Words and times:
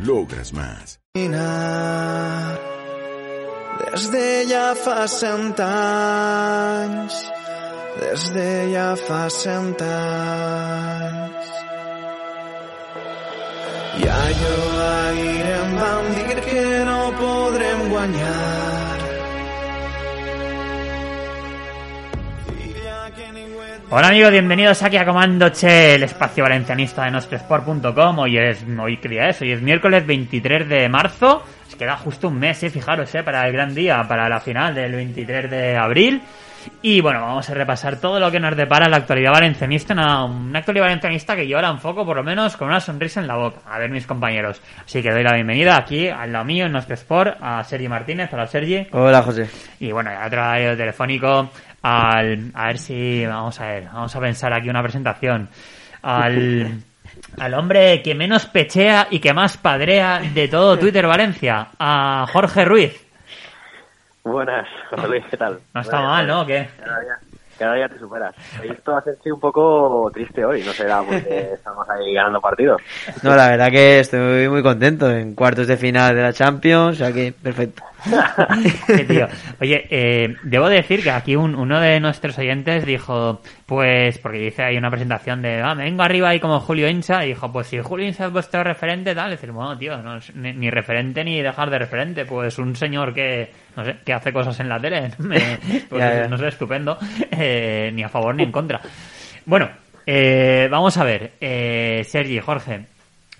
Logras 0.00 0.52
más. 0.52 1.00
Des 3.78 4.10
de 4.10 4.44
ja 4.48 4.74
fa 4.74 5.06
cent 5.06 5.58
anys, 5.60 7.14
des 8.00 8.32
de 8.34 8.72
ja 8.72 8.96
fa 8.96 9.28
cent 9.30 9.80
anys. 9.80 11.46
I 14.02 14.08
allò 14.10 14.56
ahir 14.88 15.46
em 15.58 15.76
van 15.82 16.10
dir 16.16 16.40
que 16.48 16.66
no 16.90 17.00
podrem 17.20 17.88
guanyar. 17.90 18.83
Hola 23.96 24.08
amigos, 24.08 24.32
bienvenidos 24.32 24.82
aquí 24.82 24.96
a 24.96 25.04
Comando 25.04 25.50
Che, 25.50 25.94
el 25.94 26.02
espacio 26.02 26.42
valencianista 26.42 27.04
de 27.04 27.12
nostresport.com. 27.12 28.18
Hoy 28.18 28.36
es, 28.38 28.66
hoy 28.76 28.96
qué 28.96 29.08
día 29.08 29.28
es, 29.28 29.40
hoy 29.40 29.52
es 29.52 29.62
miércoles 29.62 30.04
23 30.04 30.68
de 30.68 30.88
marzo. 30.88 31.44
Se 31.68 31.76
queda 31.76 31.96
justo 31.96 32.26
un 32.26 32.36
mes, 32.36 32.60
eh, 32.64 32.70
fijaros, 32.70 33.14
eh, 33.14 33.22
para 33.22 33.46
el 33.46 33.52
gran 33.52 33.72
día, 33.72 34.02
para 34.08 34.28
la 34.28 34.40
final 34.40 34.74
del 34.74 34.96
23 34.96 35.48
de 35.48 35.76
abril. 35.76 36.20
Y 36.82 37.00
bueno, 37.02 37.20
vamos 37.20 37.48
a 37.48 37.54
repasar 37.54 38.00
todo 38.00 38.18
lo 38.18 38.32
que 38.32 38.40
nos 38.40 38.56
depara 38.56 38.88
la 38.88 38.96
actualidad 38.96 39.30
valencianista, 39.30 39.92
una, 39.92 40.24
una 40.24 40.58
actualidad 40.58 40.86
valencianista 40.86 41.36
que 41.36 41.46
yo 41.46 41.58
ahora 41.58 41.70
enfoco 41.70 42.04
por 42.04 42.16
lo 42.16 42.24
menos 42.24 42.56
con 42.56 42.66
una 42.66 42.80
sonrisa 42.80 43.20
en 43.20 43.28
la 43.28 43.36
boca. 43.36 43.60
A 43.64 43.78
ver 43.78 43.90
mis 43.90 44.08
compañeros. 44.08 44.60
Así 44.84 45.02
que 45.02 45.12
doy 45.12 45.22
la 45.22 45.34
bienvenida 45.34 45.76
aquí 45.76 46.08
al 46.08 46.32
lado 46.32 46.44
mío 46.44 46.66
en 46.66 46.72
nuestro 46.72 46.94
sport 46.94 47.36
a 47.40 47.62
Sergi 47.62 47.86
Martínez. 47.86 48.28
Hola 48.32 48.48
Sergi. 48.48 48.88
Hola 48.90 49.22
José. 49.22 49.48
Y 49.78 49.92
bueno, 49.92 50.10
ya 50.10 50.26
otro 50.26 50.40
radio 50.40 50.76
telefónico 50.76 51.48
al, 51.84 52.50
a 52.54 52.68
ver 52.68 52.78
si, 52.78 53.26
vamos 53.26 53.60
a 53.60 53.66
ver, 53.66 53.84
vamos 53.92 54.16
a 54.16 54.20
pensar 54.20 54.54
aquí 54.54 54.70
una 54.70 54.82
presentación. 54.82 55.50
Al, 56.00 56.78
al 57.38 57.54
hombre 57.54 58.00
que 58.02 58.14
menos 58.14 58.46
pechea 58.46 59.08
y 59.10 59.18
que 59.20 59.34
más 59.34 59.58
padrea 59.58 60.20
de 60.20 60.48
todo 60.48 60.78
Twitter 60.78 61.06
Valencia, 61.06 61.68
a 61.78 62.26
Jorge 62.32 62.64
Ruiz. 62.64 63.06
Buenas, 64.22 64.66
José 64.88 65.08
Luis, 65.08 65.24
¿qué 65.30 65.36
tal? 65.36 65.58
No 65.74 65.82
está 65.82 66.00
mal, 66.00 66.26
¿no? 66.26 66.46
¿Qué? 66.46 66.70
Cada 66.82 67.00
día, 67.00 67.18
cada 67.58 67.74
día 67.74 67.88
te 67.90 67.98
superas. 67.98 68.34
Esto 68.62 69.02
sí, 69.22 69.30
un 69.30 69.40
poco 69.40 70.10
triste 70.10 70.42
hoy, 70.42 70.62
no 70.62 70.72
será 70.72 71.02
porque 71.02 71.50
estamos 71.52 71.86
ahí 71.90 72.14
ganando 72.14 72.40
partidos. 72.40 72.80
No, 73.22 73.36
la 73.36 73.50
verdad 73.50 73.70
que 73.70 74.00
estoy 74.00 74.48
muy 74.48 74.62
contento 74.62 75.10
en 75.10 75.34
cuartos 75.34 75.66
de 75.66 75.76
final 75.76 76.16
de 76.16 76.22
la 76.22 76.32
Champions, 76.32 76.94
o 76.94 77.04
sea 77.04 77.12
que 77.12 77.30
perfecto. 77.32 77.82
Tío. 79.08 79.26
Oye, 79.60 79.86
eh, 79.90 80.36
debo 80.42 80.68
decir 80.68 81.02
que 81.02 81.10
aquí 81.10 81.36
un- 81.36 81.54
uno 81.54 81.80
de 81.80 81.98
nuestros 82.00 82.38
oyentes 82.38 82.84
dijo, 82.84 83.40
pues, 83.66 84.18
porque 84.18 84.38
dice 84.38 84.62
ahí 84.62 84.76
una 84.76 84.90
presentación 84.90 85.42
de, 85.42 85.60
ah, 85.62 85.74
me 85.74 85.84
vengo 85.84 86.02
arriba 86.02 86.28
ahí 86.30 86.40
como 86.40 86.60
Julio 86.60 86.88
Incha, 86.88 87.24
y 87.24 87.28
dijo, 87.28 87.50
pues 87.52 87.68
si 87.68 87.78
Julio 87.80 88.06
Incha 88.06 88.26
es 88.26 88.32
vuestro 88.32 88.62
referente, 88.62 89.14
tal, 89.14 89.28
y 89.28 89.30
decir, 89.32 89.50
bueno, 89.52 89.76
tío, 89.78 89.96
no 89.98 90.16
es 90.18 90.34
ni, 90.34 90.52
ni 90.52 90.70
referente 90.70 91.24
ni 91.24 91.40
dejar 91.42 91.70
de 91.70 91.78
referente, 91.78 92.24
pues 92.24 92.58
un 92.58 92.76
señor 92.76 93.14
que, 93.14 93.50
no 93.76 93.84
sé, 93.84 93.96
que 94.04 94.12
hace 94.12 94.32
cosas 94.32 94.58
en 94.60 94.68
la 94.68 94.78
tele, 94.80 95.10
me- 95.18 95.58
pues, 95.88 96.02
Ya, 96.02 96.22
ya. 96.22 96.28
no 96.28 96.36
sé, 96.38 96.48
estupendo, 96.48 96.98
eh, 97.30 97.90
ni 97.94 98.02
a 98.02 98.08
favor 98.08 98.34
ni 98.34 98.42
en 98.44 98.52
contra. 98.52 98.80
Bueno, 99.46 99.70
eh, 100.06 100.68
vamos 100.70 100.96
a 100.98 101.04
ver, 101.04 101.32
eh, 101.40 102.02
Sergi, 102.06 102.38
Jorge, 102.40 102.86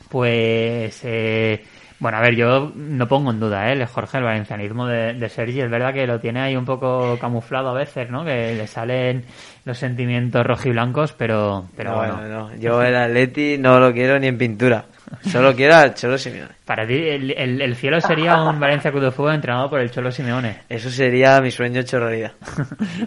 pues, 0.09 1.01
eh, 1.05 1.65
bueno, 2.05 2.19
a 2.19 2.21
ver, 2.21 2.35
yo 2.37 2.71
no 2.77 3.09
pongo 3.09 3.31
en 3.31 3.41
duda, 3.41 3.71
¿eh? 3.71 3.73
el 3.73 3.87
Jorge, 3.87 4.19
el 4.19 4.25
valencianismo 4.25 4.87
de, 4.87 5.15
de 5.15 5.29
Sergi. 5.31 5.63
Es 5.63 5.71
verdad 5.71 5.95
que 5.95 6.07
lo 6.07 6.21
tiene 6.21 6.41
ahí 6.43 6.55
un 6.55 6.67
poco 6.67 7.17
camuflado 7.19 7.71
a 7.71 7.73
veces, 7.73 8.11
¿no? 8.11 8.27
Que 8.27 8.55
le 8.55 8.67
salen 8.67 9.25
los 9.65 9.79
sentimientos 9.79 10.45
rojiblancos, 10.47 11.15
pero, 11.15 11.65
pero 11.75 11.93
No, 11.93 11.97
bueno. 11.97 12.21
no, 12.21 12.29
no. 12.51 12.57
Yo 12.57 12.83
el 12.83 12.95
Atleti 12.95 13.57
no 13.57 13.81
lo 13.81 13.95
quiero 13.95 14.19
ni 14.19 14.27
en 14.27 14.37
pintura. 14.37 14.85
Solo 15.23 15.55
quiero 15.55 15.75
al 15.77 15.95
Cholo 15.95 16.19
Simeone. 16.19 16.53
Para 16.65 16.87
ti, 16.87 16.95
el, 16.95 17.31
el- 17.33 17.61
el 17.61 17.77
cielo 17.77 18.01
sería 18.01 18.43
un 18.43 18.59
Valencia 18.59 18.91
Club 18.91 19.05
de 19.05 19.11
Fútbol 19.11 19.35
entrenado 19.35 19.69
por 19.69 19.81
el 19.81 19.91
Cholo 19.91 20.11
Simeone. 20.11 20.61
Eso 20.69 20.89
sería 20.91 21.41
mi 21.41 21.51
sueño 21.51 21.81
hecho 21.81 21.99
realidad. 22.01 22.33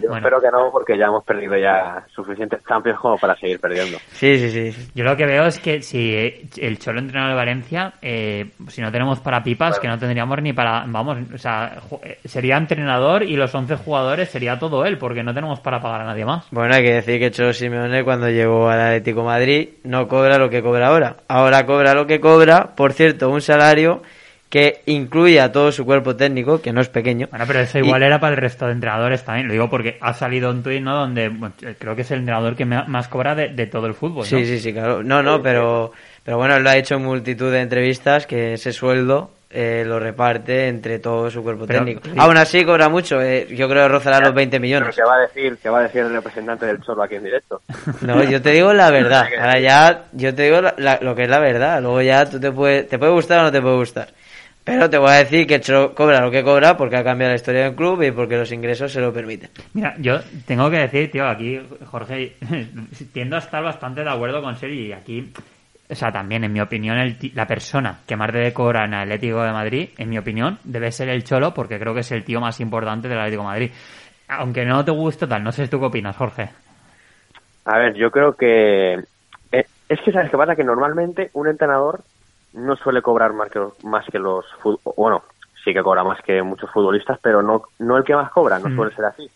Bueno. 0.08 0.16
espero 0.18 0.40
que 0.40 0.50
no, 0.52 0.70
porque 0.70 0.96
ya 0.96 1.06
hemos 1.06 1.24
perdido 1.24 1.56
ya 1.56 2.04
suficientes 2.14 2.60
Champions 2.68 2.98
como 3.00 3.16
para 3.18 3.34
seguir 3.36 3.58
perdiendo. 3.60 3.98
Sí, 4.12 4.38
sí, 4.38 4.50
sí. 4.72 4.90
Yo 4.94 5.04
lo 5.04 5.16
que 5.16 5.26
veo 5.26 5.46
es 5.46 5.58
que 5.58 5.82
si 5.82 6.14
el 6.56 6.78
Cholo 6.78 7.00
entrenador 7.00 7.30
de 7.32 7.36
Valencia, 7.36 7.92
eh, 8.00 8.50
si 8.68 8.80
no 8.80 8.92
tenemos 8.92 9.18
para 9.20 9.42
pipas, 9.42 9.78
que 9.80 9.88
no 9.88 9.98
tendríamos 9.98 10.40
ni 10.42 10.52
para. 10.52 10.84
Vamos, 10.86 11.18
o 11.34 11.38
sea, 11.38 11.78
eh, 12.02 12.18
sería 12.24 12.56
entrenador 12.56 13.22
y 13.24 13.34
los 13.36 13.52
11 13.54 13.76
jugadores 13.76 14.28
sería 14.30 14.58
todo 14.58 14.84
él, 14.84 14.98
porque 14.98 15.22
no 15.24 15.34
tenemos 15.34 15.58
para 15.60 15.80
pagar 15.80 16.02
a 16.02 16.04
nadie 16.04 16.24
más. 16.24 16.46
Bueno, 16.52 16.74
hay 16.74 16.82
que 16.84 16.94
decir 16.94 17.18
que 17.18 17.30
Cholo 17.32 17.52
Simeone 17.52 18.04
cuando 18.04 18.28
llegó 18.30 18.68
al 18.68 18.80
Atlético 18.80 19.24
Madrid 19.24 19.70
no 19.84 20.06
cobra 20.06 20.38
lo 20.38 20.48
que 20.48 20.62
cobra 20.62 20.88
ahora. 20.88 21.16
Ahora 21.28 21.66
cobra 21.66 21.94
lo 21.98 22.06
que 22.06 22.20
cobra, 22.20 22.74
por 22.76 22.92
cierto, 22.92 23.28
un 23.30 23.40
salario 23.40 24.02
que 24.48 24.80
incluye 24.86 25.40
a 25.40 25.52
todo 25.52 25.70
su 25.72 25.84
cuerpo 25.84 26.16
técnico, 26.16 26.62
que 26.62 26.72
no 26.72 26.80
es 26.80 26.88
pequeño. 26.88 27.26
Bueno, 27.30 27.44
pero 27.46 27.60
eso 27.60 27.78
Y- 27.78 27.82
igual 27.82 28.02
era 28.02 28.18
para 28.18 28.34
el 28.34 28.40
resto 28.40 28.66
de 28.66 28.72
entrenadores 28.72 29.22
también. 29.24 29.46
Lo 29.46 29.52
digo 29.52 29.68
porque 29.68 29.98
ha 30.00 30.14
salido 30.14 30.50
un 30.50 30.62
tuit, 30.62 30.80
¿no? 30.80 30.94
Donde 30.96 31.28
bueno, 31.28 31.54
creo 31.78 31.94
que 31.94 32.02
es 32.02 32.10
el 32.12 32.20
entrenador 32.20 32.56
que 32.56 32.64
más 32.64 33.08
cobra 33.08 33.34
de, 33.34 33.48
de 33.48 33.66
todo 33.66 33.86
el 33.86 33.94
fútbol, 33.94 34.22
¿no? 34.22 34.24
Sí, 34.24 34.46
sí, 34.46 34.58
sí, 34.58 34.72
claro. 34.72 35.02
No, 35.02 35.22
no, 35.22 35.42
pero, 35.42 35.92
pero 36.24 36.38
bueno, 36.38 36.56
él 36.56 36.62
lo 36.62 36.70
ha 36.70 36.76
hecho 36.76 36.94
en 36.94 37.04
multitud 37.04 37.52
de 37.52 37.60
entrevistas 37.60 38.26
que 38.26 38.54
ese 38.54 38.72
sueldo 38.72 39.30
eh, 39.50 39.82
lo 39.86 39.98
reparte 39.98 40.68
entre 40.68 40.98
todo 40.98 41.30
su 41.30 41.42
cuerpo 41.42 41.66
Pero- 41.66 41.78
técnico. 41.84 42.00
sí. 42.04 42.14
Aún 42.18 42.36
así 42.36 42.64
cobra 42.64 42.88
mucho, 42.88 43.20
eh, 43.22 43.46
yo 43.50 43.68
creo 43.68 43.84
que 43.84 43.88
rozará 43.88 44.20
los 44.20 44.34
20 44.34 44.56
Pero 44.56 44.62
millones. 44.62 44.94
¿qué 44.96 45.02
va 45.02 45.16
a 45.16 45.20
decir, 45.20 45.56
qué 45.62 45.68
va 45.70 45.78
a 45.78 45.82
decir 45.84 46.02
el 46.02 46.12
representante 46.12 46.66
del 46.66 46.80
Cholo 46.82 47.02
aquí 47.02 47.14
en 47.14 47.24
directo? 47.24 47.62
No, 48.02 48.22
yo 48.24 48.42
te 48.42 48.50
digo 48.50 48.72
la 48.74 48.90
verdad. 48.90 49.26
Ahora 49.40 49.58
ya, 49.58 50.04
yo 50.12 50.34
te 50.34 50.42
digo 50.44 50.60
la- 50.60 50.74
la- 50.76 50.98
lo 51.00 51.14
que 51.14 51.22
es 51.24 51.28
la 51.30 51.38
verdad. 51.38 51.80
Luego 51.80 52.02
ya 52.02 52.28
tú 52.28 52.38
te 52.38 52.52
puede, 52.52 52.82
te 52.84 52.98
puede 52.98 53.12
gustar 53.12 53.40
o 53.40 53.42
no 53.44 53.52
te 53.52 53.60
puede 53.62 53.76
gustar. 53.76 54.08
Pero 54.64 54.90
te 54.90 54.98
voy 54.98 55.08
a 55.08 55.14
decir 55.14 55.46
que 55.46 55.62
Cholo 55.62 55.94
cobra 55.94 56.20
lo 56.20 56.30
que 56.30 56.44
cobra 56.44 56.76
porque 56.76 56.96
ha 56.98 57.02
cambiado 57.02 57.30
la 57.30 57.36
historia 57.36 57.62
del 57.62 57.74
club 57.74 58.02
y 58.02 58.10
porque 58.10 58.36
los 58.36 58.52
ingresos 58.52 58.92
se 58.92 59.00
lo 59.00 59.10
permiten. 59.14 59.48
Mira, 59.72 59.94
yo 59.98 60.20
tengo 60.46 60.68
que 60.68 60.76
decir, 60.76 61.10
tío, 61.10 61.26
aquí, 61.26 61.58
Jorge, 61.86 62.36
tiendo 63.14 63.36
a 63.36 63.38
estar 63.38 63.62
bastante 63.64 64.04
de 64.04 64.10
acuerdo 64.10 64.42
con 64.42 64.54
Sergi 64.58 64.88
y 64.88 64.92
aquí, 64.92 65.32
o 65.90 65.94
sea, 65.94 66.12
también, 66.12 66.44
en 66.44 66.52
mi 66.52 66.60
opinión, 66.60 66.98
el 66.98 67.16
la 67.34 67.46
persona 67.46 68.00
que 68.06 68.16
más 68.16 68.32
debe 68.32 68.52
cobrar 68.52 68.86
en 68.86 68.94
el 68.94 69.00
Atlético 69.02 69.42
de 69.42 69.52
Madrid, 69.52 69.88
en 69.96 70.08
mi 70.10 70.18
opinión, 70.18 70.58
debe 70.64 70.92
ser 70.92 71.08
el 71.08 71.24
Cholo, 71.24 71.54
porque 71.54 71.78
creo 71.78 71.94
que 71.94 72.00
es 72.00 72.12
el 72.12 72.24
tío 72.24 72.40
más 72.40 72.60
importante 72.60 73.08
del 73.08 73.18
Atlético 73.18 73.42
de 73.42 73.48
Madrid. 73.48 73.70
Aunque 74.28 74.64
no 74.66 74.84
te 74.84 74.90
guste 74.90 75.26
tal, 75.26 75.42
no 75.42 75.52
sé 75.52 75.66
tú 75.68 75.80
qué 75.80 75.86
opinas, 75.86 76.16
Jorge. 76.16 76.50
A 77.64 77.78
ver, 77.78 77.94
yo 77.94 78.10
creo 78.10 78.34
que... 78.34 78.94
eh, 79.52 79.64
es 79.88 80.00
que, 80.04 80.12
¿sabes 80.12 80.30
qué 80.30 80.36
pasa? 80.36 80.54
Que 80.56 80.64
normalmente 80.64 81.30
un 81.34 81.48
entrenador 81.48 82.00
no 82.52 82.76
suele 82.76 83.00
cobrar 83.02 83.32
más 83.32 83.50
que 83.50 83.58
los, 83.58 83.84
más 83.84 84.04
que 84.06 84.18
los 84.18 84.44
Bueno, 84.96 85.22
sí 85.64 85.72
que 85.72 85.82
cobra 85.82 86.04
más 86.04 86.20
que 86.22 86.42
muchos 86.42 86.70
futbolistas, 86.70 87.18
pero 87.22 87.42
no, 87.42 87.62
no 87.78 87.96
el 87.96 88.04
que 88.04 88.14
más 88.14 88.30
cobra, 88.30 88.58
no 88.58 88.68
Mm. 88.68 88.76
suele 88.76 88.94
ser 88.94 89.04
así. 89.06 89.30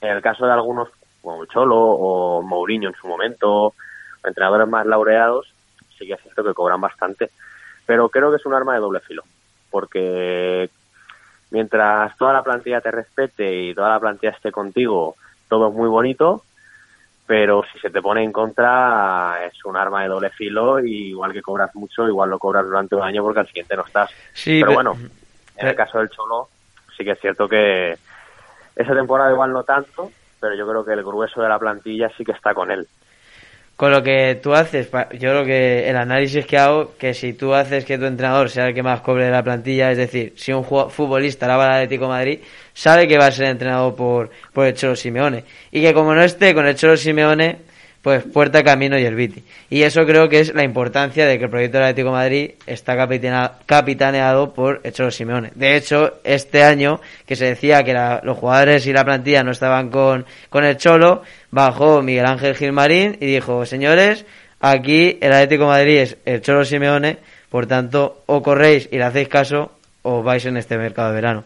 En 0.00 0.10
el 0.10 0.22
caso 0.22 0.46
de 0.46 0.52
algunos, 0.52 0.88
como 1.20 1.42
el 1.42 1.48
Cholo 1.48 1.76
o 1.78 2.42
Mourinho 2.42 2.88
en 2.88 2.94
su 2.96 3.06
momento, 3.06 3.74
entrenadores 4.24 4.68
más 4.68 4.86
laureados, 4.86 5.51
sí 6.02 6.08
que 6.08 6.14
es 6.14 6.20
cierto 6.22 6.44
que 6.44 6.54
cobran 6.54 6.80
bastante. 6.80 7.30
Pero 7.86 8.08
creo 8.08 8.30
que 8.30 8.36
es 8.36 8.46
un 8.46 8.54
arma 8.54 8.74
de 8.74 8.80
doble 8.80 9.00
filo, 9.00 9.22
porque 9.70 10.70
mientras 11.50 12.16
toda 12.16 12.32
la 12.32 12.42
plantilla 12.42 12.80
te 12.80 12.90
respete 12.90 13.62
y 13.62 13.74
toda 13.74 13.90
la 13.90 14.00
plantilla 14.00 14.32
esté 14.32 14.52
contigo, 14.52 15.16
todo 15.48 15.68
es 15.68 15.74
muy 15.74 15.88
bonito, 15.88 16.44
pero 17.26 17.62
si 17.72 17.78
se 17.78 17.90
te 17.90 18.00
pone 18.02 18.22
en 18.22 18.32
contra 18.32 19.44
es 19.44 19.64
un 19.64 19.76
arma 19.76 20.02
de 20.02 20.08
doble 20.08 20.30
filo 20.30 20.80
y 20.80 21.08
igual 21.10 21.32
que 21.32 21.42
cobras 21.42 21.74
mucho, 21.74 22.06
igual 22.08 22.30
lo 22.30 22.38
cobras 22.38 22.64
durante 22.64 22.94
un 22.94 23.02
año 23.02 23.22
porque 23.22 23.40
al 23.40 23.46
siguiente 23.48 23.76
no 23.76 23.84
estás. 23.84 24.10
Sí, 24.32 24.60
pero 24.60 24.70
pe- 24.70 24.74
bueno, 24.74 24.92
en 25.56 25.68
el 25.68 25.74
caso 25.74 25.98
del 25.98 26.08
Cholo 26.10 26.48
sí 26.96 27.04
que 27.04 27.12
es 27.12 27.20
cierto 27.20 27.48
que 27.48 27.96
esa 28.76 28.94
temporada 28.94 29.30
igual 29.32 29.52
no 29.52 29.64
tanto, 29.64 30.10
pero 30.40 30.54
yo 30.54 30.66
creo 30.68 30.84
que 30.84 30.92
el 30.92 31.02
grueso 31.04 31.42
de 31.42 31.48
la 31.48 31.58
plantilla 31.58 32.10
sí 32.16 32.24
que 32.24 32.32
está 32.32 32.54
con 32.54 32.70
él. 32.70 32.86
Con 33.76 33.90
lo 33.90 34.02
que 34.02 34.38
tú 34.40 34.54
haces, 34.54 34.88
yo 35.18 35.32
lo 35.32 35.44
que 35.44 35.88
el 35.88 35.96
análisis 35.96 36.46
que 36.46 36.56
hago, 36.56 36.92
que 36.98 37.14
si 37.14 37.32
tú 37.32 37.52
haces 37.52 37.84
que 37.84 37.98
tu 37.98 38.04
entrenador 38.04 38.48
sea 38.48 38.68
el 38.68 38.74
que 38.74 38.82
más 38.82 39.00
cobre 39.00 39.24
de 39.24 39.30
la 39.30 39.42
plantilla, 39.42 39.90
es 39.90 39.98
decir, 39.98 40.34
si 40.36 40.52
un 40.52 40.64
futbolista 40.64 41.48
la 41.48 41.56
va 41.56 41.66
al 41.66 41.72
Atlético 41.82 42.06
Madrid, 42.06 42.38
sabe 42.74 43.08
que 43.08 43.18
va 43.18 43.26
a 43.26 43.32
ser 43.32 43.46
entrenado 43.46 43.96
por, 43.96 44.30
por 44.52 44.66
el 44.66 44.74
Cholo 44.74 44.94
Simeone. 44.94 45.44
Y 45.72 45.80
que 45.80 45.92
como 45.94 46.14
no 46.14 46.22
esté 46.22 46.54
con 46.54 46.66
el 46.66 46.76
Cholo 46.76 46.96
Simeone, 46.96 47.71
pues 48.02 48.24
Puerta, 48.24 48.64
Camino 48.64 48.98
y 48.98 49.04
el 49.04 49.14
Viti. 49.14 49.44
Y 49.70 49.82
eso 49.82 50.04
creo 50.04 50.28
que 50.28 50.40
es 50.40 50.52
la 50.54 50.64
importancia 50.64 51.24
de 51.24 51.38
que 51.38 51.44
el 51.44 51.50
proyecto 51.50 51.78
del 51.78 51.86
Atlético 51.86 52.10
Madrid 52.10 52.50
está 52.66 52.96
capitaneado 53.66 54.52
por 54.52 54.82
Cholo 54.90 55.12
Simeone. 55.12 55.52
De 55.54 55.76
hecho, 55.76 56.14
este 56.24 56.64
año 56.64 57.00
que 57.26 57.36
se 57.36 57.46
decía 57.46 57.84
que 57.84 57.94
los 58.24 58.36
jugadores 58.36 58.86
y 58.88 58.92
la 58.92 59.04
plantilla 59.04 59.44
no 59.44 59.52
estaban 59.52 59.90
con, 59.90 60.26
con 60.50 60.64
el 60.64 60.76
Cholo, 60.76 61.22
bajó 61.52 62.02
Miguel 62.02 62.26
Ángel 62.26 62.56
Gilmarín 62.56 63.16
y 63.20 63.26
dijo, 63.26 63.64
señores, 63.66 64.26
aquí 64.58 65.18
el 65.20 65.32
Atlético 65.32 65.66
Madrid 65.66 65.98
es 65.98 66.16
el 66.24 66.42
Cholo 66.42 66.64
Simeone, 66.64 67.18
por 67.50 67.66
tanto, 67.66 68.24
o 68.26 68.42
corréis 68.42 68.88
y 68.90 68.96
le 68.96 69.04
hacéis 69.04 69.28
caso 69.28 69.70
o 70.02 70.24
vais 70.24 70.44
en 70.44 70.56
este 70.56 70.76
mercado 70.76 71.10
de 71.10 71.14
verano. 71.14 71.44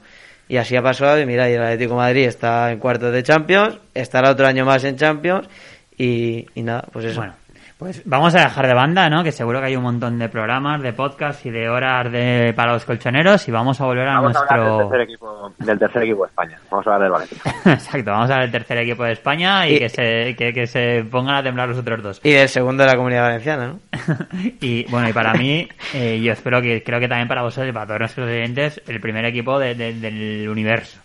Y 0.48 0.56
así 0.56 0.76
ha 0.76 0.82
pasado 0.82 1.20
y 1.20 1.26
mira, 1.26 1.50
y 1.50 1.54
el 1.54 1.62
Atlético 1.62 1.96
Madrid 1.96 2.24
está 2.24 2.70
en 2.70 2.78
cuartos 2.78 3.12
de 3.12 3.22
Champions, 3.22 3.78
estará 3.92 4.30
otro 4.30 4.46
año 4.46 4.64
más 4.64 4.84
en 4.84 4.96
Champions 4.96 5.48
y, 5.96 6.46
y 6.54 6.62
nada, 6.62 6.84
pues 6.93 7.06
eso. 7.06 7.20
Bueno, 7.20 7.34
pues 7.78 8.02
vamos 8.06 8.34
a 8.34 8.40
dejar 8.40 8.66
de 8.66 8.72
banda, 8.72 9.10
¿no? 9.10 9.22
Que 9.22 9.32
seguro 9.32 9.60
que 9.60 9.66
hay 9.66 9.76
un 9.76 9.82
montón 9.82 10.19
de 10.19 10.31
programas, 10.31 10.81
de 10.81 10.94
podcast 10.94 11.44
y 11.44 11.50
de 11.50 11.69
horas 11.69 12.10
de 12.10 12.54
para 12.56 12.72
los 12.72 12.87
colchoneros 12.87 13.46
y 13.48 13.52
vamos 13.52 13.78
a 13.82 13.84
volver 13.84 14.08
a 14.08 14.19
nuestro... 14.19 14.78
del, 14.78 14.88
tercer 14.88 15.00
equipo, 15.02 15.52
del 15.58 15.78
tercer 15.78 16.02
equipo 16.04 16.22
de 16.22 16.28
España. 16.31 16.58
Vamos 16.70 16.87
a 16.87 16.94
hablar 16.94 17.02
del 17.02 17.12
Valencia. 17.12 17.54
Exacto, 17.75 18.10
vamos 18.12 18.31
a 18.31 18.32
hablar 18.32 18.50
del 18.50 18.60
tercer 18.60 18.78
equipo 18.78 19.04
de 19.04 19.12
España 19.12 19.69
y, 19.69 19.78
que, 19.78 19.88
se, 19.90 20.34
que, 20.34 20.66
se 20.66 21.04
pongan 21.04 21.34
a 21.34 21.43
temblar 21.43 21.69
los 21.69 21.76
otros 21.76 22.02
dos. 22.02 22.20
Y 22.25 22.32
del 22.32 22.49
segundo 22.49 22.82
de 22.82 22.88
la 22.88 22.96
Comunidad 22.96 23.25
Valenciana, 23.25 23.66
¿no? 23.66 23.78
y 24.62 24.90
bueno, 24.90 25.10
y 25.10 25.12
para 25.12 25.34
mí, 25.34 25.69
eh, 25.92 26.19
yo 26.22 26.32
espero 26.32 26.62
que, 26.62 26.82
creo 26.82 26.99
que 26.99 27.08
también 27.08 27.28
para 27.28 27.42
vosotros 27.42 27.69
y 27.69 27.72
para 27.72 27.87
todos 27.87 28.00
nuestros 28.00 28.26
oyentes, 28.26 28.81
el 28.87 29.02
primer 29.02 29.26
equipo 29.26 29.58
del 29.58 30.49
universo. 30.49 30.99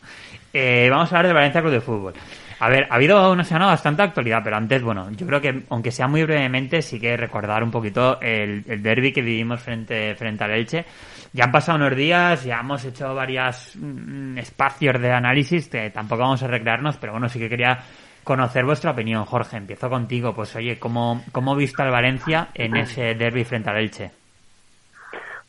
Eh, 0.54 0.88
vamos 0.90 1.12
a 1.12 1.18
hablar 1.18 1.28
del 1.28 1.36
Valencia 1.36 1.60
Club 1.60 1.74
de 1.74 1.82
Fútbol. 1.82 2.14
A 2.63 2.69
ver, 2.69 2.86
ha 2.92 2.96
habido 2.96 3.31
una 3.31 3.44
semana 3.44 3.66
bastante 3.66 4.04
actualidad, 4.04 4.42
pero 4.44 4.56
antes, 4.56 4.84
bueno, 4.84 5.10
yo 5.13 5.25
creo 5.25 5.42
que, 5.42 5.63
aunque 5.72 5.90
sea 5.90 6.08
muy 6.08 6.22
brevemente, 6.22 6.84
sí 6.84 7.00
que 7.00 7.18
recordar 7.18 7.63
un 7.63 7.72
poquito 7.72 8.22
el, 8.22 8.63
el 8.68 8.84
derby 8.84 9.12
que 9.12 9.24
vivimos 9.24 9.62
frente, 9.62 10.13
frente 10.13 10.44
al 10.44 10.52
Elche. 10.52 10.86
Ya 11.34 11.46
han 11.46 11.52
pasado 11.52 11.80
unos 11.80 11.96
días, 11.96 12.44
ya 12.44 12.60
hemos 12.60 12.86
hecho 12.86 13.16
varios 13.16 13.75
mm, 13.75 14.38
espacios 14.38 15.02
de 15.02 15.12
análisis, 15.12 15.69
que 15.69 15.90
tampoco 15.90 16.22
vamos 16.22 16.44
a 16.44 16.48
recrearnos, 16.48 16.98
pero 16.98 17.13
bueno, 17.13 17.28
sí 17.30 17.40
que 17.40 17.50
quería 17.50 17.80
conocer 18.24 18.63
vuestra 18.63 18.92
opinión, 18.92 19.25
Jorge. 19.25 19.58
Empiezo 19.58 19.90
contigo. 19.90 20.36
Pues 20.36 20.56
oye, 20.56 20.78
¿cómo, 20.78 21.24
cómo 21.31 21.56
visto 21.56 21.81
al 21.81 21.90
Valencia 21.90 22.50
en 22.54 22.78
ese 22.78 23.16
derby 23.16 23.44
frente 23.44 23.72
al 23.72 23.78
Elche? 23.78 24.12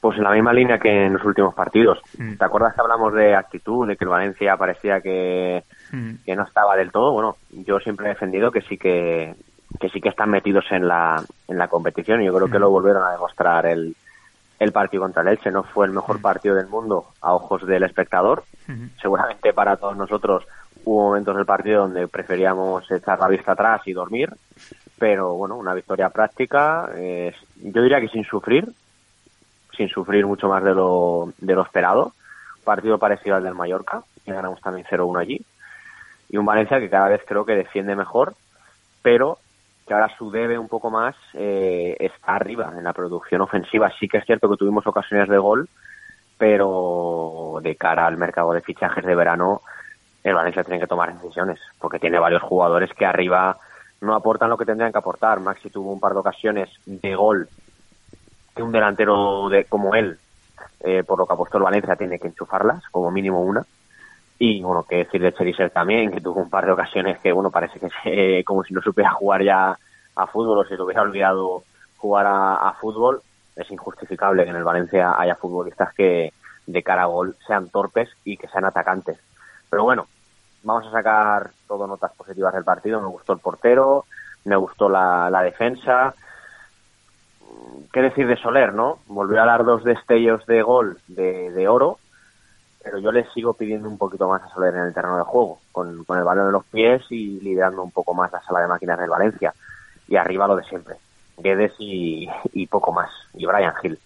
Pues 0.01 0.17
en 0.17 0.25
la 0.25 0.33
misma 0.33 0.55
línea 0.55 0.79
que 0.79 0.89
en 0.89 1.13
los 1.13 1.25
últimos 1.27 1.55
partidos. 1.55 2.01
Mm. 2.17 2.37
¿Te 2.37 2.45
acuerdas 2.47 2.75
que 2.75 2.81
hablamos 2.81 3.13
de 3.13 3.37
actitud, 3.37 3.87
de 3.87 3.99
que 3.99 4.05
el 4.05 4.09
Valencia 4.09 4.57
parecía 4.57 5.03
que, 5.03 5.63
mm. 5.93 6.25
que 6.25 6.35
no 6.35 6.43
estaba 6.43 6.77
del 6.77 6.91
todo? 6.91 7.13
Bueno, 7.13 7.37
yo 7.51 7.79
siempre 7.79 8.07
he 8.07 8.11
defendido 8.11 8.51
que 8.51 8.63
sí 8.63 8.77
que, 8.77 9.35
que 9.79 9.89
sí 9.89 10.01
que 10.01 10.09
están 10.09 10.31
metidos 10.31 10.65
en 10.71 10.89
la, 10.89 11.23
en 11.49 11.59
la 11.59 11.69
competición 11.69 12.21
y 12.23 12.27
yo 12.27 12.35
creo 12.35 12.49
que 12.49 12.59
mm. 12.59 12.63
lo 12.63 12.71
volvieron 12.71 13.05
a 13.05 13.13
demostrar 13.13 13.67
el, 13.67 13.95
el 14.59 14.73
partido 14.73 15.03
contra 15.03 15.23
el 15.23 15.29
Elche. 15.29 15.51
No 15.51 15.63
fue 15.63 15.87
el 15.87 15.93
mejor 15.93 16.21
partido 16.21 16.55
del 16.55 16.69
mundo 16.69 17.07
a 17.21 17.35
ojos 17.35 17.67
del 17.67 17.83
espectador. 17.83 18.45
Seguramente 19.01 19.53
para 19.53 19.77
todos 19.77 19.97
nosotros 19.97 20.47
hubo 20.85 21.09
momentos 21.09 21.37
del 21.37 21.45
partido 21.45 21.83
donde 21.83 22.09
preferíamos 22.09 22.91
echar 22.91 23.19
la 23.19 23.29
vista 23.29 23.53
atrás 23.53 23.83
y 23.87 23.93
dormir, 23.93 24.31
pero 24.99 25.35
bueno, 25.35 25.57
una 25.57 25.75
victoria 25.75 26.09
práctica, 26.11 26.89
eh, 26.95 27.35
yo 27.57 27.83
diría 27.83 28.01
que 28.01 28.09
sin 28.09 28.25
sufrir, 28.25 28.69
sin 29.77 29.89
sufrir 29.89 30.27
mucho 30.27 30.49
más 30.49 30.63
de 30.63 30.75
lo, 30.75 31.33
de 31.39 31.55
lo 31.55 31.63
esperado. 31.63 32.13
Partido 32.65 32.99
parecido 32.99 33.37
al 33.37 33.43
del 33.43 33.55
Mallorca, 33.55 34.03
que 34.25 34.33
ganamos 34.33 34.61
también 34.61 34.87
0-1 34.89 35.21
allí. 35.21 35.45
Y 36.33 36.39
un 36.39 36.47
Valencia 36.47 36.81
que 36.81 36.91
cada 36.91 37.09
vez 37.09 37.21
creo 37.27 37.45
que 37.45 37.55
defiende 37.55 37.95
mejor, 37.95 38.35
pero 39.03 39.39
que 39.87 39.93
ahora 39.93 40.09
su 40.17 40.31
debe 40.31 40.59
un 40.59 40.67
poco 40.67 40.91
más 40.91 41.15
eh, 41.35 41.95
está 42.01 42.37
arriba 42.37 42.73
en 42.77 42.83
la 42.83 42.95
producción 42.95 43.43
ofensiva. 43.43 43.93
Sí 44.01 44.09
que 44.09 44.19
es 44.19 44.25
cierto 44.25 44.49
que 44.49 44.57
tuvimos 44.57 44.87
ocasiones 44.87 45.29
de 45.29 45.37
gol, 45.37 45.69
pero 46.39 47.59
de 47.63 47.77
cara 47.77 48.07
al 48.07 48.17
mercado 48.17 48.53
de 48.53 48.63
fichajes 48.63 49.05
de 49.05 49.15
verano, 49.15 49.61
el 50.25 50.35
Valencia 50.35 50.65
tiene 50.65 50.81
que 50.81 50.87
tomar 50.87 51.13
decisiones, 51.13 51.61
porque 51.79 51.99
tiene 51.99 52.19
varios 52.19 52.43
jugadores 52.43 52.91
que 52.95 53.05
arriba 53.05 53.59
no 54.01 54.15
aportan 54.15 54.49
lo 54.49 54.57
que 54.57 54.65
tendrían 54.65 54.91
que 54.91 54.99
aportar. 54.99 55.39
Maxi 55.39 55.69
tuvo 55.69 55.93
un 55.93 56.01
par 56.01 56.15
de 56.15 56.21
ocasiones 56.21 56.71
de 56.87 57.15
gol 57.15 57.47
que 58.57 58.63
un 58.63 58.73
delantero 58.73 59.51
de, 59.51 59.67
como 59.67 59.95
él, 59.95 60.19
eh, 60.81 61.05
por 61.05 61.19
lo 61.19 61.27
que 61.27 61.35
apostó 61.35 61.59
el 61.59 61.65
Valencia, 61.65 61.95
tiene 61.95 62.19
que 62.19 62.29
enchufarlas, 62.29 62.83
como 62.91 63.11
mínimo 63.11 63.43
una. 63.43 63.67
Y 64.45 64.61
bueno, 64.61 64.83
que 64.83 64.97
decir 64.97 65.23
de 65.23 65.33
Cheriser 65.33 65.71
también, 65.71 66.11
que 66.11 66.21
tuvo 66.21 66.41
un 66.41 66.51
par 66.51 66.67
de 66.67 66.73
ocasiones 66.73 67.17
que, 67.21 67.31
bueno, 67.31 67.53
parece 67.53 67.79
que 67.79 67.89
se, 68.03 68.43
como 68.45 68.65
si 68.65 68.75
no 68.75 68.83
supiera 68.83 69.13
jugar 69.13 69.45
ya 69.45 69.79
a 70.17 70.27
fútbol 70.27 70.59
o 70.59 70.65
si 70.65 70.75
lo 70.75 70.85
hubiera 70.85 71.03
olvidado 71.03 71.63
jugar 71.97 72.27
a, 72.27 72.75
fútbol. 72.81 73.23
Es 73.55 73.71
injustificable 73.71 74.43
que 74.43 74.51
en 74.51 74.57
el 74.57 74.65
Valencia 74.65 75.15
haya 75.17 75.37
futbolistas 75.37 75.95
que 75.95 76.33
de 76.67 76.83
cara 76.83 77.03
a 77.03 77.07
gol 77.07 77.37
sean 77.47 77.69
torpes 77.69 78.09
y 78.25 78.37
que 78.37 78.49
sean 78.49 78.65
atacantes. 78.65 79.17
Pero 79.71 79.85
bueno, 79.85 80.09
vamos 80.65 80.89
a 80.89 80.91
sacar 80.91 81.51
todo 81.69 81.87
notas 81.87 82.13
positivas 82.17 82.53
del 82.53 82.65
partido. 82.65 83.01
Me 83.01 83.07
gustó 83.07 83.35
el 83.35 83.39
portero, 83.39 84.07
me 84.45 84.57
gustó 84.57 84.89
la, 84.89 85.31
la 85.31 85.43
defensa, 85.43 86.17
qué 87.93 88.01
decir 88.03 88.27
de 88.27 88.37
Soler, 88.37 88.75
¿no? 88.75 88.99
Volvió 89.07 89.41
a 89.41 89.47
dar 89.47 89.65
dos 89.65 89.85
destellos 89.85 90.45
de 90.47 90.63
gol 90.63 90.99
de, 91.07 91.69
oro, 91.69 91.99
pero 92.83 92.99
yo 92.99 93.13
le 93.13 93.27
sigo 93.33 93.55
pidiendo 93.55 93.89
un 93.89 93.99
poquito 93.99 94.29
más 94.29 94.43
a 94.43 94.49
Soler 94.53 94.75
en 94.75 94.85
el 94.85 94.95
terreno 94.95 95.19
de 95.19 95.25
juego, 95.25 95.61
con, 95.71 96.05
el 96.09 96.25
balón 96.25 96.47
en 96.47 96.53
los 96.53 96.65
pies 96.67 97.03
y 97.11 97.41
liderando 97.41 97.83
un 97.83 97.91
poco 97.91 98.15
más 98.15 98.33
la 98.33 98.43
sala 98.43 98.61
de 98.61 98.69
máquinas 98.69 98.99
del 98.99 99.11
Valencia. 99.11 99.55
Y 100.09 100.17
arriba 100.17 100.49
lo 100.49 100.57
de 100.57 100.65
siempre, 100.65 100.97
Guedes 101.39 101.73
y, 101.79 102.29
poco 102.69 102.93
más, 102.93 103.11
y 103.35 103.47
Brian 103.47 103.75
Hill. 103.83 103.99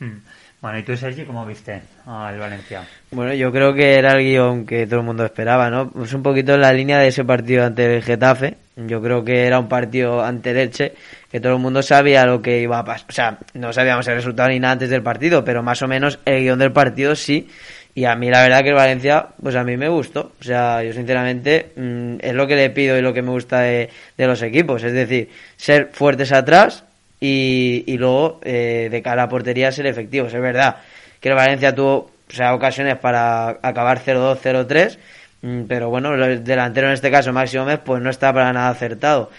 Hmm. 0.00 0.18
Bueno, 0.66 0.80
¿y 0.80 0.82
tú, 0.82 0.96
Sergi, 0.96 1.22
cómo 1.22 1.46
viste 1.46 1.80
al 2.06 2.40
Valencia? 2.40 2.82
Bueno, 3.12 3.32
yo 3.34 3.52
creo 3.52 3.72
que 3.72 3.94
era 3.94 4.14
el 4.14 4.24
guion 4.24 4.66
que 4.66 4.84
todo 4.88 4.98
el 4.98 5.06
mundo 5.06 5.24
esperaba, 5.24 5.70
¿no? 5.70 5.92
Es 6.02 6.12
un 6.12 6.24
poquito 6.24 6.54
en 6.54 6.60
la 6.60 6.72
línea 6.72 6.98
de 6.98 7.06
ese 7.06 7.24
partido 7.24 7.64
ante 7.64 7.94
el 7.94 8.02
Getafe. 8.02 8.56
Yo 8.74 9.00
creo 9.00 9.24
que 9.24 9.46
era 9.46 9.60
un 9.60 9.68
partido 9.68 10.24
ante 10.24 10.52
Leche 10.52 10.92
que 11.30 11.38
todo 11.38 11.52
el 11.52 11.60
mundo 11.60 11.82
sabía 11.82 12.26
lo 12.26 12.42
que 12.42 12.62
iba 12.62 12.80
a 12.80 12.84
pasar. 12.84 13.06
O 13.08 13.12
sea, 13.12 13.38
no 13.54 13.72
sabíamos 13.72 14.08
el 14.08 14.16
resultado 14.16 14.48
ni 14.48 14.58
nada 14.58 14.72
antes 14.72 14.90
del 14.90 15.04
partido, 15.04 15.44
pero 15.44 15.62
más 15.62 15.82
o 15.82 15.86
menos 15.86 16.18
el 16.24 16.40
guion 16.40 16.58
del 16.58 16.72
partido 16.72 17.14
sí. 17.14 17.48
Y 17.94 18.04
a 18.04 18.16
mí 18.16 18.28
la 18.28 18.42
verdad 18.42 18.64
que 18.64 18.70
el 18.70 18.74
Valencia, 18.74 19.28
pues 19.40 19.54
a 19.54 19.62
mí 19.62 19.76
me 19.76 19.88
gustó. 19.88 20.32
O 20.40 20.42
sea, 20.42 20.82
yo 20.82 20.92
sinceramente 20.92 21.74
mm, 21.76 22.16
es 22.18 22.34
lo 22.34 22.44
que 22.48 22.56
le 22.56 22.70
pido 22.70 22.98
y 22.98 23.02
lo 23.02 23.14
que 23.14 23.22
me 23.22 23.30
gusta 23.30 23.60
de, 23.60 23.88
los 24.18 24.42
equipos. 24.42 24.82
Es 24.82 24.94
decir, 24.94 25.30
ser 25.56 25.90
fuertes 25.92 26.32
atrás 26.32 26.82
y, 27.28 27.96
luego 27.98 28.40
eh, 28.42 28.88
de 28.90 29.02
cara 29.02 29.24
a 29.24 29.28
portería 29.28 29.72
ser 29.72 29.86
efectivos. 29.86 30.32
Es 30.32 30.40
verdad 30.40 30.76
que 31.20 31.28
el 31.30 31.34
Valencia 31.34 31.74
tuvo 31.74 32.10
o 32.28 32.32
sea, 32.32 32.54
ocasiones 32.54 32.98
para 32.98 33.58
acabar 33.62 34.00
0-2, 34.00 34.38
0-3. 34.38 34.98
Mm, 35.42 35.62
pero 35.68 35.90
bueno, 35.90 36.14
el 36.14 36.44
delantero 36.44 36.88
en 36.88 36.94
este 36.94 37.10
caso, 37.10 37.32
Máximo 37.32 37.64
Mes, 37.64 37.78
pues 37.84 38.02
no 38.02 38.10
está 38.10 38.32
para 38.32 38.52
nada 38.52 38.68
acertado. 38.68 39.30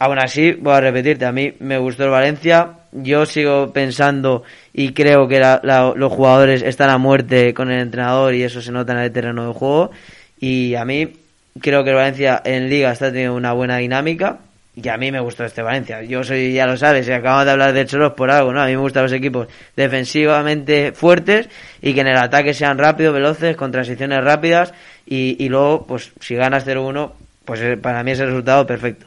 Aún 0.00 0.18
así, 0.18 0.52
voy 0.52 0.74
a 0.74 0.80
repetirte, 0.80 1.24
a 1.26 1.32
mí 1.32 1.54
me 1.58 1.78
gustó 1.78 2.04
el 2.04 2.10
Valencia. 2.10 2.74
Yo 2.92 3.26
sigo 3.26 3.72
pensando 3.72 4.44
y 4.72 4.92
creo 4.92 5.28
que 5.28 5.40
los 5.40 6.12
jugadores 6.12 6.62
están 6.62 6.90
a 6.90 6.98
muerte 6.98 7.52
con 7.52 7.70
el 7.70 7.80
entrenador 7.80 8.34
y 8.34 8.44
eso 8.44 8.62
se 8.62 8.72
nota 8.72 8.92
en 8.92 9.00
el 9.00 9.12
terreno 9.12 9.48
de 9.48 9.54
juego. 9.54 9.90
Y 10.38 10.76
a 10.76 10.84
mí 10.84 11.12
creo 11.60 11.82
que 11.82 11.90
el 11.90 11.96
Valencia 11.96 12.40
en 12.44 12.68
Liga 12.68 12.92
está 12.92 13.08
teniendo 13.08 13.34
una 13.34 13.52
buena 13.52 13.78
dinámica. 13.78 14.38
Y 14.80 14.88
a 14.88 14.96
mí 14.96 15.10
me 15.10 15.18
gustó 15.18 15.44
este 15.44 15.60
Valencia. 15.60 16.02
Yo 16.02 16.22
soy, 16.22 16.52
ya 16.52 16.64
lo 16.66 16.76
sabes, 16.76 17.08
acabamos 17.08 17.46
de 17.46 17.50
hablar 17.50 17.72
de 17.72 17.84
Choros 17.84 18.12
por 18.12 18.30
algo, 18.30 18.52
¿no? 18.52 18.62
A 18.62 18.66
mí 18.66 18.72
me 18.72 18.78
gustan 18.78 19.02
los 19.02 19.12
equipos 19.12 19.48
defensivamente 19.74 20.92
fuertes 20.92 21.48
y 21.82 21.94
que 21.94 22.02
en 22.02 22.06
el 22.06 22.16
ataque 22.16 22.54
sean 22.54 22.78
rápidos, 22.78 23.12
veloces, 23.12 23.56
con 23.56 23.72
transiciones 23.72 24.22
rápidas. 24.22 24.72
Y, 25.04 25.42
y 25.42 25.48
luego, 25.48 25.84
pues 25.84 26.12
si 26.20 26.36
ganas 26.36 26.64
0-1, 26.64 27.10
pues 27.44 27.60
eh, 27.60 27.76
para 27.76 28.04
mí 28.04 28.12
es 28.12 28.20
el 28.20 28.26
resultado 28.26 28.64
perfecto. 28.66 29.06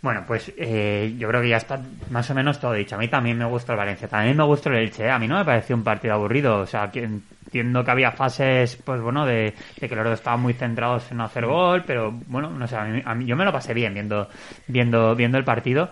Bueno, 0.00 0.24
pues 0.26 0.50
eh, 0.56 1.14
yo 1.18 1.28
creo 1.28 1.42
que 1.42 1.48
ya 1.48 1.56
está 1.58 1.78
más 2.10 2.30
o 2.30 2.34
menos 2.34 2.58
todo 2.58 2.72
dicho. 2.72 2.94
A 2.94 2.98
mí 2.98 3.08
también 3.08 3.36
me 3.36 3.44
gusta 3.44 3.72
el 3.72 3.78
Valencia, 3.78 4.08
también 4.08 4.36
me 4.36 4.44
gustó 4.44 4.70
el 4.70 4.76
Elche. 4.76 5.04
¿eh? 5.04 5.10
A 5.10 5.18
mí 5.18 5.28
no 5.28 5.36
me 5.36 5.44
pareció 5.44 5.76
un 5.76 5.84
partido 5.84 6.14
aburrido. 6.14 6.58
O 6.60 6.66
sea, 6.66 6.90
que 6.90 7.06
entiendo 7.46 7.84
que 7.84 7.90
había 7.90 8.12
fases, 8.12 8.76
pues 8.84 9.00
bueno, 9.00 9.24
de, 9.24 9.54
que 9.78 9.96
los 9.96 10.04
dos 10.04 10.14
estaban 10.14 10.40
muy 10.40 10.52
centrados 10.52 11.10
en 11.10 11.20
hacer 11.20 11.46
gol, 11.46 11.84
pero 11.86 12.12
bueno, 12.26 12.50
no 12.50 12.66
sé, 12.66 12.76
a 12.76 13.14
mí, 13.14 13.24
yo 13.24 13.36
me 13.36 13.44
lo 13.44 13.52
pasé 13.52 13.72
bien 13.72 13.94
viendo, 13.94 14.28
viendo, 14.66 15.14
viendo 15.14 15.38
el 15.38 15.44
partido. 15.44 15.88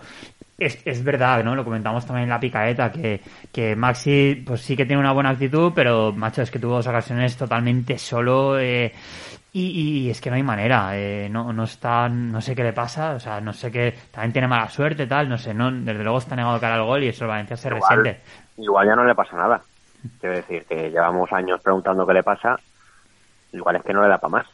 Es, 0.57 0.81
es 0.85 1.03
verdad, 1.03 1.43
¿no? 1.43 1.53
Lo 1.53 1.65
comentamos 1.65 2.05
también 2.05 2.23
en 2.25 2.29
la 2.29 2.39
picaeta, 2.39 2.91
que, 2.91 3.19
que 3.51 3.75
Maxi, 3.75 4.43
pues 4.45 4.61
sí 4.61 4.75
que 4.75 4.85
tiene 4.85 5.01
una 5.01 5.11
buena 5.11 5.31
actitud, 5.31 5.73
pero 5.75 6.13
macho, 6.13 6.41
es 6.41 6.51
que 6.51 6.59
tuvo 6.59 6.75
dos 6.75 6.87
ocasiones 6.87 7.35
totalmente 7.35 7.97
solo. 7.97 8.57
Eh, 8.57 8.93
y, 9.57 10.09
es 10.09 10.19
que 10.19 10.29
no 10.29 10.35
hay 10.35 10.43
manera, 10.43 10.97
eh, 10.97 11.29
no, 11.31 11.53
no 11.53 11.63
está, 11.63 12.09
no 12.09 12.41
sé 12.41 12.53
qué 12.53 12.63
le 12.63 12.73
pasa, 12.73 13.13
o 13.13 13.19
sea, 13.21 13.39
no 13.39 13.53
sé 13.53 13.71
qué, 13.71 13.93
también 14.11 14.33
tiene 14.33 14.47
mala 14.49 14.67
suerte, 14.67 15.07
tal, 15.07 15.29
no 15.29 15.37
sé, 15.37 15.53
no, 15.53 15.71
desde 15.71 16.03
luego 16.03 16.17
está 16.17 16.35
negado 16.35 16.59
cara 16.59 16.75
al 16.75 16.83
gol 16.83 17.03
y 17.03 17.07
eso 17.07 17.23
el 17.23 17.29
Valencia 17.29 17.55
se 17.55 17.69
resiente. 17.69 18.19
Igual 18.57 18.87
ya 18.87 18.95
no 18.95 19.05
le 19.05 19.15
pasa 19.15 19.37
nada. 19.37 19.61
Quiero 20.19 20.35
decir 20.35 20.65
que 20.65 20.89
llevamos 20.89 21.31
años 21.31 21.61
preguntando 21.61 22.05
qué 22.05 22.13
le 22.13 22.23
pasa, 22.23 22.59
igual 23.53 23.77
es 23.77 23.83
que 23.83 23.93
no 23.93 24.01
le 24.01 24.09
da 24.09 24.17
para 24.17 24.31
más. 24.31 24.47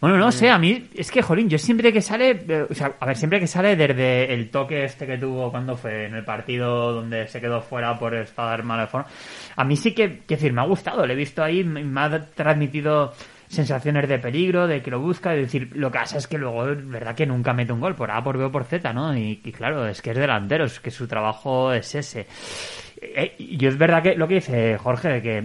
Bueno, 0.00 0.16
no 0.16 0.32
sé, 0.32 0.50
a 0.50 0.58
mí 0.58 0.88
es 0.94 1.10
que, 1.10 1.22
jolín, 1.22 1.48
yo 1.48 1.58
siempre 1.58 1.92
que 1.92 2.00
sale, 2.00 2.44
eh, 2.48 2.66
o 2.68 2.74
sea, 2.74 2.94
a 2.98 3.06
ver, 3.06 3.16
siempre 3.16 3.38
que 3.38 3.46
sale 3.46 3.76
desde 3.76 4.32
el 4.32 4.50
toque 4.50 4.84
este 4.84 5.06
que 5.06 5.18
tuvo 5.18 5.50
cuando 5.50 5.76
fue 5.76 6.06
en 6.06 6.14
el 6.14 6.24
partido 6.24 6.92
donde 6.92 7.28
se 7.28 7.40
quedó 7.40 7.60
fuera 7.60 7.98
por 7.98 8.14
estar 8.14 8.62
mal 8.62 8.80
de 8.80 8.86
forma, 8.86 9.06
a 9.54 9.64
mí 9.64 9.76
sí 9.76 9.94
que, 9.94 10.20
que 10.20 10.36
decir, 10.36 10.52
me 10.52 10.62
ha 10.62 10.66
gustado, 10.66 11.06
le 11.06 11.12
he 11.12 11.16
visto 11.16 11.42
ahí, 11.42 11.62
me 11.62 12.00
ha 12.00 12.26
transmitido 12.34 13.12
sensaciones 13.48 14.08
de 14.08 14.18
peligro, 14.18 14.66
de 14.66 14.82
que 14.82 14.90
lo 14.90 15.00
busca, 15.00 15.34
es 15.34 15.42
decir, 15.42 15.70
lo 15.74 15.90
que 15.90 15.98
pasa 15.98 16.18
es 16.18 16.26
que 16.26 16.38
luego, 16.38 16.68
es 16.68 16.88
verdad 16.88 17.14
que 17.14 17.26
nunca 17.26 17.52
mete 17.52 17.72
un 17.72 17.80
gol, 17.80 17.94
por 17.94 18.10
A, 18.10 18.22
por 18.22 18.36
B 18.36 18.44
o 18.44 18.50
por 18.50 18.64
Z, 18.64 18.92
¿no? 18.92 19.16
Y, 19.16 19.40
y 19.44 19.52
claro, 19.52 19.86
es 19.86 20.02
que 20.02 20.10
es 20.10 20.16
delantero, 20.16 20.64
es 20.64 20.80
que 20.80 20.90
su 20.90 21.06
trabajo 21.06 21.72
es 21.72 21.94
ese. 21.94 22.26
Eh, 23.14 23.36
yo 23.58 23.68
es 23.68 23.78
verdad 23.78 24.02
que 24.02 24.14
lo 24.16 24.26
que 24.28 24.34
dice 24.36 24.78
Jorge, 24.78 25.08
de 25.08 25.22
que, 25.22 25.44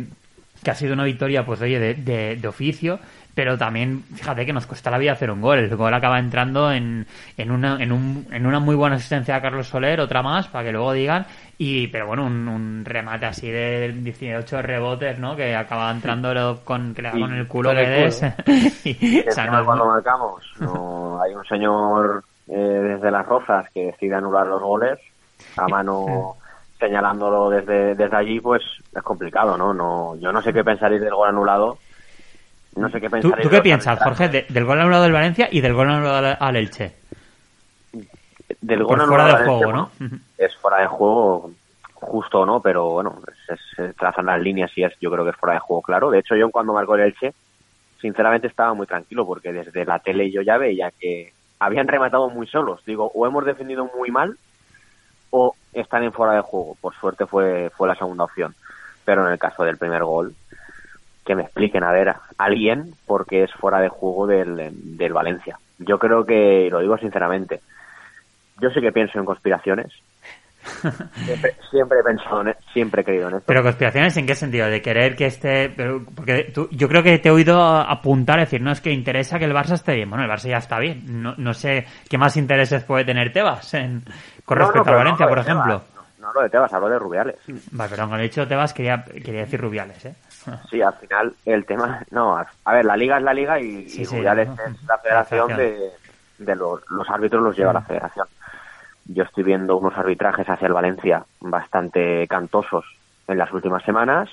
que 0.63 0.71
ha 0.71 0.75
sido 0.75 0.93
una 0.93 1.03
victoria, 1.03 1.45
pues 1.45 1.61
oye, 1.61 1.79
de, 1.79 1.93
de, 1.95 2.35
de 2.35 2.47
oficio, 2.47 2.99
pero 3.33 3.57
también, 3.57 4.03
fíjate 4.15 4.45
que 4.45 4.51
nos 4.53 4.65
cuesta 4.67 4.91
la 4.91 4.97
vida 4.97 5.13
hacer 5.13 5.31
un 5.31 5.39
gol. 5.41 5.59
El 5.59 5.75
gol 5.75 5.93
acaba 5.93 6.19
entrando 6.19 6.69
en, 6.71 7.07
en, 7.37 7.51
una, 7.51 7.81
en, 7.81 7.91
un, 7.93 8.27
en 8.29 8.45
una 8.45 8.59
muy 8.59 8.75
buena 8.75 8.97
asistencia 8.97 9.37
a 9.37 9.41
Carlos 9.41 9.67
Soler, 9.67 10.01
otra 10.01 10.21
más, 10.21 10.47
para 10.49 10.65
que 10.65 10.71
luego 10.73 10.91
digan. 10.91 11.25
Y, 11.57 11.87
pero 11.87 12.07
bueno, 12.07 12.25
un, 12.25 12.47
un 12.49 12.83
remate 12.83 13.27
así 13.27 13.49
de 13.49 13.93
18 13.95 14.61
rebotes, 14.61 15.17
¿no? 15.17 15.35
Que 15.37 15.55
acaba 15.55 15.89
entrando 15.91 16.59
con, 16.65 16.93
que 16.93 17.03
le 17.03 17.07
da 17.09 17.19
con 17.19 17.33
el 17.33 17.47
culo 17.47 17.69
que 17.75 17.87
des. 17.87 18.21
Y, 18.83 19.23
o 19.27 19.31
sea, 19.31 19.45
no- 19.45 19.63
cuando 19.65 19.85
marcamos, 19.85 20.43
no, 20.59 21.21
hay 21.23 21.33
un 21.33 21.45
señor 21.45 22.23
eh, 22.49 22.53
desde 22.53 23.11
las 23.11 23.25
Rozas 23.25 23.69
que 23.73 23.85
decide 23.85 24.15
anular 24.15 24.45
los 24.45 24.61
goles 24.61 24.99
a 25.55 25.67
mano 25.69 26.35
señalándolo 26.81 27.49
desde, 27.49 27.95
desde 27.95 28.17
allí, 28.17 28.39
pues 28.41 28.61
es 28.93 29.03
complicado, 29.03 29.55
¿no? 29.55 29.73
no 29.73 30.15
Yo 30.17 30.33
no 30.33 30.41
sé 30.41 30.51
qué 30.51 30.63
pensaréis 30.65 30.99
del 31.01 31.13
gol 31.15 31.29
anulado. 31.29 31.77
No 32.75 32.89
sé 32.89 32.99
qué 32.99 33.07
¿Tú, 33.07 33.11
pensaréis 33.11 33.43
tú 33.43 33.49
de 33.49 33.55
qué 33.57 33.61
piensas, 33.61 34.01
arbitrajes. 34.01 34.17
Jorge, 34.17 34.29
de- 34.47 34.53
del 34.53 34.65
gol 34.65 34.81
anulado 34.81 35.03
del 35.03 35.11
Valencia 35.13 35.47
y 35.51 35.61
del 35.61 35.73
gol 35.73 35.89
anulado 35.89 36.35
al, 36.39 36.55
Elche? 36.57 36.93
Del 38.61 38.83
gol 38.83 38.97
Por 38.97 39.07
fuera 39.07 39.25
al 39.25 39.45
juego, 39.45 39.71
¿no? 39.71 39.91
Es 40.37 40.55
fuera 40.57 40.77
de 40.81 40.87
juego, 40.87 41.51
justo 41.93 42.41
o 42.41 42.45
no, 42.45 42.61
pero 42.61 42.89
bueno, 42.89 43.15
se, 43.47 43.55
se 43.75 43.93
trazan 43.93 44.25
las 44.25 44.41
líneas 44.41 44.71
y 44.75 44.83
es, 44.83 44.93
yo 44.99 45.11
creo 45.11 45.23
que 45.23 45.31
es 45.31 45.37
fuera 45.37 45.53
de 45.53 45.59
juego, 45.59 45.81
claro. 45.81 46.09
De 46.09 46.19
hecho, 46.19 46.35
yo 46.35 46.49
cuando 46.49 46.73
marcó 46.73 46.95
el 46.95 47.01
Elche, 47.01 47.33
sinceramente 48.01 48.47
estaba 48.47 48.73
muy 48.73 48.87
tranquilo 48.87 49.25
porque 49.25 49.53
desde 49.53 49.85
la 49.85 49.99
tele 49.99 50.31
yo 50.31 50.41
ya 50.41 50.57
veía 50.57 50.91
que 50.99 51.31
habían 51.59 51.87
rematado 51.87 52.29
muy 52.29 52.47
solos. 52.47 52.83
Digo, 52.85 53.11
o 53.13 53.27
hemos 53.27 53.45
defendido 53.45 53.89
muy 53.95 54.09
mal 54.11 54.35
o 55.31 55.55
están 55.73 56.03
en 56.03 56.13
fuera 56.13 56.33
de 56.33 56.41
juego. 56.41 56.77
Por 56.79 56.93
suerte 56.95 57.25
fue, 57.25 57.71
fue 57.75 57.87
la 57.87 57.95
segunda 57.95 58.25
opción. 58.25 58.53
Pero 59.03 59.25
en 59.25 59.33
el 59.33 59.39
caso 59.39 59.63
del 59.63 59.77
primer 59.77 60.03
gol, 60.03 60.35
que 61.25 61.35
me 61.35 61.43
expliquen 61.43 61.83
a 61.83 61.91
ver 61.91 62.09
a 62.09 62.21
alguien 62.37 62.93
porque 63.05 63.43
es 63.43 63.51
fuera 63.53 63.79
de 63.79 63.89
juego 63.89 64.27
del, 64.27 64.69
del 64.97 65.13
Valencia. 65.13 65.57
Yo 65.79 65.97
creo 65.97 66.25
que, 66.25 66.65
y 66.65 66.69
lo 66.69 66.79
digo 66.79 66.97
sinceramente, 66.97 67.61
yo 68.59 68.69
sí 68.69 68.81
que 68.81 68.91
pienso 68.91 69.19
en 69.19 69.25
conspiraciones. 69.25 69.91
Siempre, 71.25 71.55
siempre 71.69 71.99
he 71.99 72.03
pensado 72.03 72.41
en, 72.41 72.47
e- 72.49 72.55
siempre 72.73 73.01
he 73.01 73.05
creído 73.05 73.27
en 73.29 73.35
esto. 73.35 73.45
Pero 73.47 73.63
conspiraciones 73.63 74.15
en 74.17 74.25
qué 74.27 74.35
sentido? 74.35 74.67
De 74.67 74.81
querer 74.81 75.15
que 75.15 75.25
esté... 75.25 75.69
Pero, 75.69 76.03
porque 76.15 76.51
tú- 76.53 76.67
yo 76.71 76.87
creo 76.87 77.03
que 77.03 77.17
te 77.19 77.29
he 77.29 77.31
oído 77.31 77.59
apuntar, 77.61 78.39
decir, 78.39 78.61
no, 78.61 78.71
es 78.71 78.81
que 78.81 78.91
interesa 78.91 79.39
que 79.39 79.45
el 79.45 79.53
Barça 79.53 79.73
esté 79.73 79.95
bien. 79.95 80.09
Bueno, 80.09 80.23
el 80.25 80.29
Barça 80.31 80.49
ya 80.49 80.57
está 80.57 80.79
bien. 80.79 81.21
No, 81.21 81.33
no 81.37 81.53
sé 81.53 81.85
qué 82.09 82.17
más 82.17 82.37
intereses 82.37 82.83
puede 82.83 83.05
tener 83.05 83.31
Tebas 83.33 83.73
en, 83.73 84.03
con 84.45 84.57
No, 84.57 84.65
no, 84.65 84.67
respecto 84.67 84.83
pero 84.85 84.95
a 84.95 84.99
Valencia, 84.99 85.25
no 85.25 85.29
por 85.29 85.39
ejemplo. 85.39 85.79
Tebas, 85.81 85.95
No, 85.95 86.21
no 86.21 86.27
hablo 86.29 86.41
de 86.41 86.49
Tebas, 86.49 86.73
hablo 86.73 86.89
de 86.89 86.99
Rubiales. 86.99 87.35
Vale, 87.71 87.89
perdón, 87.89 88.13
el 88.15 88.21
hecho 88.25 88.41
de 88.41 88.47
Tebas 88.47 88.73
quería, 88.73 89.03
quería 89.03 89.41
decir 89.41 89.59
Rubiales, 89.61 90.05
¿eh? 90.05 90.15
Sí, 90.69 90.81
al 90.81 90.93
final 90.95 91.33
el 91.45 91.65
tema... 91.65 92.01
No, 92.11 92.37
a 92.37 92.73
ver, 92.73 92.85
la 92.85 92.95
liga 92.97 93.17
es 93.17 93.23
la 93.23 93.33
liga 93.33 93.59
y, 93.59 93.87
Sí, 93.89 94.01
y 94.01 94.05
sí, 94.05 94.15
Rubiales 94.17 94.47
¿no? 94.47 94.53
es 94.55 94.83
la 94.87 94.97
federación 94.97 95.49
La 95.51 95.57
de, 95.57 95.89
de 96.39 96.55
los, 96.55 96.81
los 96.89 97.09
árbitros 97.09 97.41
los 97.43 97.55
lleva 97.57 97.73
la 97.73 97.81
federación. 97.81 98.27
Yo 99.13 99.23
estoy 99.23 99.43
viendo 99.43 99.77
unos 99.77 99.97
arbitrajes 99.97 100.47
hacia 100.49 100.67
el 100.67 100.73
Valencia 100.73 101.25
bastante 101.41 102.27
cantosos 102.27 102.85
en 103.27 103.37
las 103.37 103.51
últimas 103.51 103.83
semanas. 103.83 104.29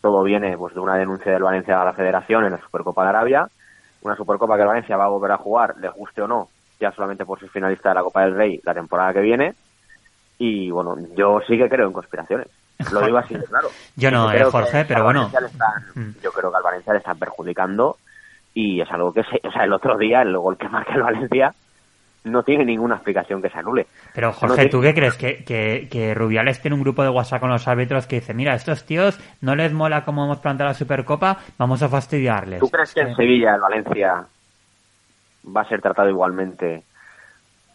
Todo 0.00 0.22
viene 0.22 0.56
pues 0.56 0.74
de 0.74 0.80
una 0.80 0.94
denuncia 0.96 1.32
del 1.32 1.42
Valencia 1.42 1.80
a 1.80 1.84
la 1.84 1.92
federación 1.92 2.44
en 2.44 2.52
la 2.52 2.60
Supercopa 2.60 3.02
de 3.02 3.08
Arabia. 3.10 3.48
Una 4.02 4.14
Supercopa 4.16 4.54
que 4.56 4.62
el 4.62 4.68
Valencia 4.68 4.96
va 4.96 5.04
a 5.06 5.08
volver 5.08 5.32
a 5.32 5.36
jugar, 5.38 5.74
les 5.80 5.92
guste 5.92 6.22
o 6.22 6.28
no, 6.28 6.48
ya 6.78 6.92
solamente 6.92 7.24
por 7.24 7.40
ser 7.40 7.48
finalista 7.50 7.88
de 7.90 7.94
la 7.96 8.02
Copa 8.02 8.22
del 8.22 8.34
Rey 8.36 8.60
la 8.64 8.74
temporada 8.74 9.12
que 9.12 9.20
viene. 9.20 9.54
Y 10.38 10.70
bueno, 10.70 10.96
yo 11.16 11.40
sí 11.46 11.56
que 11.58 11.68
creo 11.68 11.86
en 11.88 11.92
conspiraciones. 11.92 12.46
Lo 12.92 13.00
digo 13.00 13.18
así 13.18 13.34
claro. 13.48 13.68
Yo 13.96 14.10
no, 14.10 14.28
Creo 14.28 14.48
eh, 14.48 14.50
Jorge, 14.52 14.84
pero 14.86 15.04
bueno. 15.04 15.30
Le 15.40 15.46
están- 15.46 15.82
Mm. 15.94 16.14
yo 16.22 16.30
creo 16.30 16.50
que 16.50 16.56
al 16.58 16.62
Valencia 16.62 16.92
le 16.92 16.98
están 16.98 17.18
perjudicando 17.18 17.96
y 18.54 18.80
es 18.80 18.90
algo 18.92 19.12
que 19.12 19.22
se, 19.24 19.40
o 19.46 19.50
sea, 19.50 19.64
el 19.64 19.72
otro 19.72 19.96
día 19.98 20.22
el 20.22 20.36
gol 20.36 20.56
que 20.58 20.68
marca 20.68 20.94
el 20.94 21.02
Valencia 21.02 21.52
no 22.26 22.42
tiene 22.42 22.64
ninguna 22.64 22.96
explicación 22.96 23.40
que 23.40 23.48
se 23.50 23.58
anule. 23.58 23.86
Pero 24.14 24.28
No 24.28 24.32
Jorge, 24.34 24.54
tiene- 24.56 24.70
¿tú 24.70 24.80
qué 24.80 24.94
crees? 24.94 25.14
¿Que, 25.16 25.44
que, 25.44 25.88
que 25.90 26.14
Rubiales 26.14 26.60
tiene 26.60 26.74
un 26.74 26.82
grupo 26.82 27.02
de 27.02 27.08
WhatsApp 27.08 27.40
con 27.40 27.50
los 27.50 27.66
árbitros 27.68 28.06
que 28.06 28.16
dice, 28.16 28.34
mira, 28.34 28.54
estos 28.54 28.84
tíos 28.84 29.18
no 29.40 29.54
les 29.54 29.72
mola 29.72 30.04
cómo 30.04 30.24
hemos 30.24 30.38
planteado 30.40 30.70
la 30.70 30.74
Supercopa, 30.74 31.38
vamos 31.58 31.82
a 31.82 31.88
fastidiarles. 31.88 32.60
¿Tú 32.60 32.68
crees 32.68 32.92
que 32.92 33.00
en 33.00 33.14
Sevilla 33.14 33.54
el 33.54 33.60
Valencia 33.60 34.26
va 35.56 35.60
a 35.60 35.68
ser 35.68 35.80
tratado 35.80 36.08
igualmente 36.08 36.82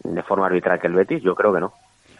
de 0.03 0.23
forma 0.23 0.47
arbitral 0.47 0.79
que 0.79 0.87
el 0.87 0.93
Betis? 0.93 1.23
Yo 1.23 1.33
creo 1.35 1.53
que 1.53 1.59
no. 1.61 1.73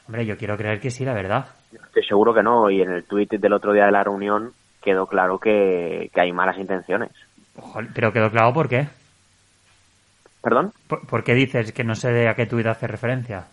Hombre, 0.08 0.26
yo 0.26 0.38
quiero 0.38 0.58
creer 0.58 0.80
que 0.80 0.90
sí, 0.92 1.06
la 1.06 1.14
verdad. 1.14 1.46
Estoy 1.74 2.04
seguro 2.04 2.34
que 2.34 2.44
no. 2.44 2.70
Y 2.70 2.82
en 2.82 2.92
el 2.92 3.04
tuit 3.06 3.32
del 3.32 3.54
otro 3.54 3.72
día 3.74 3.86
de 3.86 3.92
la 3.92 4.04
reunión 4.04 4.52
quedó 4.82 5.06
claro 5.06 5.38
que, 5.40 6.10
que 6.14 6.22
hay 6.22 6.32
malas 6.32 6.58
intenciones. 6.58 7.12
Ojo, 7.56 7.80
Pero 7.94 8.12
quedó 8.12 8.32
claro 8.32 8.54
por 8.54 8.68
qué. 8.68 8.88
¿Perdón? 10.42 10.72
¿Por, 10.88 11.06
por 11.06 11.24
qué 11.24 11.34
dices 11.36 11.72
que 11.72 11.84
no 11.84 11.96
sé 11.96 12.12
de 12.12 12.28
a 12.28 12.36
qué 12.36 12.46
tuit 12.46 12.66
hace 12.68 12.88
referencia? 12.88 13.46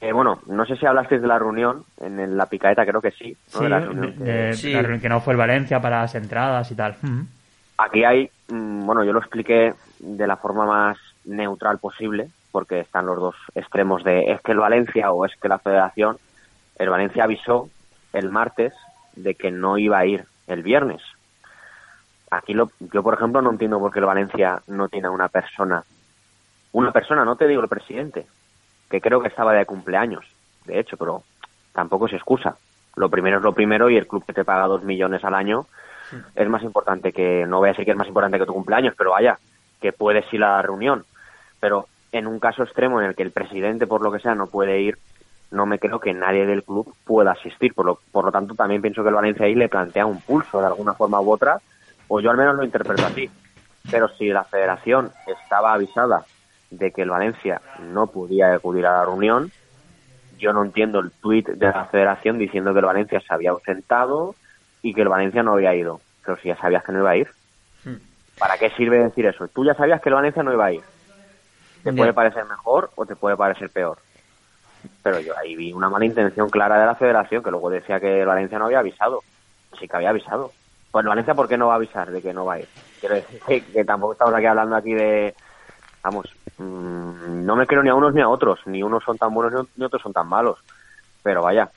Eh, 0.00 0.12
bueno, 0.12 0.40
no 0.46 0.66
sé 0.66 0.76
si 0.76 0.84
hablasteis 0.84 1.22
de 1.22 1.28
la 1.28 1.38
reunión 1.38 1.82
en, 2.00 2.20
el- 2.20 2.36
la 2.36 2.46
picaeta, 2.46 2.84
creo 2.84 3.00
que 3.00 3.12
sí. 3.12 3.36
¿no? 3.54 3.58
Sí, 3.58 3.64
De 3.64 3.70
la 3.70 3.80
de- 3.80 3.86
reunión 3.86 4.12
que- 4.12 4.24
de- 4.24 4.52
Sí. 4.54 4.72
la 4.72 4.80
reunión 4.82 5.00
que 5.00 5.08
no 5.08 5.20
fue 5.20 5.32
el 5.32 5.38
Valencia 5.38 5.80
para 5.80 6.02
las 6.02 6.14
entradas 6.14 6.70
y 6.70 6.74
tal. 6.74 6.96
Mm. 7.02 7.20
Aquí 7.78 8.04
hay, 8.04 8.30
mm, 8.48 8.84
bueno, 8.84 9.04
yo 9.04 9.12
lo 9.12 9.20
expliqué 9.20 9.74
de 10.00 10.26
la 10.26 10.36
forma 10.36 10.66
más 10.66 10.98
neutral 11.24 11.78
posible, 11.78 12.28
porque 12.52 12.80
están 12.80 13.06
los 13.06 13.18
dos 13.18 13.34
extremos 13.54 14.04
de 14.04 14.32
es 14.32 14.40
que 14.42 14.52
el 14.52 14.58
Valencia 14.58 15.10
o 15.12 15.24
es 15.24 15.32
que 15.40 15.48
la 15.48 15.58
Federación. 15.58 16.16
El 16.78 16.90
Valencia 16.90 17.24
avisó 17.24 17.68
el 18.12 18.30
martes 18.30 18.74
de 19.14 19.34
que 19.34 19.50
no 19.50 19.78
iba 19.78 19.98
a 19.98 20.06
ir 20.06 20.24
el 20.46 20.62
viernes. 20.62 21.00
Aquí 22.30 22.54
lo, 22.54 22.70
yo, 22.92 23.02
por 23.02 23.14
ejemplo, 23.14 23.40
no 23.40 23.50
entiendo 23.50 23.78
por 23.78 23.92
qué 23.92 24.00
el 24.00 24.06
Valencia 24.06 24.60
no 24.66 24.88
tiene 24.88 25.08
a 25.08 25.12
una 25.12 25.28
persona, 25.28 25.84
una 26.72 26.92
persona, 26.92 27.24
no 27.24 27.36
te 27.36 27.46
digo 27.46 27.62
el 27.62 27.68
presidente, 27.68 28.26
que 28.90 29.00
creo 29.00 29.20
que 29.20 29.28
estaba 29.28 29.52
de 29.52 29.66
cumpleaños, 29.66 30.24
de 30.64 30.80
hecho, 30.80 30.96
pero 30.96 31.22
tampoco 31.72 32.06
es 32.06 32.14
excusa. 32.14 32.56
Lo 32.96 33.08
primero 33.10 33.36
es 33.36 33.42
lo 33.42 33.52
primero 33.52 33.90
y 33.90 33.96
el 33.96 34.06
club 34.06 34.24
que 34.24 34.32
te 34.32 34.44
paga 34.44 34.66
dos 34.66 34.82
millones 34.82 35.22
al 35.24 35.34
año 35.34 35.66
es 36.34 36.48
más 36.48 36.62
importante 36.62 37.12
que, 37.12 37.46
no 37.46 37.58
voy 37.58 37.68
a 37.68 37.72
decir 37.72 37.84
que 37.84 37.90
es 37.90 37.96
más 37.96 38.08
importante 38.08 38.38
que 38.38 38.46
tu 38.46 38.54
cumpleaños, 38.54 38.94
pero 38.96 39.10
vaya, 39.10 39.38
que 39.80 39.92
puedes 39.92 40.32
ir 40.32 40.42
a 40.42 40.56
la 40.56 40.62
reunión. 40.62 41.04
Pero 41.60 41.86
en 42.12 42.26
un 42.26 42.38
caso 42.38 42.62
extremo 42.62 43.00
en 43.00 43.08
el 43.08 43.14
que 43.14 43.22
el 43.22 43.32
presidente, 43.32 43.86
por 43.86 44.02
lo 44.02 44.12
que 44.12 44.20
sea, 44.20 44.34
no 44.34 44.46
puede 44.46 44.80
ir, 44.80 44.98
no 45.50 45.66
me 45.66 45.78
creo 45.78 46.00
que 46.00 46.12
nadie 46.12 46.46
del 46.46 46.64
club 46.64 46.94
pueda 47.04 47.32
asistir. 47.32 47.74
Por 47.74 47.86
lo, 47.86 47.98
por 48.12 48.24
lo 48.24 48.32
tanto, 48.32 48.54
también 48.54 48.82
pienso 48.82 49.02
que 49.02 49.08
el 49.08 49.14
Valencia 49.14 49.46
ahí 49.46 49.54
le 49.54 49.68
plantea 49.68 50.06
un 50.06 50.20
pulso 50.20 50.60
de 50.60 50.66
alguna 50.66 50.94
forma 50.94 51.20
u 51.20 51.32
otra, 51.32 51.60
o 52.08 52.20
yo 52.20 52.30
al 52.30 52.36
menos 52.36 52.56
lo 52.56 52.64
interpreto 52.64 53.06
así. 53.06 53.30
Pero 53.90 54.08
si 54.08 54.28
la 54.28 54.44
federación 54.44 55.12
estaba 55.26 55.72
avisada 55.72 56.24
de 56.70 56.90
que 56.90 57.02
el 57.02 57.10
Valencia 57.10 57.60
no 57.80 58.08
podía 58.08 58.54
acudir 58.54 58.86
a 58.86 58.98
la 58.98 59.04
reunión, 59.04 59.52
yo 60.38 60.52
no 60.52 60.64
entiendo 60.64 61.00
el 61.00 61.10
tuit 61.10 61.48
de 61.48 61.66
la 61.66 61.86
federación 61.86 62.38
diciendo 62.38 62.72
que 62.72 62.80
el 62.80 62.86
Valencia 62.86 63.20
se 63.20 63.32
había 63.32 63.50
ausentado 63.50 64.34
y 64.82 64.92
que 64.92 65.02
el 65.02 65.08
Valencia 65.08 65.42
no 65.42 65.52
había 65.52 65.74
ido. 65.74 66.00
Pero 66.24 66.38
si 66.38 66.48
ya 66.48 66.56
sabías 66.56 66.84
que 66.84 66.92
no 66.92 67.00
iba 67.00 67.10
a 67.10 67.16
ir. 67.16 67.28
¿Para 68.38 68.58
qué 68.58 68.70
sirve 68.70 69.02
decir 69.02 69.24
eso? 69.26 69.48
Tú 69.48 69.64
ya 69.64 69.74
sabías 69.74 70.00
que 70.02 70.10
el 70.10 70.14
Valencia 70.14 70.42
no 70.42 70.52
iba 70.52 70.66
a 70.66 70.72
ir. 70.72 70.82
Te 71.82 71.92
puede 71.92 72.12
parecer 72.12 72.44
mejor 72.44 72.90
o 72.96 73.06
te 73.06 73.16
puede 73.16 73.36
parecer 73.36 73.70
peor. 73.70 73.98
Pero 75.02 75.20
yo 75.20 75.38
ahí 75.38 75.56
vi 75.56 75.72
una 75.72 75.88
mala 75.88 76.04
intención 76.04 76.50
clara 76.50 76.78
de 76.78 76.86
la 76.86 76.96
federación 76.96 77.42
que 77.42 77.50
luego 77.50 77.70
decía 77.70 78.00
que 78.00 78.20
el 78.20 78.26
Valencia 78.26 78.58
no 78.58 78.66
había 78.66 78.80
avisado. 78.80 79.22
Sí 79.78 79.88
que 79.88 79.96
había 79.96 80.10
avisado. 80.10 80.52
Pues 80.96 81.04
Valencia, 81.04 81.34
¿por 81.34 81.46
qué 81.46 81.58
no 81.58 81.66
va 81.66 81.74
a 81.74 81.76
avisar 81.76 82.10
de 82.10 82.22
que 82.22 82.32
no 82.32 82.46
va 82.46 82.54
a 82.54 82.60
ir? 82.60 82.68
Quiero 82.98 83.16
decir 83.16 83.38
que, 83.46 83.84
tampoco 83.84 84.14
estamos 84.14 84.32
aquí 84.34 84.46
hablando 84.46 84.76
aquí 84.76 84.94
de... 84.94 85.34
Vamos, 86.02 86.26
mm, 86.56 87.44
no 87.44 87.54
me 87.54 87.66
creo 87.66 87.82
ni 87.82 87.90
a 87.90 87.94
unos 87.94 88.14
ni 88.14 88.22
a 88.22 88.28
otros. 88.30 88.60
Ni 88.64 88.82
unos 88.82 89.04
son 89.04 89.18
tan 89.18 89.34
buenos 89.34 89.52
ni- 89.52 89.68
ni 89.76 89.84
otros 89.84 90.00
son 90.00 90.14
tan 90.14 90.26
malos. 90.26 90.58
Pero 91.22 91.42
vaya, 91.42 91.70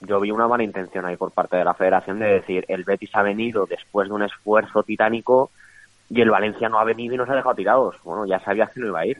yo 0.00 0.20
vi 0.20 0.30
una 0.32 0.46
mala 0.46 0.64
intención 0.64 1.06
ahí 1.06 1.16
por 1.16 1.32
parte 1.32 1.56
de 1.56 1.64
la 1.64 1.72
federación 1.72 2.18
de 2.18 2.26
decir 2.26 2.66
el 2.68 2.84
Betis 2.84 3.08
ha 3.14 3.22
venido 3.22 3.64
después 3.64 4.06
de 4.06 4.14
un 4.14 4.24
esfuerzo 4.24 4.82
titánico 4.82 5.50
y 6.10 6.20
el 6.20 6.28
Valencia 6.28 6.68
no 6.68 6.78
ha 6.78 6.84
venido 6.84 7.14
y 7.14 7.16
nos 7.16 7.30
ha 7.30 7.36
dejado 7.36 7.54
tirados. 7.54 7.96
Bueno, 8.04 8.26
ya 8.26 8.38
sabías 8.40 8.70
que 8.72 8.80
no 8.80 8.88
iba 8.88 9.00
a 9.00 9.06
ir. 9.06 9.18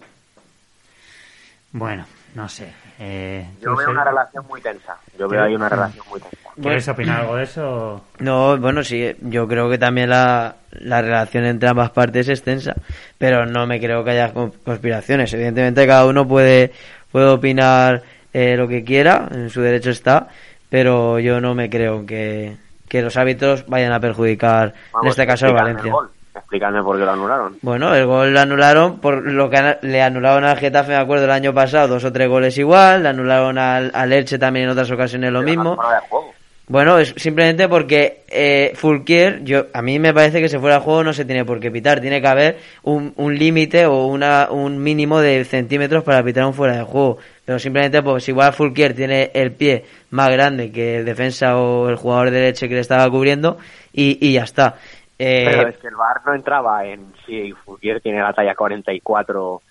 Bueno, 1.72 2.04
no 2.38 2.48
sé. 2.48 2.72
Eh, 3.00 3.44
Yo 3.60 3.76
veo 3.76 3.86
sé- 3.88 3.92
una 3.92 4.04
relación 4.04 4.46
muy 4.48 4.60
tensa. 4.60 4.96
Yo 5.18 5.28
veo 5.28 5.42
ahí 5.42 5.54
una 5.54 5.68
relación 5.68 6.04
muy 6.08 6.20
tensa. 6.20 6.36
¿Quieres 6.60 6.88
opinar 6.88 7.20
algo 7.20 7.36
de 7.36 7.44
eso? 7.44 8.04
No, 8.20 8.56
bueno, 8.58 8.82
sí, 8.82 9.14
yo 9.20 9.46
creo 9.46 9.68
que 9.68 9.78
también 9.78 10.10
la, 10.10 10.54
la 10.72 11.02
relación 11.02 11.44
entre 11.44 11.68
ambas 11.68 11.90
partes 11.90 12.28
es 12.28 12.42
tensa, 12.42 12.74
pero 13.18 13.44
no 13.46 13.66
me 13.66 13.78
creo 13.80 14.02
que 14.04 14.10
haya 14.12 14.32
con- 14.32 14.50
conspiraciones. 14.64 15.32
Evidentemente 15.34 15.86
cada 15.86 16.06
uno 16.06 16.26
puede, 16.26 16.72
puede 17.12 17.26
opinar 17.28 18.02
eh, 18.32 18.56
lo 18.56 18.66
que 18.66 18.82
quiera, 18.84 19.28
en 19.30 19.50
su 19.50 19.60
derecho 19.60 19.90
está, 19.90 20.28
pero 20.68 21.18
yo 21.20 21.40
no 21.40 21.54
me 21.54 21.70
creo 21.70 22.04
que, 22.06 22.56
que 22.88 23.02
los 23.02 23.16
árbitros 23.16 23.64
vayan 23.68 23.92
a 23.92 24.00
perjudicar, 24.00 24.74
en 25.02 25.08
este 25.08 25.26
caso, 25.26 25.46
al 25.46 25.54
Valencia. 25.54 25.86
el 25.86 25.92
gol. 25.92 26.10
Explícame 26.38 26.82
por 26.82 26.98
qué 26.98 27.04
lo 27.04 27.12
anularon. 27.12 27.56
Bueno, 27.62 27.94
el 27.94 28.06
gol 28.06 28.32
lo 28.32 28.40
anularon 28.40 28.98
por 29.00 29.22
lo 29.30 29.50
que 29.50 29.76
le 29.82 30.02
anularon 30.02 30.44
al 30.44 30.56
Getafe, 30.56 30.90
me 30.92 30.96
acuerdo, 30.96 31.24
el 31.24 31.30
año 31.30 31.52
pasado, 31.52 31.88
dos 31.88 32.04
o 32.04 32.12
tres 32.12 32.28
goles 32.28 32.56
igual, 32.58 33.02
le 33.02 33.08
anularon 33.10 33.58
al, 33.58 33.90
al 33.94 34.12
Elche 34.12 34.38
también 34.38 34.64
en 34.66 34.70
otras 34.70 34.90
ocasiones 34.90 35.30
lo 35.32 35.40
Pero 35.40 35.48
mismo. 35.50 35.70
es 35.72 35.76
fuera 35.76 36.00
de 36.00 36.08
juego. 36.08 36.34
Bueno, 36.70 36.98
es 36.98 37.14
simplemente 37.16 37.66
porque 37.66 38.24
eh, 38.28 38.72
Fulquier, 38.74 39.42
yo, 39.42 39.68
a 39.72 39.80
mí 39.80 39.98
me 39.98 40.12
parece 40.12 40.42
que 40.42 40.50
si 40.50 40.58
fuera 40.58 40.74
de 40.76 40.82
juego 40.82 41.02
no 41.02 41.14
se 41.14 41.24
tiene 41.24 41.46
por 41.46 41.58
qué 41.60 41.70
pitar. 41.70 41.98
Tiene 42.02 42.20
que 42.20 42.28
haber 42.28 42.58
un, 42.82 43.14
un 43.16 43.34
límite 43.38 43.86
o 43.86 44.04
una, 44.04 44.48
un 44.50 44.82
mínimo 44.82 45.18
de 45.18 45.46
centímetros 45.46 46.04
para 46.04 46.22
pitar 46.22 46.44
un 46.44 46.52
fuera 46.52 46.76
de 46.76 46.82
juego. 46.82 47.16
Pero 47.46 47.58
simplemente, 47.58 48.02
pues 48.02 48.28
igual 48.28 48.52
Fulquier 48.52 48.92
tiene 48.92 49.30
el 49.32 49.52
pie 49.52 49.86
más 50.10 50.28
grande 50.30 50.70
que 50.70 50.98
el 50.98 51.06
defensa 51.06 51.56
o 51.56 51.88
el 51.88 51.96
jugador 51.96 52.30
de 52.30 52.42
leche 52.42 52.68
que 52.68 52.74
le 52.74 52.80
estaba 52.82 53.08
cubriendo 53.08 53.56
y, 53.94 54.18
y 54.20 54.34
ya 54.34 54.42
está. 54.42 54.74
Eh, 55.18 55.44
Pero 55.44 55.68
es 55.68 55.78
que 55.78 55.88
el 55.88 55.96
VAR 55.96 56.20
no 56.26 56.34
entraba 56.34 56.84
en 56.86 57.12
si 57.26 57.52
Fulquier 57.64 58.00
tiene 58.00 58.20
la 58.22 58.32
talla 58.32 58.54
44 58.54 59.62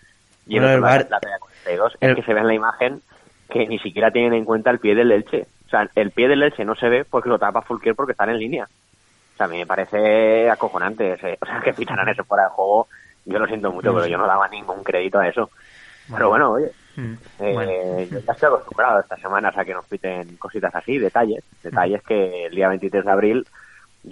y 0.46 0.58
el 0.58 0.64
Bueno, 0.64 0.76
el 0.76 0.82
la, 0.82 0.88
VAR 0.88 1.08
la 1.10 1.20
talla 1.20 1.40
42. 1.40 1.94
el- 2.02 2.10
Es 2.12 2.16
que 2.16 2.24
se 2.24 2.34
ve 2.34 2.40
en 2.42 2.48
la 2.48 2.54
imagen 2.54 3.02
que 3.50 3.68
ni 3.68 3.80
siquiera 3.80 4.12
tienen 4.12 4.34
en 4.34 4.46
cuenta 4.46 4.72
el 4.72 4.80
pie 4.80 4.96
del 4.96 5.12
Elche. 5.12 5.48
O 5.66 5.70
sea, 5.70 5.90
el 5.96 6.12
pie 6.12 6.28
del 6.28 6.44
Elche 6.44 6.66
no 6.66 6.76
se 6.76 6.90
ve 6.90 7.06
porque 7.06 7.30
lo 7.30 7.40
tapa 7.40 7.62
Fulquier 7.62 7.96
porque 7.96 8.12
están 8.14 8.30
en 8.30 8.40
línea. 8.40 8.66
O 8.66 9.38
sea, 9.38 9.46
a 9.48 9.50
mí 9.50 9.58
me 9.58 9.68
parece 9.68 10.50
acojonante. 10.50 11.14
ese- 11.14 11.38
o 11.42 11.46
sea, 11.46 11.62
que 11.62 11.74
pitaran 11.74 12.10
eso 12.10 12.24
fuera 12.26 12.46
de 12.46 12.50
juego. 12.52 12.88
Yo 13.26 13.40
lo 13.40 13.48
siento 13.48 13.72
mucho, 13.72 13.94
pero 13.94 14.08
yo 14.08 14.18
no 14.18 14.28
daba 14.28 14.48
ningún 14.48 14.84
crédito 14.84 15.20
a 15.20 15.28
eso. 15.28 15.52
Pero 16.14 16.30
bueno, 16.30 16.52
oye, 16.54 16.72
Mm, 16.96 17.14
eh, 17.40 17.54
bueno. 17.54 17.72
yo 18.12 18.20
ya 18.26 18.34
estoy 18.34 18.48
acostumbrado 18.48 19.00
estas 19.00 19.20
semanas 19.22 19.56
a 19.58 19.66
que 19.66 19.74
nos 19.74 19.86
piten 19.88 20.38
cositas 20.38 20.74
así, 20.76 20.98
detalles. 20.98 21.44
Detalles 21.62 22.02
que 22.04 22.46
el 22.48 22.56
día 22.56 22.70
23 22.70 23.06
de 23.06 23.12
abril 23.12 23.48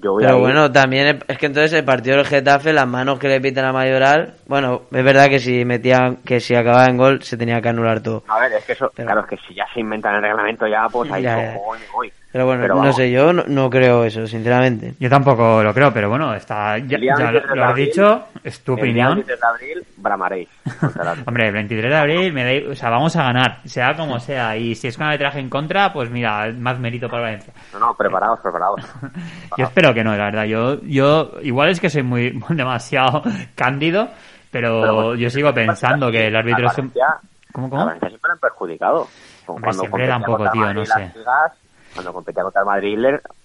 yo 0.01 0.13
voy 0.13 0.23
Pero 0.23 0.39
bueno, 0.39 0.71
también 0.71 1.21
es- 1.27 1.37
que 1.37 1.45
entonces 1.45 1.73
el 1.73 1.83
partido 1.85 2.17
del 2.17 2.25
Getafe, 2.25 2.73
las 2.73 2.87
manos 2.87 3.19
que 3.19 3.27
le 3.27 3.39
pitan 3.41 3.65
a 3.65 3.71
Mayoral, 3.73 4.33
bueno, 4.47 4.83
es 4.91 5.03
verdad 5.03 5.27
que 5.29 5.39
si 5.39 5.65
metían, 5.65 6.17
que 6.17 6.39
si 6.39 6.55
acababa 6.55 6.85
en 6.85 6.97
gol 6.97 7.21
se 7.23 7.37
tenía 7.37 7.61
que 7.61 7.69
anular 7.69 8.01
todo. 8.01 8.23
A 8.27 8.39
ver, 8.39 8.53
es 8.53 8.65
que 8.65 8.73
eso, 8.73 8.91
Pero- 8.95 9.07
claro, 9.07 9.21
es 9.21 9.27
que 9.27 9.37
si 9.47 9.53
ya 9.55 9.65
se 9.73 9.79
inventan 9.79 10.15
el 10.15 10.21
reglamento 10.21 10.67
ya, 10.67 10.87
pues 10.91 11.09
ahí 11.11 11.23
Ya, 11.23 11.53
ya. 11.53 11.57
voy. 11.93 12.11
Pero 12.35 12.47
bueno, 12.47 12.61
Pero 12.63 12.75
no 12.83 12.91
sé, 12.91 13.09
yo 13.09 13.31
no, 13.31 13.45
no 13.47 13.69
creo 13.69 14.03
eso, 14.03 14.27
sinceramente. 14.27 14.93
Yo 14.99 15.09
tampoco 15.09 15.63
lo 15.63 15.73
creo, 15.73 15.93
pero 15.93 16.09
bueno, 16.09 16.33
está, 16.33 16.77
ya, 16.79 16.95
El 16.97 17.01
día 17.01 17.13
ya 17.17 17.31
23 17.31 17.45
lo, 17.47 17.55
de 17.55 17.61
has 17.63 17.69
abril, 17.69 17.85
dicho, 17.85 18.25
es 18.43 18.59
tu 18.61 18.73
El 18.73 18.79
opinión. 18.79 19.15
23 19.15 19.39
de 19.39 19.47
abril 19.47 19.83
bramaréis. 19.95 20.49
el 20.65 20.85
Atlético. 20.99 21.23
Hombre, 21.29 21.47
el 21.47 21.53
23 21.53 21.89
de 21.91 21.97
abril, 21.97 22.33
me 22.33 22.43
da- 22.43 22.71
o 22.71 22.75
sea, 22.75 22.89
vamos 22.89 23.15
a 23.15 23.23
ganar, 23.23 23.59
sea 23.63 23.95
como 23.95 24.19
sea. 24.19 24.57
Y 24.57 24.75
si 24.75 24.89
es 24.89 24.97
con 24.97 25.07
arbitraje 25.07 25.39
en 25.39 25.49
contra, 25.49 25.93
pues 25.93 26.09
mira, 26.09 26.51
más 26.59 26.77
mérito 26.77 27.07
para 27.07 27.23
Valencia. 27.23 27.53
No, 27.71 27.79
no, 27.79 27.93
preparados, 27.93 28.41
preparados. 28.41 28.81
Yo 29.57 29.63
espero 29.63 29.93
que 29.93 30.03
no, 30.03 30.13
la 30.17 30.25
verdad. 30.25 30.43
Yo, 30.43 30.81
yo 30.81 31.31
igual 31.41 31.69
es 31.69 31.79
que 31.79 31.89
soy 31.89 32.03
muy 32.03 32.37
demasiado 32.49 33.23
cándido, 33.55 34.09
pero, 34.51 34.81
Pero 34.81 34.93
bueno, 34.95 35.15
yo 35.15 35.29
sigo 35.29 35.53
pensando 35.53 36.11
que 36.11 36.27
el 36.27 36.35
árbitro 36.35 36.67
a 36.67 36.71
es 36.73 36.77
un... 36.79 36.87
Valencia- 36.89 37.17
¿Cómo, 37.53 37.67
a 37.67 37.69
cómo? 37.69 37.85
Valencia 37.85 38.09
siempre 38.09 38.31
han 38.33 38.39
perjudicado. 38.39 39.07
Hombre, 39.47 39.71
siempre 39.71 40.07
tampoco, 40.07 40.49
tío, 40.49 40.73
no 40.73 40.79
las 40.81 40.89
sé. 40.89 41.11
ligas, 41.15 41.51
cuando 41.95 42.13
competía 42.13 42.43
contra 42.43 42.61
el 42.61 42.67
Madrid, 42.67 42.99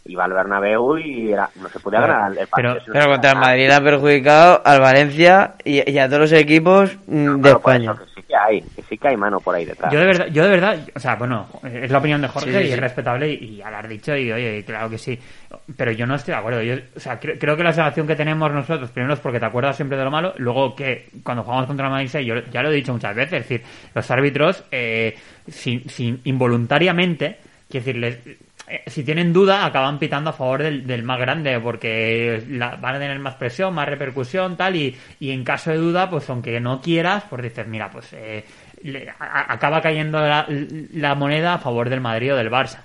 iba 0.04 0.24
al 0.24 0.32
Bernabéu 0.32 0.98
y 0.98 1.32
era, 1.32 1.48
no 1.62 1.68
se 1.68 1.78
podía 1.80 2.00
Pero- 2.00 2.12
ganar 2.12 2.30
el 2.38 2.46
partido. 2.48 2.74
pero- 2.74 2.86
no 2.86 2.92
Pero 2.92 3.06
contra 3.12 3.30
el. 3.30 3.38
Madrid 3.38 3.66
le 3.68 3.74
han 3.74 3.84
perjudicado 3.84 4.62
al 4.64 4.80
Valencia 4.80 5.54
y, 5.64 5.90
y 5.90 5.98
a 5.98 6.06
todos 6.08 6.20
los 6.20 6.32
equipos 6.32 6.96
mm, 7.06 7.36
de 7.36 7.42
Pero 7.42 7.60
por 7.60 7.72
España. 7.72 7.92
eso, 7.92 8.04
que 8.04 8.10
sí 8.20 8.26
que 8.26 8.36
hay, 8.36 8.60
que 8.62 8.82
sí 8.82 8.98
que 8.98 9.08
hay 9.08 9.16
mano 9.16 9.40
por 9.40 9.54
ahí 9.54 9.64
detrás. 9.64 9.92
Yo 9.92 10.00
de 10.00 10.06
verdad, 10.06 10.26
yo 10.26 10.44
de 10.44 10.50
verdad, 10.50 10.78
o 10.94 11.00
sea, 11.00 11.14
bueno, 11.16 11.46
es 11.64 11.90
la 11.90 11.98
opinión 11.98 12.20
de 12.20 12.28
Jorge 12.28 12.52
Sí, 12.52 12.58
sí, 12.58 12.68
y 12.68 12.72
es 12.72 12.80
respetable 12.80 13.28
y, 13.30 13.34
y 13.34 13.56
ya 13.56 13.70
lo 13.70 13.76
has 13.78 13.88
dicho 13.88 14.16
y 14.16 14.30
oye, 14.32 14.64
claro 14.64 14.90
que 14.90 14.98
sí. 14.98 15.18
Pero 15.76 15.92
yo 15.92 16.06
no 16.06 16.14
estoy 16.16 16.32
de 16.34 16.38
acuerdo. 16.40 16.62
Yo, 16.62 16.74
o 16.96 17.00
sea, 17.00 17.20
cre- 17.20 17.36
creo 17.38 17.56
que 17.56 17.62
la 17.64 17.72
sensación 17.72 18.06
que 18.06 18.16
tenemos 18.16 18.50
nosotros, 18.52 18.90
primero 18.90 19.14
es 19.14 19.20
porque 19.20 19.38
te 19.40 19.46
acuerdas 19.46 19.76
siempre 19.76 19.96
de 19.98 20.04
lo 20.04 20.10
malo, 20.10 20.32
luego 20.38 20.74
que 20.74 21.08
cuando 21.22 21.42
jugamos 21.44 21.66
contra 21.66 21.86
el 21.86 21.92
Madrid, 21.92 22.10
yo 22.24 22.34
ya 22.52 22.62
lo 22.62 22.70
he 22.70 22.74
dicho 22.74 22.92
muchas 22.92 23.14
veces, 23.14 23.42
es 23.42 23.48
decir, 23.48 23.62
los 23.94 24.10
árbitros, 24.10 24.64
eh, 24.70 25.16
sin, 25.48 25.88
sin- 25.88 26.20
involuntariamente, 26.24 27.38
quiero 27.70 27.84
decirles, 27.86 28.18
eh, 28.68 28.82
si 28.86 29.02
tienen 29.04 29.32
duda, 29.32 29.64
acaban 29.64 29.98
pitando 29.98 30.30
a 30.30 30.32
favor 30.34 30.62
del, 30.62 30.86
del 30.86 31.02
más 31.02 31.18
grande, 31.18 31.58
porque 31.60 32.42
la- 32.48 32.76
van 32.76 32.96
a 32.96 32.98
tener 32.98 33.18
más 33.18 33.34
presión, 33.36 33.74
más 33.74 33.88
repercusión, 33.88 34.56
tal, 34.56 34.76
y, 34.76 34.96
y 35.18 35.30
en 35.30 35.44
caso 35.44 35.70
de 35.70 35.78
duda, 35.78 36.08
pues 36.10 36.28
aunque 36.30 36.60
no 36.60 36.80
quieras, 36.80 37.24
pues 37.30 37.42
dices, 37.42 37.66
mira, 37.66 37.90
pues 37.90 38.12
eh, 38.12 38.44
le- 38.82 39.08
a- 39.18 39.52
acaba 39.52 39.80
cayendo 39.80 40.20
la, 40.20 40.46
la 40.48 41.14
moneda 41.14 41.54
a 41.54 41.58
favor 41.58 41.88
del 41.88 42.00
Madrid 42.00 42.34
o 42.34 42.36
del 42.36 42.50
Barça. 42.50 42.78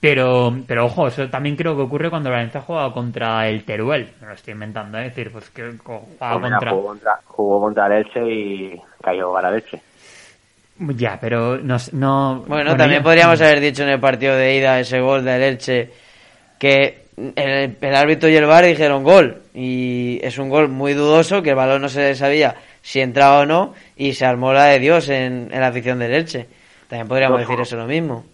Pero, 0.00 0.56
pero 0.68 0.86
ojo, 0.86 1.08
eso 1.08 1.28
también 1.28 1.56
creo 1.56 1.74
que 1.74 1.82
ocurre 1.82 2.08
cuando 2.08 2.30
Valencia 2.30 2.60
juega 2.60 2.92
contra 2.92 3.48
el 3.48 3.64
Teruel. 3.64 4.08
Me 4.20 4.28
lo 4.28 4.32
estoy 4.34 4.52
inventando, 4.52 4.96
¿eh? 4.96 5.06
es 5.06 5.14
decir, 5.16 5.32
pues 5.32 5.50
que 5.50 5.72
juega 5.84 6.04
contra. 6.40 6.70
jugó, 6.70 6.86
contra, 6.86 7.20
jugó 7.24 7.60
contra 7.60 7.86
el 7.86 7.92
Elche 8.04 8.20
y 8.32 8.80
cayó 9.02 9.32
para 9.32 9.48
el 9.48 9.56
Elche. 9.56 9.80
Ya, 10.78 11.18
pero 11.20 11.58
no. 11.58 11.76
no 11.92 12.44
Bueno, 12.46 12.76
también 12.76 13.02
podríamos 13.02 13.40
haber 13.40 13.60
dicho 13.60 13.82
en 13.82 13.90
el 13.90 14.00
partido 14.00 14.36
de 14.36 14.56
ida 14.56 14.78
ese 14.78 15.00
gol 15.00 15.24
del 15.24 15.42
Elche 15.42 15.90
que 16.58 17.06
el, 17.34 17.76
el 17.80 17.94
árbitro 17.94 18.28
y 18.28 18.36
el 18.36 18.46
VAR 18.46 18.64
dijeron 18.64 19.02
gol 19.02 19.42
y 19.54 20.20
es 20.22 20.38
un 20.38 20.48
gol 20.48 20.68
muy 20.68 20.92
dudoso 20.92 21.42
que 21.42 21.50
el 21.50 21.56
balón 21.56 21.82
no 21.82 21.88
se 21.88 22.14
sabía 22.14 22.54
si 22.80 23.00
entraba 23.00 23.40
o 23.40 23.46
no 23.46 23.74
y 23.96 24.12
se 24.12 24.24
armó 24.24 24.52
la 24.52 24.66
de 24.66 24.78
Dios 24.78 25.08
en, 25.08 25.48
en 25.52 25.60
la 25.60 25.68
afición 25.68 25.98
del 25.98 26.14
Elche. 26.14 26.46
También 26.88 27.08
podríamos 27.08 27.40
2-1. 27.40 27.40
decir 27.40 27.60
eso 27.60 27.76
lo 27.76 27.86
mismo. 27.86 28.24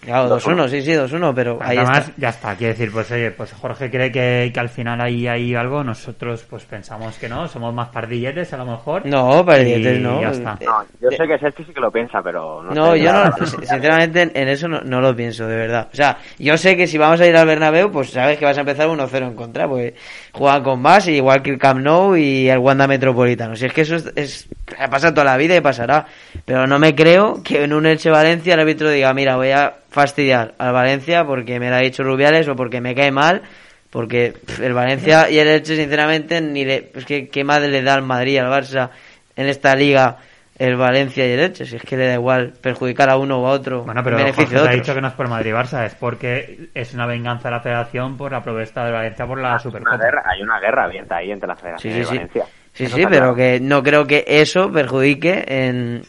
Claro, 0.00 0.36
2-1, 0.38 0.68
sí, 0.68 0.82
sí, 0.82 0.90
2-1, 0.92 1.32
pero 1.34 1.58
ahí 1.62 1.78
Además, 1.78 1.98
está. 2.08 2.12
ya 2.18 2.28
está. 2.28 2.54
Quiere 2.56 2.74
decir, 2.74 2.90
pues 2.92 3.10
oye, 3.10 3.30
pues 3.30 3.52
Jorge 3.52 3.90
cree 3.90 4.10
que, 4.12 4.50
que 4.52 4.60
al 4.60 4.68
final 4.68 5.00
hay, 5.00 5.26
hay 5.28 5.54
algo. 5.54 5.82
Nosotros, 5.82 6.44
pues 6.50 6.64
pensamos 6.64 7.16
que 7.18 7.28
no. 7.28 7.48
Somos 7.48 7.72
más 7.72 7.88
pardilletes, 7.88 8.52
a 8.52 8.58
lo 8.58 8.66
mejor. 8.66 9.06
No, 9.06 9.44
pardilletes 9.46 10.00
no. 10.00 10.20
Ya 10.20 10.30
está. 10.30 10.58
No, 10.64 10.84
yo 11.00 11.10
sé 11.10 11.26
que 11.26 11.38
Sergi 11.38 11.64
sí 11.64 11.72
que 11.72 11.80
lo 11.80 11.90
piensa, 11.90 12.20
pero 12.22 12.62
no 12.62 12.74
No, 12.74 12.96
yo 12.96 13.12
no, 13.12 13.46
sinceramente 13.46 14.22
en- 14.22 14.32
en 14.34 14.48
eso 14.48 14.68
no, 14.68 14.80
no 14.82 15.00
lo 15.00 15.14
pienso, 15.16 15.46
de 15.46 15.56
verdad. 15.56 15.88
O 15.92 15.96
sea, 15.96 16.18
yo 16.38 16.56
sé 16.58 16.76
que 16.76 16.86
si 16.86 16.98
vamos 16.98 17.20
a 17.20 17.26
ir 17.26 17.36
al 17.36 17.46
Bernabéu, 17.46 17.90
pues 17.90 18.10
sabes 18.10 18.38
que 18.38 18.44
vas 18.44 18.56
a 18.58 18.60
empezar 18.60 18.88
1-0 18.88 19.26
en 19.28 19.34
contra, 19.34 19.68
pues 19.68 19.94
juegan 20.32 20.62
con 20.62 20.82
más, 20.82 21.06
igual 21.08 21.42
que 21.42 21.50
el 21.50 21.58
Camp 21.58 21.80
Nou 21.80 22.16
y 22.16 22.48
el 22.48 22.58
Wanda 22.58 22.86
Metropolitano. 22.86 23.56
Si 23.56 23.66
es 23.66 23.72
que 23.72 23.82
eso 23.82 23.96
es, 23.96 24.12
es 24.16 24.48
pasa 24.90 25.14
toda 25.14 25.24
la 25.24 25.36
vida 25.36 25.56
y 25.56 25.60
pasará. 25.60 26.06
Pero 26.44 26.66
no 26.66 26.78
me 26.78 26.94
creo 26.94 27.42
que 27.42 27.64
en 27.64 27.72
un 27.72 27.86
Elche 27.86 28.10
Valencia 28.10 28.54
el 28.54 28.60
árbitro 28.60 28.90
diga, 28.90 29.12
mira, 29.14 29.36
voy 29.36 29.50
a 29.50 29.61
fastidiar 29.90 30.54
al 30.58 30.72
Valencia 30.72 31.24
porque 31.24 31.58
me 31.60 31.70
lo 31.70 31.76
ha 31.76 31.80
dicho 31.80 32.02
Rubiales 32.02 32.48
o 32.48 32.54
porque 32.56 32.80
me 32.80 32.94
cae 32.94 33.10
mal. 33.10 33.42
Porque 33.90 34.32
pff, 34.46 34.60
el 34.60 34.72
Valencia 34.72 35.28
y 35.30 35.38
el 35.38 35.48
Elche, 35.48 35.76
sinceramente, 35.76 36.40
ni 36.40 36.64
le, 36.64 36.90
es 36.94 37.04
que 37.04 37.28
qué 37.28 37.44
madre 37.44 37.68
le 37.68 37.82
da 37.82 37.92
al 37.94 38.02
Madrid, 38.02 38.38
al 38.38 38.46
Barça 38.50 38.88
en 39.36 39.46
esta 39.48 39.74
liga 39.74 40.16
el 40.58 40.76
Valencia 40.76 41.26
y 41.26 41.32
el 41.32 41.40
Elche. 41.40 41.66
Si 41.66 41.76
es 41.76 41.82
que 41.82 41.96
le 41.98 42.06
da 42.06 42.14
igual 42.14 42.54
perjudicar 42.58 43.10
a 43.10 43.16
uno 43.18 43.38
o 43.40 43.46
a 43.46 43.50
otro 43.50 43.82
Bueno, 43.84 44.02
pero 44.02 44.16
en 44.18 44.22
Jorge 44.24 44.32
beneficio 44.32 44.62
te 44.62 44.68
de 44.68 44.74
ha 44.74 44.76
dicho 44.76 44.94
que 44.94 45.00
no 45.02 45.08
es 45.08 45.14
por 45.14 45.28
Madrid-Barça, 45.28 45.84
es 45.84 45.94
porque 45.94 46.68
es 46.74 46.94
una 46.94 47.06
venganza 47.06 47.48
de 47.50 47.54
la 47.56 47.60
federación 47.60 48.16
por 48.16 48.32
la 48.32 48.42
provesta 48.42 48.82
de 48.86 48.92
Valencia 48.92 49.26
por 49.26 49.38
la 49.38 49.48
Hay 49.48 49.52
una 49.52 49.58
Supercopa. 49.60 49.96
guerra, 49.98 50.22
hay 50.24 50.42
una 50.42 50.58
guerra 50.60 50.84
abierta 50.84 51.16
ahí 51.16 51.30
entre 51.30 51.48
la 51.48 51.56
Federación 51.56 51.92
sí, 51.94 52.00
y 52.00 52.04
sí. 52.04 52.14
Valencia. 52.14 52.44
Sí, 52.72 52.84
Eso 52.84 52.96
sí, 52.96 53.02
pero 53.04 53.18
claro. 53.18 53.34
que 53.34 53.60
no 53.60 53.82
creo 53.82 54.06
que 54.06 54.24
eso 54.26 54.70
perjudique 54.72 55.44
en, 55.46 56.00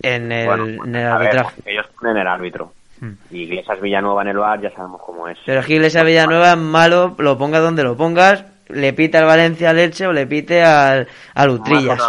en 0.00 0.30
el, 0.30 0.46
Bueno, 0.46 0.84
en 0.84 0.94
el 0.94 1.06
a 1.08 1.18
ver, 1.18 1.28
arbitraje. 1.28 1.62
ellos 1.66 1.86
ponen 1.98 2.18
el 2.18 2.26
árbitro. 2.28 2.72
Hmm. 3.02 3.14
Y 3.32 3.42
Iglesias 3.42 3.80
Villanueva 3.80 4.22
en 4.22 4.28
el 4.28 4.36
bar 4.36 4.60
ya 4.60 4.70
sabemos 4.70 5.00
cómo 5.04 5.26
es. 5.26 5.36
Pero 5.44 5.58
es 5.58 5.66
que 5.66 5.74
Iglesia 5.74 6.04
Villanueva 6.04 6.52
es 6.52 6.56
malo, 6.56 7.16
lo 7.18 7.36
pongas 7.36 7.60
donde 7.60 7.82
lo 7.82 7.96
pongas, 7.96 8.44
le 8.68 8.92
pita 8.92 9.18
al 9.18 9.24
Valencia 9.24 9.70
al 9.70 9.80
Elche 9.80 10.06
o 10.06 10.12
le 10.12 10.24
pite 10.24 10.62
al, 10.62 11.08
al 11.34 11.50
Utrillas. 11.50 12.00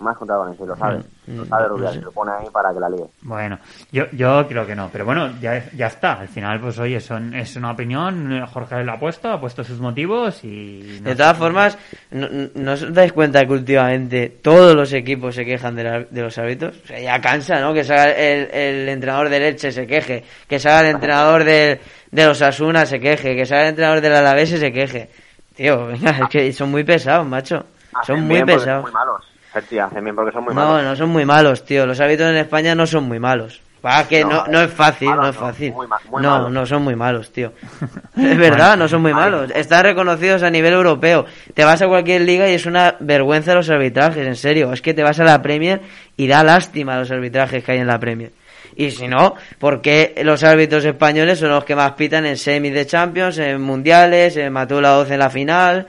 Más 0.00 0.16
Valencia, 0.20 0.64
y 0.64 0.68
lo 0.68 0.76
sabe. 0.76 0.98
Mm, 1.26 1.36
Lo 1.38 1.44
sabe 1.46 1.62
no 1.62 1.68
Rubiales, 1.68 1.94
sé. 1.98 2.04
lo 2.04 2.12
pone 2.12 2.32
ahí 2.32 2.46
para 2.52 2.72
que 2.72 2.80
la 2.80 2.88
líe. 2.88 3.04
Bueno, 3.22 3.58
yo, 3.90 4.04
yo 4.12 4.46
creo 4.46 4.66
que 4.66 4.74
no, 4.76 4.88
pero 4.92 5.04
bueno, 5.04 5.30
ya, 5.40 5.64
ya 5.74 5.86
está. 5.86 6.20
Al 6.20 6.28
final, 6.28 6.60
pues 6.60 6.78
oye, 6.78 7.00
son, 7.00 7.34
es 7.34 7.56
una 7.56 7.72
opinión. 7.72 8.46
Jorge 8.46 8.84
lo 8.84 8.92
ha 8.92 8.98
puesto, 8.98 9.30
ha 9.30 9.40
puesto 9.40 9.64
sus 9.64 9.80
motivos 9.80 10.44
y. 10.44 10.98
no 11.00 11.04
De 11.04 11.10
sé. 11.12 11.16
todas 11.16 11.36
formas, 11.38 11.78
¿no, 12.10 12.28
no- 12.28 12.48
no 12.54 12.72
os 12.72 12.92
dais 12.92 13.12
cuenta 13.12 13.44
que 13.46 13.52
últimamente 13.52 14.28
todos 14.42 14.74
los 14.74 14.92
equipos 14.92 15.34
se 15.34 15.44
quejan 15.44 15.74
de, 15.74 15.84
la- 15.84 16.04
de 16.08 16.22
los 16.22 16.36
árbitros? 16.38 16.76
O 16.84 16.86
sea, 16.86 17.00
ya 17.00 17.20
cansa, 17.20 17.60
¿no? 17.60 17.72
Que 17.72 17.84
salga 17.84 18.10
el, 18.12 18.50
el 18.52 18.88
entrenador 18.88 19.28
del 19.28 19.42
Elche 19.42 19.72
se 19.72 19.86
queje, 19.86 20.24
que 20.48 20.58
salga 20.58 20.80
el 20.80 20.94
entrenador 20.94 21.44
del- 21.44 21.80
de 22.10 22.26
los 22.26 22.40
Asuna 22.42 22.86
se 22.86 23.00
queje, 23.00 23.34
que 23.34 23.44
salga 23.46 23.64
el 23.64 23.68
entrenador 23.70 24.00
del 24.00 24.14
Alavés 24.14 24.50
se 24.50 24.72
queje. 24.72 25.08
Tío, 25.56 25.86
venga, 25.86 26.10
es 26.22 26.28
que 26.28 26.52
son 26.52 26.70
muy 26.70 26.84
pesados, 26.84 27.26
macho. 27.26 27.64
Son 28.06 28.20
muy 28.20 28.34
bien 28.34 28.46
pesados. 28.46 28.82
Son 28.82 28.82
muy 28.82 28.92
malos. 28.92 29.22
Sergi, 29.60 29.78
hacen 29.78 30.04
bien 30.04 30.14
porque 30.16 30.32
son 30.32 30.44
muy 30.44 30.54
No, 30.54 30.66
malos. 30.72 30.84
no 30.84 30.96
son 30.96 31.08
muy 31.10 31.24
malos, 31.24 31.64
tío. 31.64 31.86
Los 31.86 31.98
árbitros 32.00 32.30
en 32.30 32.36
España 32.36 32.74
no 32.74 32.86
son 32.86 33.04
muy 33.04 33.18
malos. 33.18 33.60
Va, 33.84 34.06
que 34.08 34.22
No, 34.24 34.30
no, 34.30 34.46
no 34.48 34.60
es 34.62 34.70
fácil, 34.72 35.08
malos 35.08 35.22
no 35.24 35.30
es 35.30 35.34
no, 35.36 35.40
fácil. 35.40 35.72
muy 35.72 35.86
ma- 35.86 36.00
muy 36.10 36.22
no, 36.22 36.30
malos. 36.30 36.50
no 36.52 36.66
son 36.66 36.82
muy 36.82 36.96
malos, 36.96 37.30
tío. 37.32 37.52
Es 38.16 38.38
verdad, 38.38 38.76
no 38.76 38.88
son 38.88 39.02
muy 39.02 39.12
malos. 39.14 39.50
Están 39.54 39.84
reconocidos 39.84 40.42
a 40.42 40.50
nivel 40.50 40.72
europeo. 40.72 41.24
Te 41.54 41.64
vas 41.64 41.80
a 41.82 41.86
cualquier 41.86 42.22
liga 42.22 42.48
y 42.48 42.54
es 42.54 42.66
una 42.66 42.96
vergüenza 43.00 43.54
los 43.54 43.70
arbitrajes, 43.70 44.26
en 44.26 44.34
serio. 44.36 44.72
Es 44.72 44.82
que 44.82 44.92
te 44.94 45.02
vas 45.02 45.20
a 45.20 45.24
la 45.24 45.40
Premier 45.42 45.80
y 46.16 46.26
da 46.26 46.42
lástima 46.42 46.98
los 46.98 47.10
arbitrajes 47.10 47.62
que 47.62 47.72
hay 47.72 47.78
en 47.78 47.86
la 47.86 48.00
Premier. 48.00 48.32
Y 48.74 48.90
si 48.90 49.06
no, 49.08 49.34
¿por 49.58 49.80
qué 49.80 50.20
los 50.24 50.42
árbitros 50.42 50.84
españoles 50.84 51.38
son 51.38 51.50
los 51.50 51.64
que 51.64 51.76
más 51.76 51.92
pitan 51.92 52.26
en 52.26 52.36
semis 52.36 52.74
de 52.74 52.84
Champions, 52.86 53.38
en 53.38 53.60
mundiales, 53.62 54.36
en 54.36 54.52
mató 54.52 54.80
la 54.80 54.90
12 54.90 55.14
en 55.14 55.20
la 55.20 55.30
final? 55.30 55.86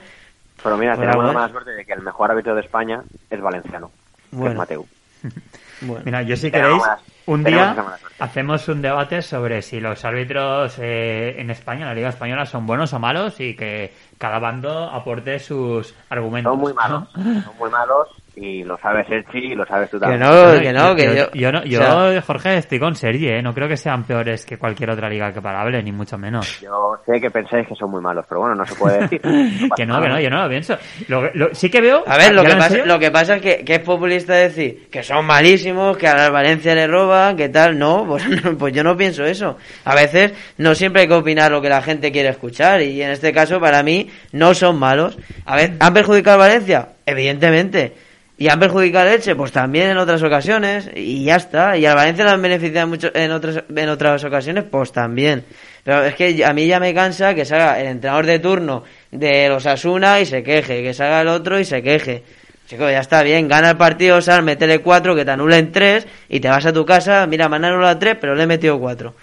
Pero 0.68 0.78
mira, 0.78 0.94
Pues 0.96 1.06
tenemos 1.06 1.26
la 1.26 1.32
mala 1.32 1.48
suerte 1.48 1.70
de 1.70 1.84
que 1.84 1.92
el 1.94 2.02
mejor 2.02 2.30
árbitro 2.30 2.54
de 2.54 2.60
España 2.60 3.02
es 3.30 3.40
valenciano, 3.40 3.90
que 4.30 4.36
Bueno. 4.36 4.52
es 4.52 4.58
Mateu. 4.58 4.86
Bueno. 5.80 6.02
Mira, 6.04 6.22
yo 6.22 6.36
si 6.36 6.50
queréis, 6.50 6.82
un 7.26 7.44
día 7.44 7.76
hacemos 8.18 8.66
un 8.66 8.82
debate 8.82 9.22
sobre 9.22 9.62
si 9.62 9.78
los 9.78 10.04
árbitros 10.04 10.74
eh, 10.80 11.36
en 11.38 11.50
España, 11.50 11.82
en 11.82 11.86
la 11.86 11.94
Liga 11.94 12.08
Española, 12.08 12.46
son 12.46 12.66
buenos 12.66 12.92
o 12.94 12.98
malos 12.98 13.38
y 13.38 13.54
que 13.54 13.94
cada 14.18 14.40
bando 14.40 14.90
aporte 14.90 15.38
sus 15.38 15.94
argumentos. 16.10 16.50
Son 16.52 16.60
muy 16.60 16.72
¿no? 16.72 16.80
malos, 16.80 17.08
son 17.12 17.56
muy 17.60 17.70
malos 17.70 18.08
y 18.40 18.64
lo 18.64 18.78
sabes 18.78 19.06
Sergi 19.08 19.52
y 19.52 19.54
lo 19.54 19.64
sabes 19.66 19.90
tú 19.90 19.98
Que 19.98 20.06
también. 20.06 20.20
no, 20.20 20.60
que 20.60 20.72
no, 20.72 20.94
que 20.94 21.16
yo... 21.16 21.30
yo, 21.32 21.52
no- 21.52 21.64
yo, 21.64 21.80
o 21.80 22.10
sea, 22.12 22.22
Jorge, 22.22 22.56
estoy 22.58 22.78
con 22.78 22.94
Sergi, 22.94 23.28
¿eh? 23.28 23.42
No 23.42 23.52
creo 23.54 23.68
que 23.68 23.76
sean 23.76 24.04
peores 24.04 24.44
que 24.46 24.56
cualquier 24.58 24.90
otra 24.90 25.08
liga 25.08 25.32
que 25.32 25.40
parable, 25.40 25.82
ni 25.82 25.92
mucho 25.92 26.16
menos. 26.18 26.60
Yo 26.60 26.94
sé 27.06 27.20
que 27.20 27.30
pensáis 27.30 27.66
que 27.68 27.74
son 27.74 27.90
muy 27.90 28.00
malos, 28.00 28.24
pero 28.28 28.40
bueno, 28.40 28.54
no 28.54 28.64
se 28.66 28.74
puede 28.74 29.00
decir. 29.00 29.20
que 29.76 29.86
no, 29.86 29.94
nada. 29.94 30.02
que 30.06 30.08
no, 30.12 30.20
yo 30.20 30.30
no 30.30 30.42
lo 30.42 30.48
pienso. 30.48 30.76
Lo, 31.08 31.30
lo- 31.34 31.54
sí 31.54 31.70
que 31.70 31.80
veo... 31.80 32.04
A 32.06 32.16
ver, 32.16 32.32
lo 32.34 32.42
¿ya 32.42 32.48
que, 32.50 32.54
pasa, 32.56 32.68
serio? 32.70 32.86
lo 32.86 32.98
que 32.98 33.10
pasa 33.10 33.36
es 33.36 33.42
que, 33.42 33.64
que 33.64 33.74
es 33.74 33.80
populista 33.80 34.34
decir 34.34 34.88
que 34.90 35.02
son 35.02 35.24
malísimos, 35.26 35.96
que 35.96 36.06
a 36.08 36.14
la 36.16 36.30
Valencia 36.30 36.74
le 36.74 36.86
roban, 36.86 37.36
que 37.36 37.48
tal. 37.48 37.78
No, 37.78 38.04
pues, 38.08 38.24
pues 38.58 38.72
yo 38.74 38.82
no 38.84 38.96
pienso 38.96 39.24
eso. 39.24 39.56
A 39.84 39.94
veces 39.94 40.32
no 40.58 40.74
siempre 40.74 41.02
hay 41.02 41.08
que 41.08 41.14
opinar 41.14 41.50
lo 41.50 41.60
que 41.62 41.68
la 41.68 41.82
gente 41.82 42.12
quiere 42.12 42.28
escuchar 42.30 42.82
y 42.82 43.02
en 43.02 43.10
este 43.10 43.32
caso 43.32 43.60
para 43.60 43.82
mí 43.82 44.08
no 44.32 44.54
son 44.54 44.78
malos. 44.78 45.18
A 45.46 45.56
ver, 45.56 45.72
¿han 45.80 45.94
perjudicado 45.94 46.36
a 46.42 46.46
Valencia? 46.46 46.88
Evidentemente. 47.06 47.92
¿Y 48.40 48.48
han 48.48 48.60
perjudicado 48.60 49.08
a 49.08 49.14
Elche? 49.14 49.34
Pues 49.34 49.50
también 49.50 49.90
en 49.90 49.98
otras 49.98 50.22
ocasiones 50.22 50.88
y 50.94 51.24
ya 51.24 51.34
está. 51.36 51.76
¿Y 51.76 51.86
a 51.86 51.94
Valencia 51.94 52.24
lo 52.24 52.30
han 52.30 52.40
beneficiado 52.40 52.86
mucho 52.86 53.10
en 53.12 53.32
otras, 53.32 53.64
en 53.74 53.88
otras 53.88 54.22
ocasiones? 54.22 54.62
Pues 54.70 54.92
también. 54.92 55.44
Pero 55.82 56.04
es 56.04 56.14
que 56.14 56.44
a 56.44 56.52
mí 56.52 56.68
ya 56.68 56.78
me 56.78 56.94
cansa 56.94 57.34
que 57.34 57.44
salga 57.44 57.80
el 57.80 57.88
entrenador 57.88 58.26
de 58.26 58.38
turno 58.38 58.84
de 59.10 59.48
los 59.48 59.66
Asuna 59.66 60.20
y 60.20 60.26
se 60.26 60.44
queje, 60.44 60.84
que 60.84 60.94
salga 60.94 61.22
el 61.22 61.28
otro 61.28 61.58
y 61.58 61.64
se 61.64 61.82
queje. 61.82 62.22
Chico, 62.68 62.88
ya 62.88 63.00
está 63.00 63.24
bien, 63.24 63.48
gana 63.48 63.70
el 63.70 63.76
partido, 63.76 64.20
sal, 64.20 64.44
métele 64.44 64.80
cuatro, 64.80 65.16
que 65.16 65.24
te 65.24 65.30
anulen 65.32 65.72
tres 65.72 66.06
y 66.28 66.38
te 66.38 66.48
vas 66.48 66.64
a 66.66 66.72
tu 66.72 66.84
casa, 66.84 67.26
mira, 67.26 67.48
me 67.48 67.56
han 67.56 67.98
tres, 67.98 68.18
pero 68.20 68.36
le 68.36 68.44
he 68.44 68.46
metido 68.46 68.78
cuatro. 68.78 69.14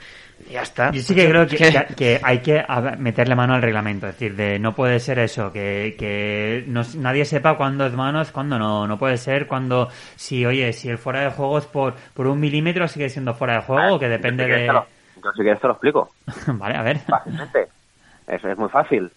Ya 0.51 0.61
está. 0.61 0.91
Yo 0.91 1.01
sí 1.01 1.15
que 1.15 1.27
creo 1.27 1.47
que, 1.47 1.57
que- 1.57 1.95
que 1.95 2.19
hay 2.23 2.39
que 2.39 2.59
a- 2.59 2.95
meterle 2.99 3.35
mano 3.35 3.55
al 3.55 3.61
reglamento. 3.61 4.07
Es 4.07 4.13
decir, 4.13 4.35
de 4.35 4.59
no 4.59 4.73
puede 4.75 4.99
ser 4.99 5.17
eso, 5.19 5.51
que, 5.51 5.95
que 5.97 6.63
no- 6.67 6.83
nadie 6.97 7.25
sepa 7.25 7.57
cuándo 7.57 7.85
es 7.85 7.93
mano, 7.93 8.21
es 8.21 8.31
cuándo 8.31 8.59
no. 8.59 8.85
No 8.87 8.97
puede 8.99 9.17
ser 9.17 9.47
cuando, 9.47 9.89
si, 10.15 10.45
oye, 10.45 10.71
si 10.73 10.89
el 10.89 10.97
fuera 10.99 11.21
de 11.21 11.31
juego 11.31 11.57
es 11.57 11.65
por, 11.65 11.95
por 12.13 12.27
un 12.27 12.39
milímetro, 12.39 12.87
sigue 12.87 13.09
siendo 13.09 13.33
fuera 13.33 13.55
de 13.55 13.61
juego, 13.61 13.95
o 13.95 13.99
que 13.99 14.07
depende 14.07 14.43
Yo 14.43 14.47
si 14.49 14.51
quieres 14.53 14.67
de... 14.67 14.73
lo- 14.73 14.87
Yo 15.23 15.31
si 15.33 15.41
quieres 15.41 15.61
te 15.61 15.67
lo 15.67 15.73
explico. 15.73 16.11
vale, 16.47 16.75
a 16.75 16.83
ver. 16.83 16.99
Fácilmente. 16.99 17.67
Eso 18.27 18.47
es 18.49 18.57
muy 18.57 18.69
fácil. 18.69 19.11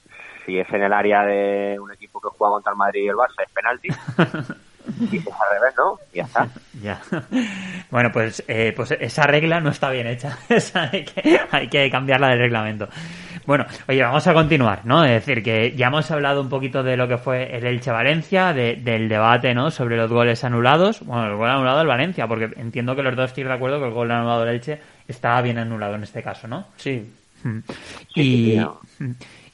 Si 0.46 0.58
es 0.58 0.68
en 0.72 0.82
el 0.82 0.92
área 0.94 1.24
de 1.24 1.76
un 1.78 1.92
equipo 1.92 2.20
que 2.22 2.28
juega 2.30 2.52
contra 2.54 2.72
el 2.72 2.78
Madrid 2.78 3.02
y 3.04 3.08
el 3.08 3.16
Barça, 3.16 3.42
es 3.46 3.52
penalti. 3.52 3.88
y 5.00 5.06
si 5.08 5.16
es 5.18 5.26
al 5.26 5.58
revés, 5.60 5.74
¿no? 5.76 5.98
Y 6.12 6.16
ya 6.18 6.24
está. 6.24 6.48
Ya. 6.82 7.00
Bueno, 7.90 8.10
pues, 8.12 8.44
eh, 8.46 8.72
pues 8.76 8.92
esa 8.92 9.24
regla 9.26 9.60
no 9.60 9.70
está 9.70 9.90
bien 9.90 10.06
hecha. 10.06 10.38
Esa 10.48 10.88
hay, 10.92 11.04
que, 11.04 11.40
hay 11.50 11.68
que 11.68 11.90
cambiarla 11.90 12.28
del 12.28 12.38
reglamento. 12.38 12.88
Bueno, 13.46 13.66
oye, 13.88 14.02
vamos 14.02 14.24
a 14.28 14.32
continuar, 14.34 14.82
¿no? 14.84 15.04
Es 15.04 15.10
decir, 15.26 15.42
que 15.42 15.74
ya 15.74 15.88
hemos 15.88 16.08
hablado 16.12 16.40
un 16.40 16.48
poquito 16.48 16.82
de 16.84 16.96
lo 16.96 17.08
que 17.08 17.18
fue 17.18 17.56
el 17.56 17.66
Elche 17.66 17.90
Valencia, 17.90 18.52
de- 18.52 18.76
del 18.76 19.08
debate, 19.08 19.54
¿no? 19.54 19.70
Sobre 19.72 19.96
los 19.96 20.08
goles 20.10 20.44
anulados. 20.44 21.00
Bueno, 21.04 21.26
el 21.26 21.36
gol 21.36 21.50
anulado 21.50 21.78
del 21.78 21.86
Valencia, 21.88 22.28
porque 22.28 22.50
entiendo 22.56 22.94
que 22.94 23.02
los 23.02 23.16
dos 23.16 23.30
estoy 23.30 23.42
de 23.44 23.52
acuerdo 23.52 23.80
que 23.80 23.86
el 23.86 23.92
gol 23.94 24.10
anulado 24.12 24.44
del 24.44 24.54
Elche 24.56 24.78
estaba 25.08 25.40
bien 25.42 25.58
anulado 25.58 25.94
en 25.96 26.04
este 26.04 26.22
caso, 26.22 26.46
¿no? 26.46 26.66
Sí. 26.76 27.10
Mm. 27.42 27.58
Sí, 28.14 28.20
Y, 28.20 28.50
sí, 28.52 28.56
no. 28.56 28.80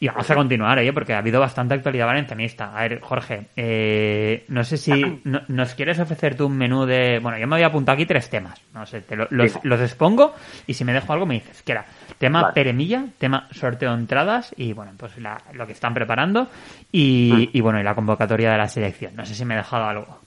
Y 0.04 0.08
vamos 0.08 0.30
a 0.30 0.34
continuar, 0.34 0.78
¿eh? 0.80 0.92
porque 0.92 1.14
ha 1.14 1.18
habido 1.18 1.40
bastante 1.40 1.72
actualidad 1.72 2.06
valencianista. 2.06 2.76
A 2.76 2.82
ver, 2.82 3.00
Jorge, 3.00 3.46
eh, 3.56 4.44
no 4.48 4.62
sé 4.62 4.76
si 4.76 5.20
no- 5.24 5.40
nos 5.48 5.74
quieres 5.74 5.98
ofrecer 5.98 6.36
tú 6.36 6.46
un 6.46 6.58
menú 6.58 6.84
de... 6.84 7.20
Bueno, 7.22 7.38
yo 7.38 7.46
me 7.46 7.54
había 7.56 7.68
apuntado 7.68 7.94
aquí 7.94 8.04
tres 8.04 8.28
temas. 8.28 8.60
No 8.74 8.84
sé, 8.84 9.00
te 9.00 9.16
lo- 9.16 9.26
los, 9.30 9.58
los 9.64 9.80
expongo 9.80 10.34
y 10.66 10.74
si 10.74 10.84
me 10.84 10.92
dejo 10.92 11.12
algo 11.14 11.24
me 11.24 11.34
dices. 11.34 11.62
Que 11.62 11.72
era 11.72 11.86
tema 12.18 12.42
Vale. 12.42 12.54
peremilla, 12.54 13.04
tema 13.18 13.48
sorteo 13.50 13.92
de 13.94 13.98
entradas 14.00 14.52
y, 14.58 14.74
bueno, 14.74 14.92
pues 14.98 15.16
la- 15.18 15.40
lo 15.54 15.66
que 15.66 15.72
están 15.72 15.94
preparando 15.94 16.48
y, 16.92 17.32
Mm. 17.50 17.56
y, 17.56 17.60
bueno, 17.62 17.80
y 17.80 17.82
la 17.82 17.94
convocatoria 17.94 18.52
de 18.52 18.58
la 18.58 18.68
selección. 18.68 19.16
No 19.16 19.24
sé 19.24 19.34
si 19.34 19.44
me 19.46 19.54
he 19.54 19.56
dejado 19.56 19.84
algo. 19.86 20.18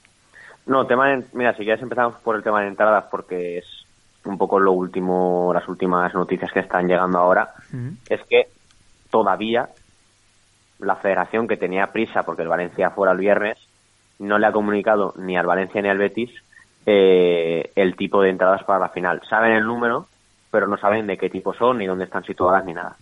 No, 0.66 0.88
tema 0.88 1.08
de, 1.10 1.24
mira, 1.34 1.52
si 1.54 1.64
quieres 1.64 1.84
empezamos 1.84 2.16
por 2.22 2.36
el 2.36 2.42
tema 2.44 2.62
de 2.62 2.68
entradas 2.70 3.06
porque 3.12 3.60
es 3.60 3.86
un 4.26 4.38
poco 4.40 4.60
lo 4.60 4.72
último, 4.72 5.52
las 5.54 5.68
últimas 5.70 6.14
noticias 6.16 6.52
que 6.52 6.62
están 6.62 6.88
llegando 6.88 7.20
ahora. 7.20 7.48
Es 8.10 8.22
que 8.28 8.48
todavía 9.10 9.70
la 10.80 10.96
federación 10.96 11.48
que 11.48 11.58
tenía 11.58 11.88
prisa 11.88 12.24
porque 12.24 12.44
el 12.44 12.48
Valencia 12.48 12.92
fuera 12.92 13.14
el 13.14 13.20
viernes 13.20 13.58
no 14.20 14.38
le 14.38 14.48
ha 14.48 14.52
comunicado 14.52 15.14
ni 15.18 15.38
al 15.38 15.46
Valencia 15.46 15.82
ni 15.82 15.90
al 15.90 15.98
Betis 15.98 16.32
eh, 16.86 17.72
el 17.76 17.96
tipo 17.96 18.22
de 18.22 18.30
entradas 18.30 18.64
para 18.64 18.80
la 18.80 18.90
final. 18.90 19.22
Saben 19.30 19.52
el 19.52 19.66
número, 19.66 20.08
pero 20.50 20.68
no 20.68 20.78
saben 20.78 21.06
de 21.06 21.18
qué 21.18 21.30
tipo 21.30 21.54
son, 21.54 21.80
ni 21.80 21.86
dónde 21.86 22.06
están 22.06 22.24
situadas, 22.24 22.64
ni 22.66 22.74
nada. 22.74 22.96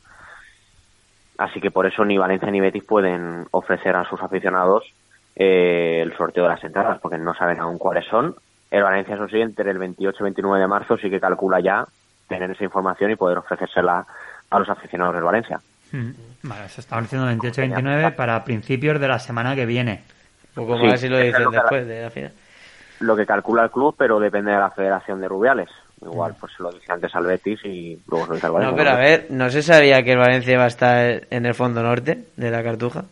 Así 1.38 1.60
que 1.60 1.72
por 1.72 1.86
eso 1.86 2.04
ni 2.04 2.18
Valencia 2.18 2.50
ni 2.50 2.60
Betis 2.60 2.84
pueden 2.84 3.46
ofrecer 3.52 3.96
a 3.96 4.06
sus 4.06 4.22
aficionados 4.22 4.84
eh, 5.36 6.00
el 6.02 6.16
sorteo 6.18 6.44
de 6.44 6.50
las 6.50 6.64
entradas, 6.64 7.00
porque 7.00 7.18
no 7.18 7.34
saben 7.36 7.60
aún 7.60 7.78
cuáles 7.78 8.06
son. 8.06 8.36
El 8.72 8.84
Valencia, 8.84 9.16
eso 9.16 9.28
sí, 9.28 9.40
entre 9.40 9.70
el 9.70 9.78
28 9.78 10.18
y 10.20 10.24
29 10.24 10.60
de 10.60 10.68
marzo 10.68 10.98
sí 10.98 11.10
que 11.10 11.20
calcula 11.20 11.60
ya 11.60 11.86
tener 12.28 12.50
esa 12.50 12.64
información 12.64 13.12
y 13.12 13.16
poder 13.16 13.38
ofrecérsela 13.38 14.06
a 14.50 14.60
los 14.60 14.70
aficionados 14.70 15.14
del 15.14 15.24
Valencia. 15.24 15.60
Mm. 15.96 16.12
Vale, 16.44 16.70
se 16.70 16.82
está 16.82 16.98
ofreciendo 16.98 17.28
28-29 17.32 18.16
para 18.16 18.44
principios 18.44 19.00
de 19.00 19.08
la 19.08 19.20
semana 19.20 19.56
que 19.56 19.66
viene. 19.66 20.02
O 20.56 20.66
como 20.66 20.78
Sí, 20.98 21.08
lo 21.10 21.20
dicen 21.20 21.44
lo 21.44 21.52
después 21.52 21.88
de 21.88 22.02
la 22.04 22.10
final. 22.10 22.32
Lo 23.00 23.16
que 23.16 23.26
calcula 23.26 23.64
el 23.64 23.72
club, 23.72 23.96
pero 23.98 24.20
depende 24.20 24.52
de 24.52 24.58
la 24.58 24.70
Federación 24.72 25.20
de 25.22 25.28
Rubiales. 25.28 25.70
Igual, 26.02 26.36
pues 26.40 26.54
se 26.56 26.62
lo 26.64 26.72
dice 26.72 26.92
antes 26.92 27.14
al 27.16 27.26
Betis 27.26 27.60
y 27.66 28.00
luego 28.10 28.26
se 28.26 28.30
lo 28.30 28.36
dice 28.36 28.46
al 28.48 28.54
Valencia. 28.54 28.72
No, 28.72 28.78
pero 28.78 28.90
a 28.92 29.00
ver, 29.00 29.28
¿no 29.30 29.50
se 29.50 29.62
sabía 29.64 30.04
que 30.04 30.12
el 30.12 30.18
Valencia 30.20 30.54
iba 30.54 30.64
a 30.66 30.68
estar 30.68 31.22
en 31.30 31.46
el 31.46 31.54
fondo 31.56 31.82
norte 31.82 32.26
de 32.36 32.52
la 32.52 32.62
Cartuja? 32.64 33.06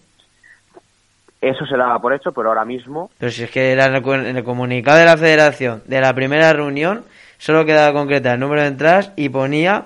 Eso 1.41 1.65
se 1.65 1.75
daba 1.75 1.99
por 1.99 2.13
hecho, 2.13 2.31
pero 2.31 2.49
ahora 2.49 2.63
mismo 2.63 3.09
Pero 3.17 3.31
si 3.31 3.43
es 3.43 3.51
que 3.51 3.71
era 3.73 3.85
en 3.87 3.95
el, 3.95 4.01
cu- 4.01 4.13
en 4.13 4.37
el 4.37 4.43
comunicado 4.43 4.97
de 4.97 5.05
la 5.05 5.17
federación 5.17 5.83
de 5.85 5.99
la 5.99 6.13
primera 6.13 6.53
reunión 6.53 7.03
solo 7.37 7.65
quedaba 7.65 7.91
concretar 7.91 8.35
el 8.35 8.39
número 8.39 8.61
de 8.61 8.67
entradas 8.67 9.11
y 9.17 9.27
ponía 9.27 9.83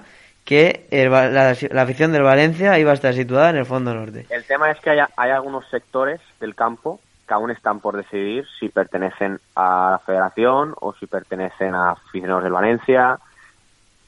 que 0.47 0.87
el 0.91 1.11
la, 1.11 1.57
la 1.71 1.81
afición 1.81 2.13
del 2.13 2.23
Valencia 2.23 2.79
iba 2.79 2.91
a 2.91 2.93
estar 2.93 3.13
situada 3.13 3.49
en 3.49 3.57
el 3.57 3.65
fondo 3.65 3.93
norte. 3.93 4.27
El 4.29 4.45
tema 4.45 4.71
es 4.71 4.79
que 4.79 4.91
hay, 4.91 4.99
hay 5.17 5.31
algunos 5.31 5.67
sectores 5.69 6.21
del 6.39 6.55
campo 6.55 7.01
que 7.27 7.33
aún 7.33 7.51
están 7.51 7.81
por 7.81 7.97
decidir 7.97 8.45
si 8.57 8.69
pertenecen 8.69 9.41
a 9.55 9.89
la 9.91 9.99
federación 9.99 10.73
o 10.79 10.93
si 10.93 11.05
pertenecen 11.05 11.75
a 11.75 11.91
aficionados 11.91 12.43
del 12.43 12.53
Valencia. 12.53 13.19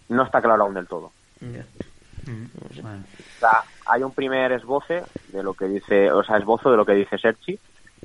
No 0.07 0.23
está 0.23 0.41
claro 0.41 0.63
aún 0.63 0.75
del 0.75 0.87
todo. 0.87 1.11
Mm. 1.41 2.45
Bueno. 2.81 3.03
O 3.19 3.39
sea, 3.39 3.63
hay 3.87 4.03
un 4.03 4.13
primer 4.13 4.53
esboce 4.53 5.03
de 5.33 5.43
lo 5.43 5.53
que 5.53 5.65
dice, 5.65 6.09
o 6.09 6.23
sea, 6.23 6.37
esbozo 6.37 6.71
de 6.71 6.77
lo 6.77 6.85
que 6.85 6.93
dice 6.93 7.17
Serchi, 7.17 7.59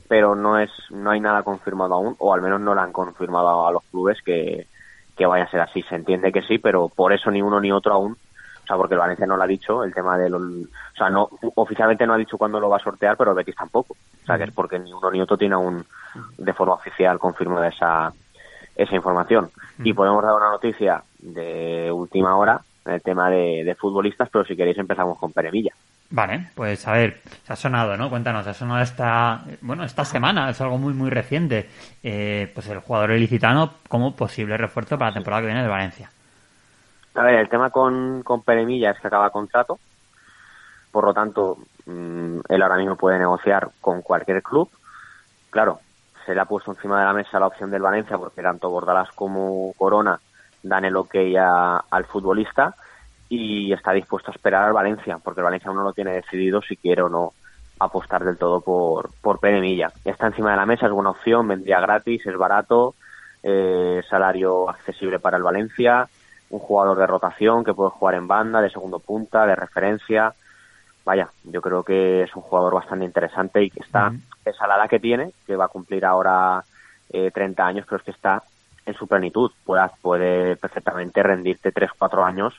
pero 0.09 0.35
no 0.35 0.59
es, 0.59 0.73
no 0.91 1.13
hay 1.13 1.21
nada 1.21 1.45
confirmado 1.45 1.95
aún, 1.95 2.17
o 2.19 2.35
al 2.35 2.43
menos 2.43 2.61
no 2.61 2.75
lo 2.75 2.81
han 2.81 2.91
confirmado 2.91 3.65
a 3.65 3.71
los 3.71 3.85
clubes 3.85 4.19
que, 4.23 4.67
que 5.17 5.27
vaya 5.27 5.45
a 5.45 5.51
ser 5.51 5.61
así. 5.61 5.83
Se 5.83 5.95
entiende 5.95 6.33
que 6.33 6.43
sí, 6.43 6.59
pero 6.59 6.89
por 6.89 7.13
eso 7.13 7.31
ni 7.31 7.41
uno 7.43 7.61
ni 7.61 7.71
otro 7.71 7.95
aún. 7.95 8.17
O 8.65 8.67
sea, 8.67 8.77
porque 8.77 8.95
el 8.95 9.01
Valencia 9.01 9.27
no 9.27 9.37
lo 9.37 9.43
ha 9.43 9.47
dicho, 9.47 9.85
el 9.85 9.93
tema 9.93 10.17
de 10.17 10.31
los, 10.31 10.43
o 10.43 10.97
sea, 10.97 11.11
no, 11.11 11.29
oficialmente 11.57 12.07
no 12.07 12.15
ha 12.15 12.19
dicho 12.19 12.39
cuándo 12.39 12.59
lo 12.59 12.71
va 12.71 12.79
a 12.79 12.83
sortear, 12.83 13.15
pero 13.17 13.33
el 13.33 13.37
Betis 13.37 13.57
tampoco. 13.57 13.95
O 14.23 14.27
sea, 14.27 14.39
que 14.39 14.45
es 14.45 14.53
porque 14.53 14.79
ni 14.79 14.91
uno 14.91 15.11
ni 15.11 15.21
otro 15.21 15.37
tiene 15.37 15.55
aún 15.55 15.85
de 16.39 16.53
forma 16.55 16.75
oficial 16.75 17.19
confirmada 17.19 17.69
esa, 17.69 18.11
esa 18.75 18.95
información. 18.95 19.51
Y 19.81 19.93
podemos 19.93 20.23
dar 20.23 20.35
una 20.35 20.49
noticia 20.49 21.03
de 21.19 21.93
última 21.93 22.37
hora 22.37 22.59
en 22.87 22.93
el 22.95 23.03
tema 23.03 23.29
de, 23.29 23.65
de 23.65 23.75
futbolistas, 23.75 24.31
pero 24.31 24.45
si 24.45 24.57
queréis 24.57 24.79
empezamos 24.79 25.19
con 25.19 25.33
Peremilla. 25.33 25.75
Vale, 26.11 26.49
pues 26.55 26.87
a 26.87 26.93
ver, 26.93 27.21
se 27.43 27.53
ha 27.53 27.57
sonado, 27.57 27.97
¿no? 27.97 28.09
Cuéntanos, 28.09 28.47
ha 28.47 28.55
sonado 28.55 28.81
esta, 28.81 29.43
bueno, 29.61 29.85
esta 29.85 30.05
semana, 30.05 30.49
es 30.49 30.61
algo 30.61 30.79
muy, 30.79 30.95
muy 30.95 31.11
reciente. 31.11 31.69
Eh, 32.03 32.51
pues 32.55 32.69
el 32.69 32.79
jugador 32.79 33.13
ilicitano 33.13 33.75
como 33.89 34.15
posible 34.15 34.57
refuerzo 34.57 34.97
para 34.97 35.11
la 35.11 35.15
temporada 35.15 35.43
que 35.43 35.47
viene 35.47 35.63
de 35.63 35.69
Valencia. 35.69 36.11
A 37.15 37.23
ver, 37.25 37.37
el 37.37 37.49
tema 37.49 37.71
con, 37.71 38.23
con 38.23 38.43
Peremilla 38.45 38.91
es 38.91 39.01
que 39.01 39.07
acaba 39.09 39.31
contrato, 39.31 39.81
por 40.91 41.05
lo 41.05 41.15
tanto, 41.15 41.59
mm, 41.87 42.41
él 42.49 42.63
ahora 42.63 42.77
mismo 42.77 42.97
puede 42.97 43.19
negociar 43.19 43.71
con 43.81 44.03
cualquier 44.03 44.43
club. 44.43 44.71
Claro, 45.51 45.83
se 46.27 46.35
le 46.35 46.41
ha 46.41 46.47
puesto 46.47 46.73
encima 46.73 47.01
de 47.01 47.07
la 47.07 47.15
mesa 47.15 47.41
la 47.41 47.49
opción 47.49 47.71
del 47.71 47.83
Valencia 47.83 48.19
porque 48.19 48.43
tanto 48.43 48.71
Bordalás 48.71 49.11
como 49.15 49.75
Corona 49.77 50.21
dan 50.63 50.85
el 50.87 50.97
ok 50.97 51.15
a- 51.39 51.85
al 51.91 52.07
futbolista 52.07 52.77
y 53.29 53.73
está 53.73 53.93
dispuesto 53.93 54.31
a 54.31 54.35
esperar 54.35 54.65
al 54.65 54.73
Valencia 54.75 55.19
porque 55.25 55.41
el 55.41 55.45
Valencia 55.47 55.69
aún 55.69 55.79
no 55.79 55.85
lo 55.85 55.95
tiene 55.95 56.13
decidido 56.15 56.63
si 56.63 56.77
quiere 56.79 57.03
o 57.03 57.09
no 57.11 57.35
apostar 57.81 58.25
del 58.25 58.39
todo 58.39 58.63
por, 58.63 59.15
por 59.21 59.41
Pere 59.41 59.61
Milla. 59.61 59.93
Está 60.05 60.29
encima 60.29 60.53
de 60.53 60.57
la 60.59 60.67
mesa, 60.67 60.87
es 60.87 60.93
buena 60.93 61.11
opción, 61.11 61.49
vendría 61.49 61.81
gratis, 61.81 62.25
es 62.27 62.37
barato, 62.37 62.97
eh, 63.43 64.03
salario 64.11 64.69
accesible 64.71 65.21
para 65.21 65.37
el 65.39 65.43
Valencia, 65.43 66.09
un 66.51 66.59
jugador 66.61 66.99
de 66.99 67.07
rotación 67.07 67.65
que 67.65 67.75
puede 67.75 67.91
jugar 67.91 68.15
en 68.15 68.29
banda, 68.29 68.61
de 68.61 68.71
segundo 68.71 68.99
punta, 68.99 69.47
de 69.47 69.57
referencia. 69.57 70.33
Vaya, 71.05 71.29
yo 71.45 71.61
creo 71.61 71.83
que 71.83 72.23
es 72.23 72.35
un 72.35 72.43
jugador 72.43 72.75
bastante 72.75 73.05
interesante 73.05 73.63
y 73.63 73.71
que 73.71 73.81
está, 73.81 74.09
esa 74.45 74.67
la 74.67 74.77
edad 74.77 74.89
que 74.89 75.01
tiene, 75.01 75.33
que 75.47 75.57
va 75.57 75.67
a 75.67 75.69
cumplir 75.69 76.05
ahora 76.05 76.63
eh, 77.11 77.31
30 77.31 77.67
años, 77.67 77.85
pero 77.87 77.99
es 77.99 78.05
que 78.05 78.11
está 78.13 78.43
en 78.87 78.95
su 78.95 79.07
plenitud. 79.07 79.51
Puede, 79.65 79.83
puede 80.01 80.57
perfectamente 80.57 81.23
rendirte 81.23 81.73
3-4 81.73 82.25
años 82.25 82.55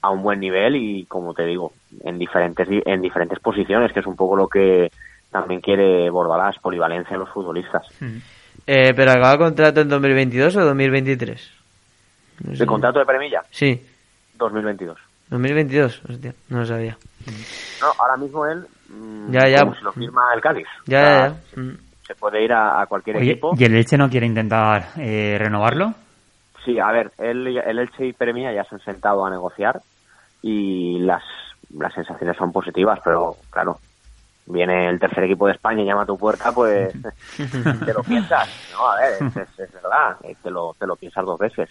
a 0.00 0.10
un 0.10 0.22
buen 0.22 0.40
nivel 0.40 0.76
y, 0.76 1.04
como 1.06 1.34
te 1.34 1.44
digo, 1.44 1.72
en 2.02 2.18
diferentes, 2.18 2.68
di- 2.68 2.82
en 2.84 3.00
diferentes 3.00 3.38
posiciones, 3.38 3.92
que 3.92 4.00
es 4.00 4.06
un 4.06 4.16
poco 4.16 4.36
lo 4.36 4.48
que 4.48 4.90
también 5.30 5.60
quiere 5.60 6.10
Bordalás, 6.10 6.58
polivalencia 6.58 7.14
en 7.14 7.20
los 7.20 7.30
futbolistas. 7.30 7.86
Eh, 8.66 8.92
pero 8.94 9.12
acaba 9.12 9.38
contrato 9.38 9.80
en 9.80 9.88
2022 9.88 10.56
o 10.56 10.64
2023? 10.64 11.50
No 12.42 12.54
sé. 12.56 12.62
¿El 12.62 12.66
contrato 12.68 12.98
de 12.98 13.06
Premilla? 13.06 13.42
Sí, 13.50 13.80
2022. 14.34 14.98
2022, 15.30 16.02
hostia, 16.08 16.34
no 16.48 16.58
lo 16.58 16.66
sabía. 16.66 16.96
No, 17.80 17.86
ahora 17.98 18.16
mismo 18.16 18.46
él, 18.46 18.66
mm, 18.88 19.30
Ya, 19.32 19.48
ya. 19.48 19.60
como 19.60 19.74
si 19.74 19.82
lo 19.84 19.92
firma 19.92 20.32
el 20.34 20.40
Cádiz. 20.40 20.66
Ya, 20.86 20.98
O 20.98 21.02
sea, 21.02 21.28
ya, 21.28 21.28
ya. 21.56 21.72
Se 22.06 22.14
puede 22.14 22.44
ir 22.44 22.52
a, 22.52 22.82
a 22.82 22.86
cualquier 22.86 23.16
Oye, 23.16 23.30
equipo. 23.32 23.54
¿y 23.58 23.64
el 23.64 23.74
Elche 23.74 23.96
no 23.96 24.10
quiere 24.10 24.26
intentar 24.26 24.88
eh, 24.98 25.36
renovarlo? 25.38 25.94
Sí, 26.64 26.78
a 26.78 26.90
ver, 26.92 27.12
él, 27.18 27.46
el 27.58 27.78
Elche 27.78 28.06
y 28.06 28.12
Premia 28.12 28.52
ya 28.52 28.64
se 28.64 28.74
han 28.74 28.80
sentado 28.82 29.24
a 29.24 29.30
negociar 29.30 29.80
y 30.42 30.98
las, 30.98 31.22
las 31.74 31.92
sensaciones 31.94 32.36
son 32.36 32.52
positivas, 32.52 33.00
pero 33.02 33.36
claro, 33.50 33.78
viene 34.46 34.88
el 34.90 34.98
tercer 35.00 35.24
equipo 35.24 35.46
de 35.46 35.52
España 35.54 35.82
y 35.82 35.86
llama 35.86 36.02
a 36.02 36.06
tu 36.06 36.18
puerta, 36.18 36.52
pues 36.52 36.92
te 37.36 37.92
lo 37.94 38.02
piensas. 38.02 38.48
No, 38.72 38.90
a 38.90 38.96
ver, 39.00 39.22
es, 39.22 39.36
es- 39.36 39.58
es 39.60 39.72
verdad, 39.72 40.16
eh, 40.22 40.36
te 40.42 40.50
lo, 40.50 40.74
te 40.78 40.86
lo 40.86 40.96
piensas 40.96 41.24
dos 41.24 41.38
veces. 41.38 41.70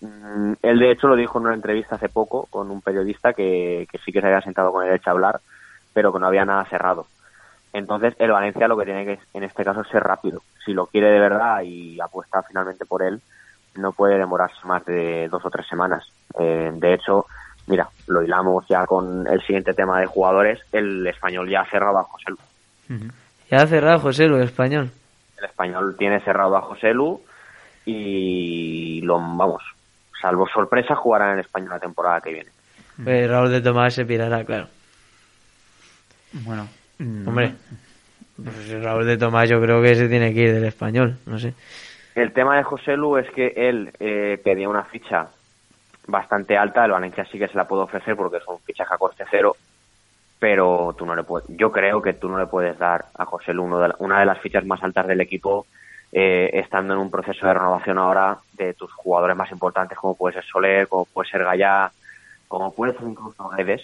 Mm, 0.00 0.54
Él, 0.62 0.78
de 0.78 0.90
hecho, 0.90 1.08
lo 1.08 1.16
dijo 1.16 1.38
en 1.38 1.46
una 1.46 1.54
entrevista 1.54 1.94
hace 1.94 2.08
poco 2.08 2.46
con 2.50 2.70
un 2.70 2.80
periodista 2.82 3.32
que, 3.32 3.86
que 3.90 3.98
sí 3.98 4.12
que 4.12 4.20
se 4.20 4.26
había 4.26 4.40
sentado 4.40 4.72
con 4.72 4.84
el 4.84 4.92
Elche 4.92 5.08
a 5.08 5.12
hablar, 5.12 5.40
pero 5.92 6.12
que 6.12 6.18
no 6.18 6.26
había 6.26 6.44
nada 6.44 6.64
cerrado. 6.64 7.06
Entonces, 7.72 8.14
el 8.18 8.30
Valencia 8.30 8.68
lo 8.68 8.76
que 8.76 8.84
tiene 8.84 9.04
que, 9.04 9.18
en 9.32 9.44
este 9.44 9.64
caso, 9.64 9.80
es 9.80 9.88
ser 9.88 10.02
rápido. 10.02 10.42
Si 10.64 10.72
lo 10.72 10.86
quiere 10.86 11.10
de 11.10 11.20
verdad 11.20 11.62
y 11.62 12.00
apuesta 12.00 12.42
finalmente 12.42 12.84
por 12.84 13.02
él, 13.02 13.20
no 13.76 13.92
puede 13.92 14.18
demorarse 14.18 14.66
más 14.66 14.84
de 14.84 15.28
dos 15.28 15.44
o 15.44 15.50
tres 15.50 15.66
semanas. 15.66 16.06
Eh, 16.38 16.70
de 16.74 16.94
hecho, 16.94 17.26
mira, 17.66 17.88
lo 18.06 18.22
hilamos 18.22 18.66
ya 18.68 18.86
con 18.86 19.26
el 19.26 19.40
siguiente 19.42 19.72
tema 19.72 20.00
de 20.00 20.06
jugadores. 20.06 20.60
El 20.72 21.06
español 21.06 21.48
ya 21.48 21.62
ha 21.62 21.70
cerrado 21.70 21.98
a 21.98 22.04
José 22.04 22.30
Lu. 22.30 22.38
Ya 23.50 23.62
ha 23.62 23.66
cerrado 23.66 24.00
José 24.00 24.26
Lu, 24.26 24.36
el 24.36 24.44
español. 24.44 24.90
El 25.38 25.44
español 25.46 25.96
tiene 25.98 26.20
cerrado 26.20 26.56
a 26.56 26.62
José 26.62 26.92
Lu 26.92 27.22
y 27.84 29.00
lo, 29.02 29.14
vamos, 29.18 29.62
salvo 30.20 30.46
sorpresa, 30.48 30.94
jugará 30.94 31.28
en 31.28 31.34
el 31.34 31.40
español 31.40 31.70
la 31.70 31.80
temporada 31.80 32.20
que 32.20 32.32
viene. 32.32 33.28
Raúl 33.28 33.50
de 33.50 33.60
Tomás 33.60 33.94
se 33.94 34.04
pirará, 34.04 34.44
claro. 34.44 34.68
Bueno, 36.32 36.68
mm, 36.98 37.28
Hombre, 37.28 37.52
pues 38.36 38.82
Raúl 38.82 39.06
de 39.06 39.16
Tomás 39.18 39.48
yo 39.48 39.60
creo 39.60 39.82
que 39.82 39.94
se 39.94 40.08
tiene 40.08 40.32
que 40.32 40.40
ir 40.40 40.52
del 40.54 40.64
español, 40.64 41.16
no 41.26 41.38
sé. 41.38 41.54
El 42.14 42.32
tema 42.32 42.56
de 42.56 42.62
José 42.62 42.96
Lu 42.96 43.16
es 43.16 43.28
que 43.30 43.52
él 43.56 43.90
eh, 43.98 44.40
pedía 44.42 44.68
una 44.68 44.84
ficha 44.84 45.28
bastante 46.06 46.56
alta, 46.58 46.84
el 46.84 46.90
Valencia 46.90 47.24
sí 47.30 47.38
que 47.38 47.48
se 47.48 47.56
la 47.56 47.66
puede 47.66 47.82
ofrecer 47.82 48.16
porque 48.16 48.36
es 48.38 48.46
un 48.48 48.58
fichaje 48.60 48.92
a 48.94 48.98
coste 48.98 49.24
cero, 49.30 49.56
pero 50.38 50.94
tú 50.98 51.06
no 51.06 51.14
le 51.16 51.22
puedes, 51.22 51.48
yo 51.56 51.70
creo 51.72 52.02
que 52.02 52.12
tú 52.14 52.28
no 52.28 52.38
le 52.38 52.46
puedes 52.46 52.78
dar 52.78 53.06
a 53.16 53.24
José 53.24 53.52
Lu 53.54 53.64
uno 53.64 53.78
de 53.78 53.88
la- 53.88 53.96
una 53.98 54.20
de 54.20 54.26
las 54.26 54.40
fichas 54.40 54.64
más 54.66 54.82
altas 54.82 55.06
del 55.06 55.20
equipo 55.20 55.66
eh, 56.12 56.50
estando 56.52 56.92
en 56.92 57.00
un 57.00 57.10
proceso 57.10 57.46
de 57.46 57.54
renovación 57.54 57.98
ahora 57.98 58.36
de 58.52 58.74
tus 58.74 58.92
jugadores 58.92 59.34
más 59.34 59.50
importantes 59.50 59.96
como 59.96 60.14
puede 60.14 60.34
ser 60.34 60.44
Soler, 60.44 60.86
como 60.86 61.06
puede 61.06 61.30
ser 61.30 61.42
Gallá, 61.42 61.90
como 62.48 62.72
puede 62.72 62.92
ser 62.92 63.08
incluso 63.08 63.48
Guedes, 63.48 63.82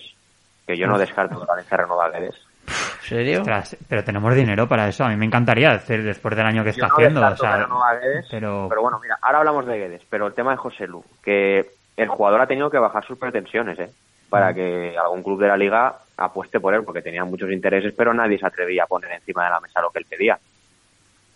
que 0.67 0.77
yo 0.77 0.87
no 0.87 0.99
descarto 0.99 1.41
que 1.41 1.47
Valencia 1.47 1.77
renueva 1.79 2.05
a 2.05 2.11
Guedes. 2.11 2.35
¿En 2.67 3.09
serio? 3.09 3.39
ostras, 3.39 3.77
pero 3.89 4.05
tenemos 4.05 4.35
dinero 4.35 4.69
para 4.69 4.87
eso. 4.89 5.05
A 5.05 5.09
mí 5.09 5.17
me 5.17 5.25
encantaría 5.25 5.71
hacer 5.71 6.03
después 6.03 6.37
del 6.37 6.45
año 6.45 6.63
que 6.63 6.73
Yo 6.73 6.85
está 6.85 6.89
no 6.89 6.95
haciendo. 6.95 7.27
O 7.27 7.37
sea, 7.37 7.67
Guedes, 7.99 8.29
pero, 8.31 8.67
pero 8.69 8.83
bueno, 8.83 9.01
mira, 9.01 9.19
ahora 9.23 9.39
hablamos 9.39 9.65
de 9.65 9.79
Guedes, 9.79 10.03
pero 10.11 10.27
el 10.27 10.35
tema 10.35 10.51
de 10.51 10.59
José 10.59 10.87
Lu, 10.87 11.03
que 11.23 11.71
el 11.97 12.09
jugador 12.09 12.43
ha 12.43 12.47
tenido 12.47 12.69
que 12.69 12.79
bajar 12.79 13.07
sus 13.07 13.19
pretensiones, 13.19 13.79
¿eh? 13.79 13.91
Para 14.29 14.53
que 14.53 14.95
algún 14.99 15.23
club 15.23 15.41
de 15.41 15.49
la 15.49 15.57
liga 15.57 15.97
apueste 16.19 16.61
por 16.61 16.75
él, 16.75 16.85
porque 16.85 17.01
tenía 17.01 17.25
muchos 17.25 17.51
intereses, 17.51 17.95
pero 17.97 18.13
nadie 18.13 18.39
se 18.39 18.47
atrevía 18.47 18.85
a 18.85 18.87
poner 18.87 19.13
encima 19.13 19.45
de 19.45 19.51
la 19.51 19.61
mesa 19.61 19.81
lo 19.81 19.91
que 19.91 20.01
él 20.01 20.07
pedía. 20.07 20.39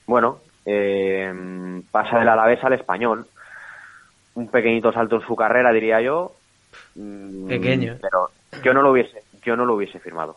Bueno, 0.07 0.41
eh, 0.67 1.83
pasa 1.91 2.19
del 2.19 2.29
Alavés 2.29 2.63
al 2.65 2.73
español. 2.75 3.27
Un 4.35 4.49
pequeñito 4.49 4.93
salto 4.93 5.17
en 5.17 5.23
su 5.27 5.37
carrera, 5.37 5.73
diría 5.73 6.01
yo. 6.01 6.33
Mm, 6.95 7.49
Pequeño. 7.49 7.97
Pero 8.01 8.31
yo 8.63 8.73
no 8.75 8.83
lo 8.83 8.91
hubiese, 8.93 9.23
yo 9.43 9.57
no 9.57 9.65
lo 9.65 9.75
hubiese 9.75 9.99
firmado. 9.99 10.37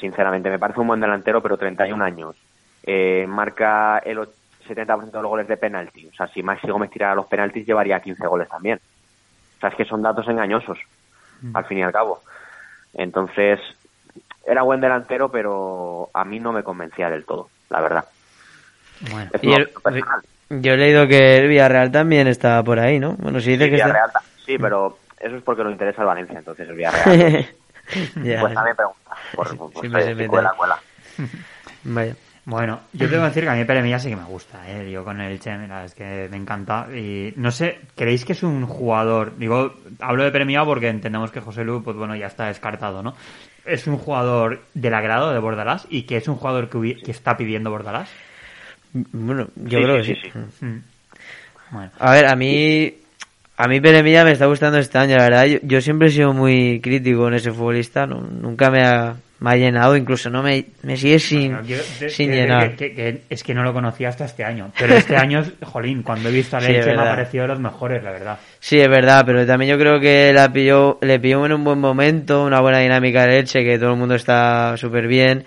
Sinceramente, 0.00 0.50
me 0.50 0.58
parece 0.58 0.80
un 0.80 0.88
buen 0.88 1.00
delantero, 1.00 1.40
pero 1.42 1.56
31 1.56 2.02
años. 2.04 2.36
Eh, 2.82 3.24
marca 3.28 3.98
el 3.98 4.18
och- 4.18 4.32
70% 4.68 5.18
de 5.18 5.22
los 5.22 5.30
goles 5.30 5.46
de 5.48 5.56
penalti. 5.56 6.08
O 6.08 6.12
sea, 6.12 6.26
si 6.28 6.42
Maxi 6.42 6.68
Gómez 6.68 6.90
tirara 6.90 7.14
los 7.14 7.26
penaltis, 7.26 7.64
llevaría 7.66 8.00
15 8.00 8.26
goles 8.26 8.48
también. 8.48 8.80
O 9.56 9.60
sea, 9.60 9.68
es 9.70 9.76
que 9.76 9.84
son 9.84 10.02
datos 10.02 10.26
engañosos, 10.28 10.78
al 11.54 11.64
fin 11.66 11.78
y 11.78 11.82
al 11.82 11.92
cabo. 11.92 12.20
Entonces, 12.94 13.60
era 14.44 14.62
buen 14.62 14.80
delantero, 14.80 15.30
pero 15.30 16.10
a 16.12 16.24
mí 16.24 16.40
no 16.40 16.52
me 16.52 16.62
convencía 16.64 17.08
del 17.10 17.24
todo, 17.24 17.48
la 17.70 17.80
verdad. 17.80 18.04
Bueno. 19.10 19.30
Es 19.32 19.42
Y 19.42 19.52
el- 19.52 19.70
yo 20.62 20.72
he 20.72 20.76
leído 20.76 21.06
que 21.08 21.38
el 21.38 21.48
Villarreal 21.48 21.90
también 21.90 22.26
estaba 22.28 22.62
por 22.62 22.78
ahí, 22.78 22.98
¿no? 22.98 23.12
Bueno, 23.14 23.40
si 23.40 23.50
dice 23.52 23.64
Sí, 23.64 23.70
que 23.70 23.76
está... 23.76 23.86
Villarreal 23.86 24.12
ta- 24.12 24.22
sí, 24.44 24.56
pero 24.58 24.98
eso 25.18 25.36
es 25.36 25.42
porque 25.42 25.64
lo 25.64 25.70
interesa 25.70 26.02
al 26.02 26.06
Valencia, 26.08 26.38
entonces 26.38 26.68
el 26.68 26.74
Villarreal. 26.76 27.46
Ya, 28.24 28.40
pues 28.40 28.52
también 28.52 28.74
pregunta. 28.74 29.10
Por, 29.36 29.56
por, 29.72 30.26
cuela. 30.28 30.52
Vaya. 31.84 32.16
Bueno, 32.44 32.80
yo 32.92 33.08
tengo 33.08 33.22
que 33.22 33.28
decir 33.28 33.42
que 33.44 33.50
a 33.50 33.54
mí 33.54 33.64
Pere 33.64 33.82
Milla 33.82 33.98
sí 33.98 34.08
que 34.08 34.14
me 34.16 34.24
gusta, 34.24 34.68
¿eh? 34.70 34.88
Yo 34.90 35.04
con 35.04 35.20
el 35.20 35.40
Che, 35.40 35.56
mira, 35.58 35.84
es 35.84 35.94
que 35.94 36.28
me 36.30 36.36
encanta. 36.36 36.86
Y 36.92 37.32
no 37.36 37.50
sé, 37.50 37.80
¿creéis 37.96 38.24
que 38.24 38.32
es 38.34 38.42
un 38.44 38.66
jugador? 38.66 39.36
Digo, 39.36 39.74
hablo 40.00 40.22
de 40.22 40.30
Pere 40.30 40.44
Milla 40.44 40.64
porque 40.64 40.88
entendemos 40.88 41.32
que 41.32 41.40
José 41.40 41.64
Lu, 41.64 41.82
pues 41.82 41.96
bueno, 41.96 42.14
ya 42.14 42.26
está 42.26 42.46
descartado, 42.46 43.02
¿no? 43.02 43.14
¿Es 43.64 43.88
un 43.88 43.98
jugador 43.98 44.62
del 44.74 44.94
agrado 44.94 45.32
de 45.32 45.40
Bordalás 45.40 45.86
y 45.90 46.02
que 46.04 46.18
es 46.18 46.28
un 46.28 46.36
jugador 46.36 46.68
que, 46.70 46.96
que 47.02 47.10
está 47.10 47.36
pidiendo 47.36 47.70
Bordalás? 47.70 48.08
Bueno, 49.12 49.48
yo 49.56 49.78
Sí, 49.78 49.84
creo 49.84 50.02
sí, 50.04 50.14
que 50.14 50.20
sí. 50.20 50.30
sí, 50.32 50.38
sí. 50.60 50.64
Mm. 50.66 50.82
Bueno, 51.70 51.90
A 51.98 52.12
ver, 52.12 52.26
a 52.26 52.36
mí... 52.36 52.94
A 53.58 53.68
mí 53.68 53.80
Pere 53.80 54.02
Milla 54.02 54.22
me 54.22 54.32
está 54.32 54.44
gustando 54.44 54.76
este 54.76 54.98
año, 54.98 55.16
la 55.16 55.22
verdad. 55.24 55.46
Yo, 55.46 55.58
yo 55.62 55.80
siempre 55.80 56.08
he 56.08 56.10
sido 56.10 56.34
muy 56.34 56.78
crítico 56.82 57.20
con 57.20 57.32
ese 57.32 57.52
futbolista. 57.52 58.06
no- 58.06 58.20
nunca 58.20 58.70
me 58.70 58.82
ha, 58.84 59.14
me 59.40 59.50
ha 59.50 59.56
llenado, 59.56 59.96
incluso 59.96 60.28
no 60.28 60.42
me, 60.42 60.62
me 60.82 60.98
sigue 60.98 61.18
sin, 61.18 61.52
Bueno, 61.54 61.66
yo- 61.66 61.78
de- 61.98 62.10
sin 62.10 62.28
que- 62.28 62.36
llenar. 62.36 62.76
que- 62.76 62.90
que- 62.90 62.94
que 62.94 63.22
es 63.30 63.42
que 63.42 63.54
no 63.54 63.62
lo 63.62 63.72
conocía 63.72 64.10
hasta 64.10 64.26
este 64.26 64.44
año. 64.44 64.70
Pero 64.78 64.94
este 64.94 65.16
año, 65.16 65.42
jolín, 65.62 66.02
cuando 66.02 66.28
he 66.28 66.32
visto 66.32 66.58
a 66.58 66.60
Sí, 66.60 66.66
Leche 66.66 66.80
es 66.90 66.96
me 66.96 67.02
ha 67.02 67.04
parecido 67.06 67.42
de 67.44 67.48
los 67.48 67.58
mejores, 67.60 68.02
la 68.04 68.10
verdad. 68.10 68.38
Sí, 68.60 68.78
es 68.78 68.88
verdad, 68.90 69.22
pero 69.24 69.46
también 69.46 69.70
yo 69.70 69.78
creo 69.78 69.98
que 70.00 70.34
la 70.34 70.52
pilló, 70.52 70.98
le 71.00 71.18
pilló 71.18 71.46
en 71.46 71.52
un 71.54 71.64
buen 71.64 71.78
momento, 71.78 72.44
una 72.44 72.60
buena 72.60 72.80
dinámica 72.80 73.22
de 73.22 73.36
leche, 73.38 73.64
que 73.64 73.78
todo 73.78 73.92
el 73.92 73.96
mundo 73.98 74.16
está 74.16 74.76
súper 74.76 75.06
bien. 75.06 75.46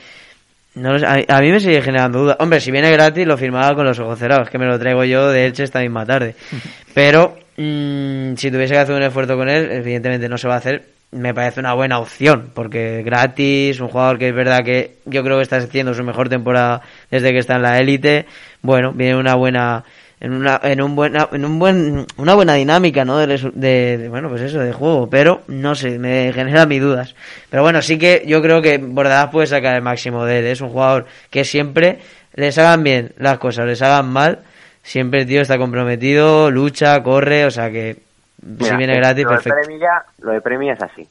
No 0.80 0.94
lo 0.94 1.00
sé, 1.00 1.06
a, 1.06 1.16
mí- 1.16 1.26
a 1.28 1.40
mí 1.42 1.52
me 1.52 1.60
sigue 1.60 1.82
generando 1.82 2.20
dudas. 2.20 2.38
Hombre, 2.40 2.60
si 2.60 2.72
viene 2.72 2.92
gratis 2.92 3.26
lo 3.28 3.38
firmaba 3.38 3.76
con 3.76 3.86
los 3.86 4.00
ojos 4.00 4.18
cerrados, 4.20 4.50
que 4.50 4.58
me 4.58 4.66
lo 4.66 4.80
traigo 4.80 5.04
yo 5.04 5.30
de 5.30 5.46
Elche 5.46 5.64
esta 5.64 5.80
misma 5.82 6.06
tarde. 6.06 6.36
Pero 6.94 7.38
mm, 7.58 8.36
si 8.36 8.52
tuviese 8.52 8.74
que 8.74 8.80
hacer 8.80 8.96
un 8.96 9.04
esfuerzo 9.04 9.36
con 9.36 9.50
él, 9.50 9.70
evidentemente 9.72 10.28
no 10.30 10.38
se 10.38 10.48
va 10.48 10.56
a 10.56 10.58
hacer. 10.58 10.84
Me 11.12 11.34
parece 11.34 11.60
una 11.60 11.74
buena 11.74 11.98
opción, 11.98 12.52
porque 12.54 13.02
gratis, 13.04 13.80
un 13.80 13.88
jugador 13.88 14.20
que 14.20 14.28
es 14.30 14.36
verdad 14.36 14.64
que 14.64 14.98
yo 15.06 15.24
creo 15.24 15.38
que 15.38 15.42
está 15.44 15.58
haciendo 15.58 15.96
su 15.96 16.04
mejor 16.04 16.30
temporada 16.30 16.82
desde 17.10 17.32
que 17.32 17.40
está 17.40 17.56
en 17.56 17.64
la 17.64 17.80
élite. 17.80 18.28
Bueno, 18.62 18.92
viene 18.94 19.16
una 19.16 19.34
buena 19.34 19.84
en 20.22 20.34
una 20.34 20.60
en 20.64 20.82
un 20.82 20.96
buena 20.96 21.30
en 21.32 21.46
un 21.46 21.60
buen 21.60 22.06
una 22.18 22.34
buena 22.36 22.54
dinámica 22.56 23.06
no 23.06 23.18
de, 23.18 23.28
de- 23.54 23.98
de, 23.98 24.10
bueno 24.10 24.28
pues 24.30 24.42
eso 24.42 24.60
de 24.60 24.74
juego 24.74 25.10
pero 25.10 25.42
no 25.48 25.76
sé 25.76 25.98
me 25.98 26.32
genera 26.34 26.66
mis 26.66 26.82
dudas. 26.82 27.16
Pero 27.50 27.64
bueno 27.64 27.82
sí 27.82 27.98
que 27.98 28.24
yo 28.28 28.42
creo 28.42 28.62
que 28.62 28.78
Bordalás 28.80 29.30
puede 29.30 29.48
sacar 29.48 29.76
el 29.76 29.82
máximo 29.82 30.26
de 30.26 30.40
él 30.40 30.46
es 30.48 30.62
un 30.62 30.70
jugador 30.70 31.06
que 31.30 31.46
siempre 31.46 32.00
les 32.34 32.58
hagan 32.58 32.84
bien 32.84 33.14
las 33.18 33.38
cosas 33.40 33.66
les 33.66 33.82
hagan 33.82 34.12
mal 34.12 34.40
siempre 34.84 35.22
el 35.22 35.28
tío 35.28 35.42
está 35.42 35.58
comprometido 35.58 36.52
lucha 36.52 37.02
corre 37.04 37.46
o 37.46 37.52
sea 37.52 37.70
que 37.72 37.94
si 38.42 38.46
Mira, 38.64 38.78
viene 38.78 38.94
eh, 38.94 38.98
gratis 38.98 39.24
lo 39.26 39.32
de 39.32 39.38
Premilla, 39.42 40.06
lo 40.22 40.32
de 40.32 40.42
Premia 40.42 40.74
es 40.74 40.82
así. 40.82 41.08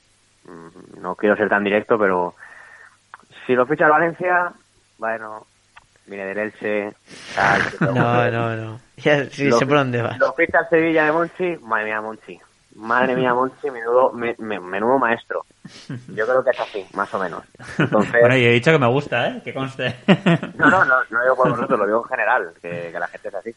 Mm, 0.47 1.01
No 1.03 1.15
quiero 1.15 1.37
ser 1.37 1.49
tan 1.51 1.63
directo, 1.63 1.99
pero 1.99 2.35
si 3.47 3.55
lo 3.55 3.67
ficha 3.67 3.87
Valencia, 3.87 4.51
bueno, 4.97 5.47
viene 6.09 6.27
del 6.27 6.39
Elche. 6.39 6.93
tal, 7.37 7.63
te 7.71 7.85
No, 7.85 8.31
no, 8.31 8.57
no. 8.57 8.81
Ya, 8.99 9.25
sí, 9.31 9.45
Lo 9.49 9.59
sé 9.59 9.67
por 9.67 9.77
dónde 9.77 10.03
vas. 10.03 10.19
Lo 10.19 10.33
ficha 10.33 10.59
el 10.61 10.69
Sevilla 10.71 11.05
de 11.05 11.13
Monchi, 11.13 11.57
madre 11.63 11.85
mía, 11.85 12.01
Monchi. 12.01 12.39
Madre 12.75 13.15
mía, 13.15 13.33
Monchi, 13.35 13.71
menudo, 13.71 14.13
me- 14.13 14.35
me- 14.39 14.59
menudo 14.61 14.99
maestro. 14.99 15.45
Yo 16.15 16.27
creo 16.27 16.43
que 16.45 16.51
es 16.51 16.61
así, 16.61 16.85
más 16.95 17.13
o 17.15 17.19
menos. 17.21 17.45
Entonces, 17.79 18.13
Bueno, 18.21 18.37
y 18.37 18.45
he 18.45 18.51
dicho 18.51 18.71
que 18.73 18.79
me 18.79 18.87
gusta, 18.89 19.29
¿eh? 19.29 19.41
Que 19.45 19.55
conste. 19.55 19.95
no, 20.55 20.69
no, 20.71 20.85
no, 20.85 20.95
no 21.11 21.23
digo 21.23 21.37
por 21.37 21.51
vosotros, 21.57 21.79
lo 21.79 21.87
digo 21.87 22.03
en 22.05 22.09
general, 22.09 22.49
que, 22.61 22.91
que 22.93 22.99
la 22.99 23.07
gente 23.09 23.29
es 23.29 23.35
así. 23.35 23.55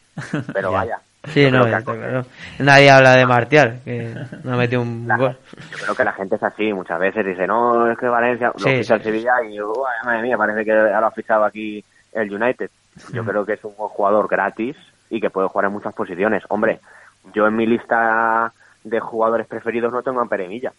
Pero 0.54 0.72
Ya. 0.72 0.78
vaya. 0.78 1.00
Sí, 1.26 1.42
yo 1.44 1.52
no, 1.52 1.64
claro. 1.84 2.26
Nadie 2.60 2.90
habla 2.90 3.16
de 3.16 3.26
Martial, 3.28 3.80
que 3.84 4.14
no 4.44 4.54
ha 4.54 4.58
metido 4.58 4.82
un 4.82 5.08
la- 5.08 5.18
gol. 5.18 5.38
Yo 5.72 5.78
creo 5.84 5.96
que 5.96 6.04
la 6.04 6.14
gente 6.14 6.36
es 6.36 6.44
así, 6.44 6.74
muchas 6.74 7.00
veces 7.00 7.24
dice, 7.26 7.46
no, 7.48 7.92
es 7.92 7.98
que 7.98 8.08
Valencia, 8.08 8.52
lo 8.54 8.60
Sí, 8.68 8.78
ficha 8.78 8.96
el 8.96 9.02
sí, 9.02 9.06
Sevilla 9.10 9.34
y 9.48 9.56
yo, 9.56 9.72
"Uy, 9.72 9.86
madre 10.06 10.22
mía, 10.24 10.38
parece 10.38 10.66
que 10.66 10.72
ahora 10.72 11.08
ha 11.08 11.12
fichado 11.12 11.46
aquí 11.46 11.84
el 12.14 12.34
United. 12.34 12.70
Yo 13.14 13.24
creo 13.24 13.46
que 13.46 13.54
es 13.54 13.64
un 13.64 13.76
buen 13.76 13.90
jugador 13.90 14.28
gratis 14.28 14.76
y 15.10 15.22
que 15.22 15.30
puede 15.30 15.48
jugar 15.48 15.66
en 15.66 15.74
muchas 15.74 15.94
posiciones. 15.94 16.44
Hombre, 16.50 16.80
yo 17.34 17.48
en 17.48 17.56
mi 17.56 17.66
lista 17.66 18.52
de 18.84 19.00
jugadores 19.00 19.48
preferidos 19.48 19.94
no 19.94 20.02
tengo 20.02 20.22
a 20.22 20.26
Peremilla, 20.26 20.74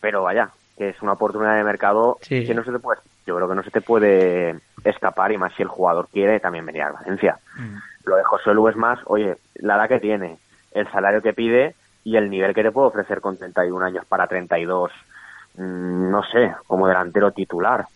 pero 0.00 0.22
vaya, 0.22 0.50
que 0.76 0.90
es 0.90 1.02
una 1.02 1.12
oportunidad 1.12 1.56
de 1.56 1.64
mercado 1.64 2.18
Sí, 2.22 2.46
que 2.46 2.54
no 2.54 2.64
se 2.64 2.72
te 2.72 2.78
puede, 2.78 3.00
yo 3.26 3.36
creo 3.36 3.48
que 3.48 3.54
no 3.54 3.62
se 3.62 3.70
te 3.70 3.80
puede 3.80 4.56
escapar 4.84 5.32
y 5.32 5.38
más 5.38 5.52
si 5.54 5.62
el 5.62 5.68
jugador 5.68 6.08
quiere 6.08 6.40
también 6.40 6.64
venir 6.64 6.82
a 6.82 6.92
Valencia. 6.92 7.38
Lo 8.04 8.16
de 8.16 8.24
José 8.24 8.54
Lu 8.54 8.68
es 8.68 8.76
más, 8.76 8.98
oye, 9.06 9.36
la 9.56 9.76
edad 9.76 9.88
que 9.88 10.00
tiene, 10.00 10.38
el 10.72 10.90
salario 10.90 11.20
que 11.20 11.32
pide 11.32 11.74
y 12.04 12.16
el 12.16 12.30
nivel 12.30 12.54
que 12.54 12.62
te 12.62 12.70
puede 12.70 12.88
ofrecer 12.88 13.20
con 13.20 13.36
31 13.36 13.84
años 13.84 14.06
para 14.06 14.26
32, 14.26 14.90
mm, 15.56 16.10
no 16.10 16.22
sé, 16.22 16.54
como 16.66 16.86
delantero 16.86 17.32
titular. 17.32 17.86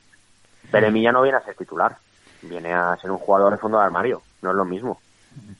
Pero 0.70 0.88
Emilia 0.88 1.12
no 1.12 1.22
viene 1.22 1.38
a 1.38 1.44
ser 1.44 1.54
titular, 1.54 1.96
viene 2.42 2.72
a 2.72 2.96
ser 3.00 3.10
un 3.10 3.18
jugador 3.18 3.52
de 3.52 3.58
fondo 3.58 3.78
de 3.78 3.84
armario, 3.84 4.22
no 4.42 4.50
es 4.50 4.56
lo 4.56 4.64
mismo. 4.64 5.00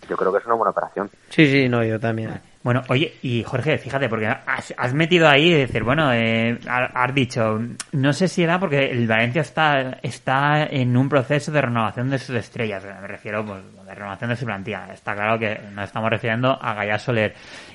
Yo 0.09 0.17
creo 0.17 0.33
que 0.33 0.39
es 0.39 0.47
una 0.47 0.55
buena 0.55 0.71
operación. 0.71 1.11
Sí, 1.31 1.51
sí, 1.51 1.69
no, 1.69 1.83
yo 1.83 1.99
también. 1.99 2.41
Bueno, 2.63 2.83
oye, 2.89 3.15
y 3.23 3.43
Jorge, 3.43 3.77
fíjate, 3.77 4.09
porque 4.09 4.27
has, 4.29 4.73
has 4.77 4.95
metido 4.95 5.29
ahí, 5.29 5.51
de 5.51 5.59
decir, 5.59 5.83
bueno, 5.83 6.13
eh, 6.13 6.59
ha- 6.69 7.03
has 7.03 7.13
dicho, 7.13 7.61
no 7.91 8.13
sé 8.13 8.29
si 8.29 8.45
era 8.45 8.61
porque 8.61 8.91
el 8.91 9.09
Valencia 9.09 9.43
está, 9.43 9.99
está 10.01 10.65
en 10.67 10.97
un 10.97 11.09
proceso 11.09 11.51
de 11.51 11.61
renovación 11.61 12.09
de 12.11 12.19
sus 12.19 12.37
estrellas, 12.37 12.85
me 12.85 13.09
refiero, 13.09 13.45
pues, 13.45 13.61
de 13.85 13.95
renovación 13.95 14.31
de 14.31 14.37
su 14.37 14.45
plantilla. 14.47 14.87
Está 14.93 15.15
claro 15.15 15.39
que 15.41 15.59
nos 15.75 15.87
estamos 15.87 16.09
refiriendo 16.09 16.57
a 16.63 16.73
Gaya 16.75 16.99
Soler. 16.99 17.35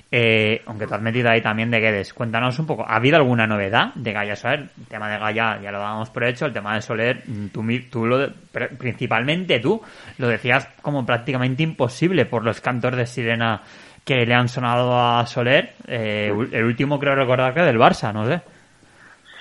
Eh, 0.10 0.62
aunque 0.66 0.88
tú 0.88 0.94
has 0.94 1.02
metido 1.02 1.30
ahí 1.30 1.42
también 1.42 1.70
de 1.70 1.82
Guedes, 1.82 2.14
cuéntanos 2.14 2.58
un 2.58 2.66
poco, 2.66 2.86
¿ha 2.88 2.96
habido 2.96 3.18
alguna 3.18 3.46
novedad 3.46 3.94
de 3.94 4.14
Gaya 4.14 4.38
Soler? 4.38 4.70
El 4.80 4.86
tema 4.88 5.10
de 5.10 5.18
Gaya 5.20 5.60
ya 5.62 5.70
lo 5.70 5.80
dábamos 5.80 6.10
por 6.12 6.24
hecho, 6.24 6.46
el 6.46 6.54
tema 6.54 6.76
de 6.76 6.82
Soler, 6.82 7.24
mm, 7.28 7.48
tú, 7.48 7.66
tú 7.92 8.06
lo, 8.06 8.30
principalmente 8.78 9.60
tú, 9.60 9.82
lo 10.18 10.30
decías 10.30 10.68
como 10.82 11.06
prácticamente 11.06 11.64
imposible 11.64 12.26
por 12.26 12.46
los 12.46 12.62
cantos 12.62 12.96
de 12.96 13.06
sirena 13.06 13.62
que 14.08 14.26
le 14.26 14.34
han 14.34 14.48
sonado 14.48 14.98
a 14.98 15.26
Soler. 15.26 15.74
Eh, 15.86 16.34
el 16.54 16.64
último 16.64 16.98
creo 16.98 17.14
recordar 17.14 17.54
que 17.54 17.60
del 17.62 17.78
Barça, 17.78 18.14
no 18.14 18.26
sé. 18.26 18.42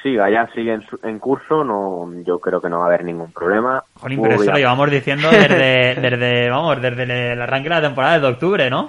Sí, 0.02 0.16
Gaya 0.16 0.48
sigue 0.54 0.74
en, 0.74 0.82
su- 0.82 0.98
en 1.04 1.20
curso, 1.20 1.62
no, 1.62 2.10
yo 2.24 2.40
creo 2.40 2.60
que 2.60 2.68
no 2.68 2.78
va 2.80 2.84
a 2.84 2.88
haber 2.88 3.04
ningún 3.04 3.32
problema. 3.32 3.82
Jolín, 3.94 4.20
pero 4.20 4.34
eso 4.34 4.50
lo 4.50 4.58
llevamos 4.58 4.90
diciendo 4.90 5.28
desde, 5.30 5.94
desde, 6.00 6.50
vamos, 6.50 6.82
desde 6.82 7.32
el 7.32 7.40
arranque 7.40 7.68
de 7.68 7.74
la 7.76 7.80
temporada 7.80 8.18
de 8.18 8.26
octubre, 8.26 8.68
¿no? 8.68 8.88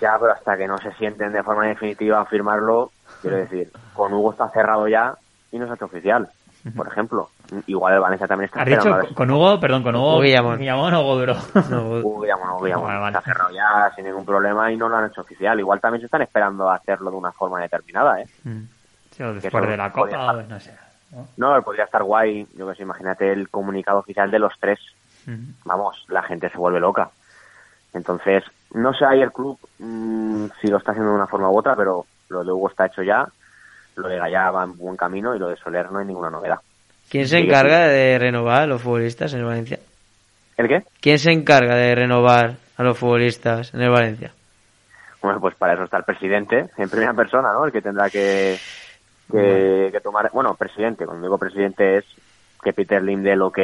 Ya, 0.00 0.16
pero 0.20 0.32
hasta 0.32 0.56
que 0.56 0.68
no 0.68 0.78
se 0.78 0.92
sienten 0.92 1.32
de 1.32 1.42
forma 1.42 1.66
definitiva 1.66 2.20
a 2.20 2.26
firmarlo, 2.26 2.90
quiero 3.20 3.36
decir, 3.40 3.70
con 3.92 4.12
Hugo 4.14 4.30
está 4.32 4.48
cerrado 4.50 4.86
ya 4.86 5.14
y 5.50 5.58
no 5.58 5.66
se 5.66 5.72
ha 5.72 5.74
hecho 5.74 5.86
oficial, 5.86 6.28
por 6.74 6.86
ejemplo. 6.86 7.30
Igual 7.66 7.94
el 7.94 8.00
Valencia 8.00 8.26
también 8.26 8.46
está 8.46 8.62
Has 8.62 8.68
dicho 8.68 9.14
con, 9.14 9.30
Hugo, 9.30 9.58
perdón, 9.58 9.82
con 9.82 9.94
Hugo 9.96 10.12
Hugo 10.12 10.20
Guillamón. 10.20 10.58
Guillamón 10.58 10.94
o 10.94 11.02
Goduro. 11.02 11.36
No, 11.70 11.82
Hugo 12.00 12.20
Guillamón, 12.20 12.50
Hugo 12.50 12.64
Guillamón. 12.64 12.86
Vale, 12.86 13.00
vale. 13.00 13.18
Está 13.18 13.32
cerrado 13.32 13.50
ya 13.50 13.92
sin 13.94 14.04
ningún 14.04 14.24
problema 14.24 14.70
y 14.70 14.76
no 14.76 14.88
lo 14.88 14.96
han 14.96 15.06
hecho 15.06 15.22
oficial. 15.22 15.58
Igual 15.58 15.80
también 15.80 16.00
se 16.00 16.06
están 16.06 16.22
esperando 16.22 16.68
a 16.70 16.76
hacerlo 16.76 17.10
de 17.10 17.16
una 17.16 17.32
forma 17.32 17.60
determinada, 17.60 18.20
¿eh? 18.20 18.26
Mm. 18.44 18.62
Sí, 19.10 19.22
o 19.22 19.34
después 19.34 19.54
eso 19.54 19.70
de 19.70 19.76
la 19.76 19.92
Copa, 19.92 20.08
estar. 20.08 20.48
no 20.48 20.60
sé. 20.60 20.76
¿no? 21.12 21.26
No, 21.36 21.62
podría 21.62 21.84
estar 21.84 22.02
guay. 22.02 22.46
Yo 22.54 22.68
que 22.68 22.74
sé, 22.74 22.82
imagínate 22.82 23.32
el 23.32 23.48
comunicado 23.48 23.98
oficial 23.98 24.30
de 24.30 24.38
los 24.38 24.52
tres. 24.60 24.78
Mm. 25.26 25.52
Vamos, 25.64 26.04
la 26.08 26.22
gente 26.22 26.50
se 26.50 26.58
vuelve 26.58 26.80
loca. 26.80 27.10
Entonces, 27.94 28.44
no 28.74 28.92
sé 28.92 29.04
ahí 29.04 29.20
el 29.22 29.32
club 29.32 29.58
mm, 29.78 30.46
si 30.60 30.68
lo 30.68 30.76
está 30.76 30.92
haciendo 30.92 31.10
de 31.12 31.16
una 31.16 31.26
forma 31.26 31.50
u 31.50 31.58
otra, 31.58 31.74
pero 31.74 32.04
lo 32.28 32.44
de 32.44 32.52
Hugo 32.52 32.68
está 32.68 32.86
hecho 32.86 33.02
ya. 33.02 33.26
Lo 33.98 34.08
de 34.08 34.16
Gallá 34.16 34.50
va 34.50 34.64
en 34.64 34.76
buen 34.76 34.96
camino 34.96 35.34
y 35.34 35.38
lo 35.38 35.48
de 35.48 35.56
Soler 35.56 35.90
no 35.90 35.98
hay 35.98 36.06
ninguna 36.06 36.30
novedad. 36.30 36.58
¿Quién 37.10 37.26
se 37.26 37.38
encarga 37.38 37.88
de 37.88 38.18
renovar 38.18 38.62
a 38.62 38.66
los 38.66 38.80
futbolistas 38.80 39.32
en 39.32 39.40
el 39.40 39.46
Valencia? 39.46 39.78
¿El 40.56 40.68
qué? 40.68 40.82
¿Quién 41.00 41.18
se 41.18 41.32
encarga 41.32 41.74
de 41.74 41.94
renovar 41.94 42.56
a 42.76 42.82
los 42.82 42.98
futbolistas 42.98 43.74
en 43.74 43.80
el 43.80 43.90
Valencia? 43.90 44.32
Bueno, 45.22 45.40
pues 45.40 45.54
para 45.56 45.74
eso 45.74 45.84
está 45.84 45.96
el 45.96 46.04
presidente, 46.04 46.68
en 46.76 46.88
primera 46.88 47.12
persona, 47.12 47.52
¿no? 47.52 47.64
El 47.64 47.72
que 47.72 47.82
tendrá 47.82 48.08
que, 48.08 48.56
que, 49.32 49.88
que 49.90 50.00
tomar... 50.00 50.30
Bueno, 50.32 50.54
presidente, 50.54 51.06
cuando 51.06 51.26
digo 51.26 51.38
presidente 51.38 51.98
es 51.98 52.04
que 52.62 52.72
Peter 52.72 53.02
Lim 53.02 53.22
dé 53.22 53.32
el 53.32 53.42
ok 53.42 53.58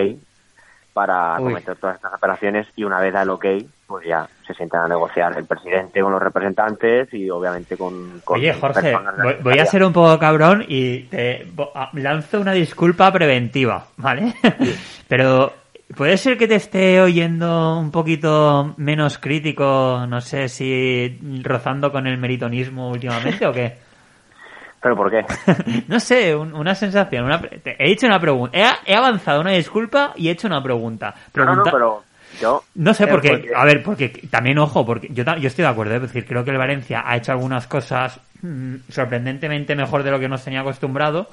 para 0.93 1.37
Uy. 1.39 1.45
cometer 1.45 1.77
todas 1.77 1.97
estas 1.97 2.15
operaciones 2.15 2.67
y 2.77 2.85
una 2.85 3.01
vez 3.01 3.13
da 3.13 3.23
el 3.23 3.31
ok, 3.31 3.45
pues 3.87 4.07
ya 4.07 4.27
se 4.47 4.55
sientan 4.55 4.83
a 4.85 4.89
negociar 4.89 5.37
el 5.37 5.45
presidente 5.45 6.01
con 6.01 6.13
los 6.13 6.23
representantes 6.23 7.13
y 7.13 7.29
obviamente 7.31 7.77
con... 7.77 8.21
con 8.25 8.39
Oye, 8.41 8.53
Jorge, 8.55 8.97
voy, 9.23 9.37
voy 9.43 9.59
a 9.59 9.67
ser 9.67 9.85
un 9.85 9.93
poco 9.93 10.19
cabrón 10.19 10.65
y 10.67 11.01
te 11.05 11.47
lanzo 11.95 12.41
una 12.41 12.53
disculpa 12.53 13.13
preventiva, 13.13 13.87
¿vale? 13.97 14.35
Pero 15.09 15.53
puede 15.97 16.17
ser 16.17 16.39
que 16.39 16.49
te 16.49 16.55
esté 16.57 17.01
oyendo 17.01 17.79
un 17.79 17.91
poquito 17.91 18.75
menos 18.79 19.19
crítico, 19.19 20.05
no 20.09 20.21
sé 20.21 20.49
si 20.49 21.19
rozando 21.43 21.93
con 21.93 22.07
el 22.07 22.17
meritonismo 22.19 22.91
últimamente 22.91 23.47
o 23.47 23.53
qué. 23.53 23.77
¿Pero 24.81 24.97
por 24.97 25.11
qué? 25.11 25.25
no 25.89 25.99
sé, 25.99 26.35
un- 26.37 26.55
una 26.55 26.75
sensación. 26.75 27.25
Una, 27.25 27.41
he 27.65 27.91
hecho 27.93 28.07
una 28.07 28.21
pregunta. 28.21 28.59
He, 28.87 28.93
he 28.93 28.95
avanzado 28.95 29.41
una 29.41 29.53
disculpa 29.53 30.13
y 30.17 30.29
he 30.29 30.33
hecho 30.33 30.47
una 30.47 30.63
pregunta. 30.63 31.15
No, 31.35 31.45
no, 31.47 31.57
no, 31.57 31.63
pero 31.65 32.03
yo... 32.41 32.65
no 32.75 32.95
sé, 32.95 33.05
Eh, 33.05 33.09
porque, 33.09 33.29
porque- 33.31 33.53
a 33.55 33.65
ver, 33.65 33.83
porque 33.83 34.09
también, 34.31 34.59
ojo, 34.59 34.85
porque 34.85 35.09
yo, 35.11 35.23
estoy 35.23 35.63
de 35.65 35.69
acuerdo, 35.69 35.97
es 35.97 36.03
decir, 36.03 36.25
creo 36.27 36.45
que 36.45 36.51
el 36.51 36.59
Valencia 36.59 37.03
ha 37.05 37.17
hecho 37.17 37.33
algunas 37.33 37.67
cosas 37.67 38.21
mm, 38.43 38.75
sorprendentemente 38.91 39.75
mejor 39.75 40.03
de 40.03 40.11
lo 40.11 40.21
que 40.21 40.29
nos 40.29 40.45
tenía 40.45 40.61
acostumbrado 40.61 41.29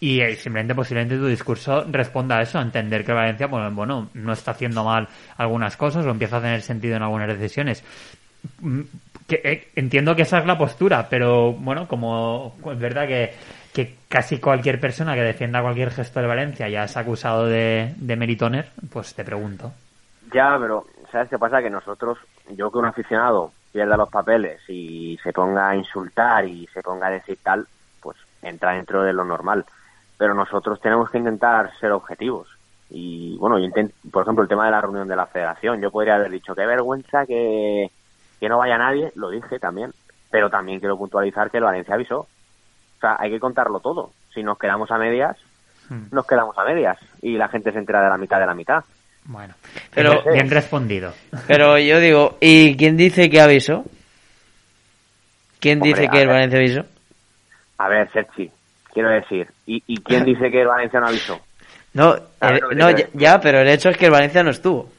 y 0.00 0.20
eh, 0.20 0.36
simplemente 0.36 0.74
posiblemente 0.74 1.16
tu 1.16 1.26
discurso 1.26 1.84
responda 1.90 2.38
a 2.38 2.42
eso, 2.42 2.58
a 2.58 2.62
entender 2.62 3.04
que 3.04 3.12
el 3.12 3.16
Valencia, 3.16 3.46
bueno, 3.46 3.70
bueno, 3.70 4.08
no 4.14 4.32
está 4.32 4.50
haciendo 4.52 4.84
mal 4.84 5.08
algunas 5.36 5.76
cosas 5.76 6.04
o 6.06 6.10
empieza 6.10 6.36
a 6.38 6.40
tener 6.42 6.60
sentido 6.62 6.96
en 6.96 7.02
algunas 7.02 7.28
decisiones. 7.28 7.82
Mm, 8.60 8.80
que, 9.26 9.40
eh, 9.44 9.68
entiendo 9.76 10.16
que 10.16 10.22
esa 10.22 10.38
es 10.40 10.46
la 10.46 10.58
postura, 10.58 11.06
pero 11.08 11.52
bueno, 11.52 11.86
como 11.86 12.56
es 12.72 12.78
verdad 12.78 13.06
que, 13.06 13.32
que 13.72 13.94
casi 14.08 14.38
cualquier 14.38 14.80
persona 14.80 15.14
que 15.14 15.20
defienda 15.22 15.62
cualquier 15.62 15.90
gesto 15.92 16.20
de 16.20 16.26
Valencia 16.26 16.68
ya 16.68 16.84
es 16.84 16.96
acusado 16.96 17.46
de, 17.46 17.92
de 17.96 18.16
meritoner, 18.16 18.66
pues 18.92 19.14
te 19.14 19.24
pregunto. 19.24 19.72
Ya, 20.32 20.56
pero 20.60 20.84
¿sabes 21.10 21.28
qué 21.28 21.38
pasa? 21.38 21.60
Que 21.62 21.70
nosotros, 21.70 22.18
yo 22.50 22.70
que 22.70 22.78
un 22.78 22.84
aficionado 22.86 23.52
pierda 23.72 23.96
los 23.96 24.08
papeles 24.10 24.60
y 24.68 25.18
se 25.22 25.32
ponga 25.32 25.68
a 25.70 25.76
insultar 25.76 26.44
y 26.44 26.66
se 26.68 26.82
ponga 26.82 27.06
a 27.06 27.10
decir 27.10 27.38
tal, 27.42 27.66
pues 28.02 28.16
entra 28.42 28.72
dentro 28.72 29.02
de 29.02 29.12
lo 29.12 29.24
normal. 29.24 29.64
Pero 30.18 30.34
nosotros 30.34 30.80
tenemos 30.80 31.10
que 31.10 31.18
intentar 31.18 31.70
ser 31.78 31.92
objetivos. 31.92 32.48
Y 32.90 33.36
bueno, 33.38 33.58
yo 33.58 33.66
intent- 33.66 33.92
por 34.10 34.22
ejemplo, 34.22 34.42
el 34.42 34.48
tema 34.48 34.64
de 34.66 34.72
la 34.72 34.80
reunión 34.80 35.08
de 35.08 35.16
la 35.16 35.26
federación, 35.26 35.80
yo 35.80 35.90
podría 35.90 36.16
haber 36.16 36.30
dicho, 36.30 36.54
qué 36.54 36.66
vergüenza 36.66 37.24
que, 37.24 37.90
que 38.38 38.48
no 38.48 38.58
vaya 38.58 38.76
nadie, 38.78 39.12
lo 39.14 39.30
dije 39.30 39.58
también, 39.58 39.92
pero 40.30 40.50
también 40.50 40.80
quiero 40.80 40.98
puntualizar 40.98 41.50
que 41.50 41.58
el 41.58 41.64
Valencia 41.64 41.94
avisó. 41.94 42.20
O 42.20 43.00
sea, 43.00 43.16
hay 43.18 43.30
que 43.30 43.40
contarlo 43.40 43.80
todo. 43.80 44.10
Si 44.34 44.42
nos 44.42 44.58
quedamos 44.58 44.90
a 44.90 44.98
medias, 44.98 45.36
Hmm. 45.88 46.06
nos 46.12 46.24
quedamos 46.24 46.56
a 46.56 46.62
medias 46.64 46.98
y 47.20 47.36
la 47.36 47.48
gente 47.48 47.72
se 47.72 47.78
entera 47.78 48.00
de 48.02 48.10
la 48.10 48.16
mitad 48.16 48.38
de 48.38 48.46
la 48.46 48.54
mitad. 48.54 48.84
Bueno, 49.24 49.54
Pero- 49.94 50.22
bien, 50.22 50.34
bien 50.34 50.50
respondido. 50.50 51.12
Pero 51.46 51.78
yo 51.78 52.00
digo, 52.00 52.36
¿y 52.40 52.76
quién 52.76 52.96
dice 52.96 53.28
que 53.30 53.40
avisó? 53.40 53.84
¿Quién 55.60 55.78
Hombre, 55.82 56.00
dice 56.00 56.10
que 56.10 56.22
el. 56.22 56.28
Valencia 56.28 56.58
avisó? 56.58 56.84
A 57.78 57.88
ver, 57.88 58.10
Sergi, 58.12 58.50
quiero 58.92 59.10
decir, 59.10 59.48
¿y, 59.66 59.82
y 59.86 59.98
quién 60.02 60.24
dice 60.24 60.50
que 60.50 60.62
el 60.62 60.66
Valencia 60.68 61.00
no 61.00 61.06
avisó? 61.08 61.40
No, 61.92 62.12
ver, 62.40 62.62
el- 62.70 62.78
no 62.78 62.94
te 62.94 63.08
ya, 63.14 63.40
pero 63.40 63.60
el 63.60 63.68
hecho 63.68 63.88
es 63.90 63.96
que 63.96 64.06
el 64.06 64.10
Valencia 64.10 64.42
no 64.42 64.50
estuvo. 64.50 64.90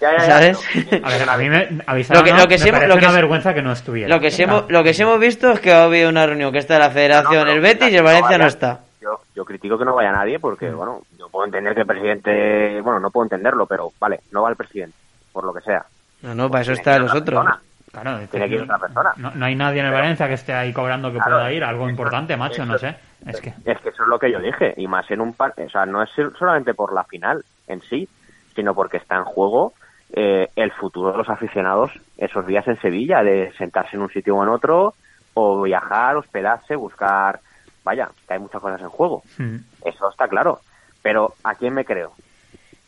Ya, 0.00 0.10
ya, 0.12 0.18
ya, 0.18 0.26
¿Sabes? 0.26 0.58
A 1.02 1.08
ver, 1.10 1.28
a 1.28 1.36
mí 1.36 1.48
me 1.48 1.68
avisaron, 1.86 2.20
Lo 2.22 2.24
que- 2.24 2.32
¿no? 2.32 2.38
lo 2.40 2.48
que 2.48 2.58
sí 2.58 2.70
que 2.70 2.76
una 2.76 3.12
vergüenza 3.12 3.54
que 3.54 3.62
no 3.62 3.72
estuviera. 3.72 4.08
Lo 4.14 4.20
que, 4.20 4.30
sí 4.30 4.42
hemos, 4.42 4.68
lo 4.70 4.82
que 4.82 4.94
sí 4.94 5.02
hemos 5.02 5.18
visto 5.20 5.52
es 5.52 5.60
que 5.60 5.72
ha 5.72 5.84
habido 5.84 6.08
una 6.08 6.26
reunión 6.26 6.52
que 6.52 6.58
está 6.58 6.74
de 6.74 6.80
la 6.80 6.90
Federación, 6.90 7.34
No, 7.34 7.44
no, 7.46 7.52
el 7.52 7.60
Betis 7.60 7.90
y 7.92 7.96
el 7.96 8.02
Valencia 8.02 8.36
no 8.36 8.44
vaya- 8.44 8.46
está. 8.48 8.80
Yo, 9.00 9.20
yo 9.34 9.44
critico 9.44 9.78
que 9.78 9.84
no 9.84 9.94
vaya 9.94 10.10
nadie 10.12 10.38
porque, 10.40 10.70
Mm. 10.70 10.76
bueno, 10.76 11.02
puedo 11.32 11.46
entender 11.46 11.74
que 11.74 11.80
el 11.80 11.86
presidente, 11.86 12.80
bueno, 12.82 13.00
no 13.00 13.10
puedo 13.10 13.24
entenderlo, 13.24 13.66
pero 13.66 13.90
vale, 13.98 14.20
no 14.30 14.42
va 14.42 14.50
el 14.50 14.56
presidente, 14.56 14.96
por 15.32 15.42
lo 15.44 15.52
que 15.52 15.62
sea. 15.62 15.84
No, 16.22 16.34
no, 16.36 16.48
para 16.48 16.62
eso 16.62 16.72
Tiene 16.74 16.80
están 16.80 16.92
que 16.92 16.96
ir 16.96 17.02
los 17.02 17.10
otra 17.10 17.20
otros. 17.40 17.44
persona. 17.44 17.62
Claro, 17.90 18.18
es 18.22 18.30
Tiene 18.30 18.48
que 18.48 18.54
ir 18.54 18.62
otra 18.62 18.78
persona. 18.78 19.12
No, 19.16 19.30
no 19.34 19.44
hay 19.46 19.54
nadie 19.56 19.80
en 19.80 19.86
el 19.86 19.92
Valencia 19.92 20.28
que 20.28 20.34
esté 20.34 20.54
ahí 20.54 20.72
cobrando 20.72 21.10
que 21.10 21.18
Claro, 21.18 21.32
pueda 21.38 21.52
ir. 21.52 21.64
Algo 21.64 21.82
eso- 21.84 21.90
importante, 21.90 22.36
macho, 22.36 22.64
no 22.64 22.76
eso- 22.76 22.86
sé. 22.86 22.96
Es 23.26 23.40
que... 23.40 23.50
Es 23.64 23.78
que 23.80 23.88
eso 23.90 24.02
es 24.02 24.08
lo 24.08 24.18
que 24.18 24.30
yo 24.32 24.38
dije, 24.40 24.74
y 24.76 24.86
más 24.86 25.10
en 25.10 25.20
un 25.20 25.32
par, 25.34 25.54
o 25.56 25.68
sea, 25.70 25.86
no 25.86 26.02
es 26.02 26.10
solamente 26.38 26.74
por 26.74 26.92
la 26.92 27.04
final 27.04 27.44
en 27.68 27.80
sí, 27.82 28.08
sino 28.54 28.74
porque 28.74 28.96
está 28.98 29.16
en 29.16 29.24
juego 29.24 29.72
eh, 30.12 30.48
el 30.56 30.72
futuro 30.72 31.12
de 31.12 31.18
los 31.18 31.28
aficionados 31.28 31.90
esos 32.18 32.46
días 32.46 32.66
en 32.68 32.78
Sevilla, 32.80 33.22
de 33.22 33.52
sentarse 33.56 33.96
en 33.96 34.02
un 34.02 34.10
sitio 34.10 34.36
o 34.36 34.42
en 34.42 34.48
otro, 34.50 34.94
o 35.34 35.62
viajar, 35.62 36.16
hospedarse, 36.16 36.76
buscar. 36.76 37.40
Vaya, 37.84 38.08
que 38.28 38.34
hay 38.34 38.40
muchas 38.40 38.60
cosas 38.60 38.80
en 38.80 38.88
juego. 38.90 39.22
Mm. 39.38 39.56
Eso 39.84 40.10
está 40.10 40.28
claro. 40.28 40.60
Pero 41.02 41.34
¿a 41.42 41.54
quién 41.54 41.74
me 41.74 41.84
creo? 41.84 42.12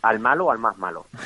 ¿Al 0.03 0.21
malo 0.21 0.47
o 0.47 0.51
al 0.51 0.59
más 0.59 0.79
malo? 0.79 1.07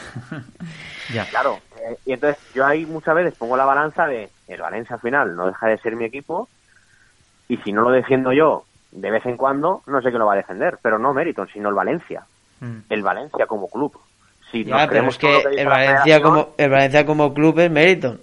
Ya. 1.10 1.24
Claro. 1.24 1.58
eh, 1.80 1.96
y 2.04 2.12
entonces 2.12 2.38
yo 2.54 2.66
ahí 2.66 2.84
muchas 2.84 3.14
veces 3.14 3.32
pongo 3.32 3.56
la 3.56 3.64
balanza 3.64 4.06
de 4.06 4.28
el 4.46 4.60
Valencia 4.60 4.96
al 4.96 5.00
final 5.00 5.36
no 5.36 5.46
deja 5.46 5.66
de 5.66 5.78
ser 5.78 5.96
mi 5.96 6.04
equipo 6.04 6.50
y 7.48 7.56
si 7.56 7.72
no 7.72 7.80
lo 7.80 7.90
defiendo 7.90 8.30
yo 8.30 8.64
de 8.90 9.10
vez 9.10 9.24
en 9.26 9.36
cuando, 9.36 9.82
no 9.86 10.00
sé 10.00 10.08
quién 10.08 10.18
lo 10.18 10.26
va 10.26 10.34
a 10.34 10.36
defender, 10.36 10.78
pero 10.82 10.98
no 10.98 11.12
Meriton, 11.12 11.48
sino 11.52 11.68
el 11.68 11.74
Valencia. 11.74 12.22
Mm. 12.60 12.78
El 12.88 13.02
Valencia 13.02 13.46
como 13.46 13.68
club. 13.68 13.98
Si 14.50 14.64
Ya, 14.64 14.78
nos 14.78 14.88
creemos 14.88 15.14
es 15.14 15.18
que 15.18 15.60
el 15.60 15.66
Valencia 15.66 16.22
como 16.22 16.54
el 16.56 16.70
Valencia 16.70 17.06
como 17.06 17.34
club 17.34 17.58
es 17.60 17.70
Meriton. 17.70 18.20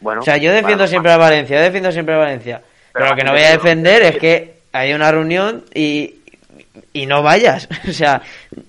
Bueno, 0.00 0.20
O 0.22 0.24
sea, 0.24 0.36
yo 0.36 0.52
defiendo 0.52 0.86
siempre 0.86 1.12
al 1.12 1.18
Valencia, 1.18 1.56
yo 1.58 1.62
defiendo 1.62 1.92
siempre 1.92 2.14
al 2.14 2.20
Valencia. 2.20 2.62
Pero, 2.92 2.92
Pero 2.92 3.08
lo 3.10 3.16
que 3.16 3.24
no 3.24 3.32
voy 3.32 3.42
a 3.42 3.50
defender 3.50 4.02
es 4.02 4.18
que 4.18 4.60
hay 4.72 4.92
una 4.92 5.10
reunión 5.10 5.64
y, 5.74 6.19
y 6.92 7.06
no 7.06 7.22
vayas. 7.22 7.68
O 7.88 7.92
sea, 7.92 8.22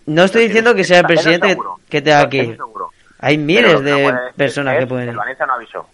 no 0.05 0.23
estoy 0.23 0.47
diciendo 0.47 0.73
que 0.75 0.83
sea 0.83 0.99
el 0.99 1.05
presidente 1.05 1.55
que, 1.55 1.61
que 1.89 2.01
tenga 2.01 2.29
que 2.29 2.37
ir. 2.37 2.55
seguro. 2.55 2.89
Hay 3.19 3.37
miles 3.37 3.81
de 3.83 4.13
personas 4.35 4.77
que 4.79 4.87
pueden 4.87 5.09
El 5.09 5.13
ir. 5.13 5.17
Valencia 5.17 5.45
no 5.45 5.53
avisó. 5.53 5.87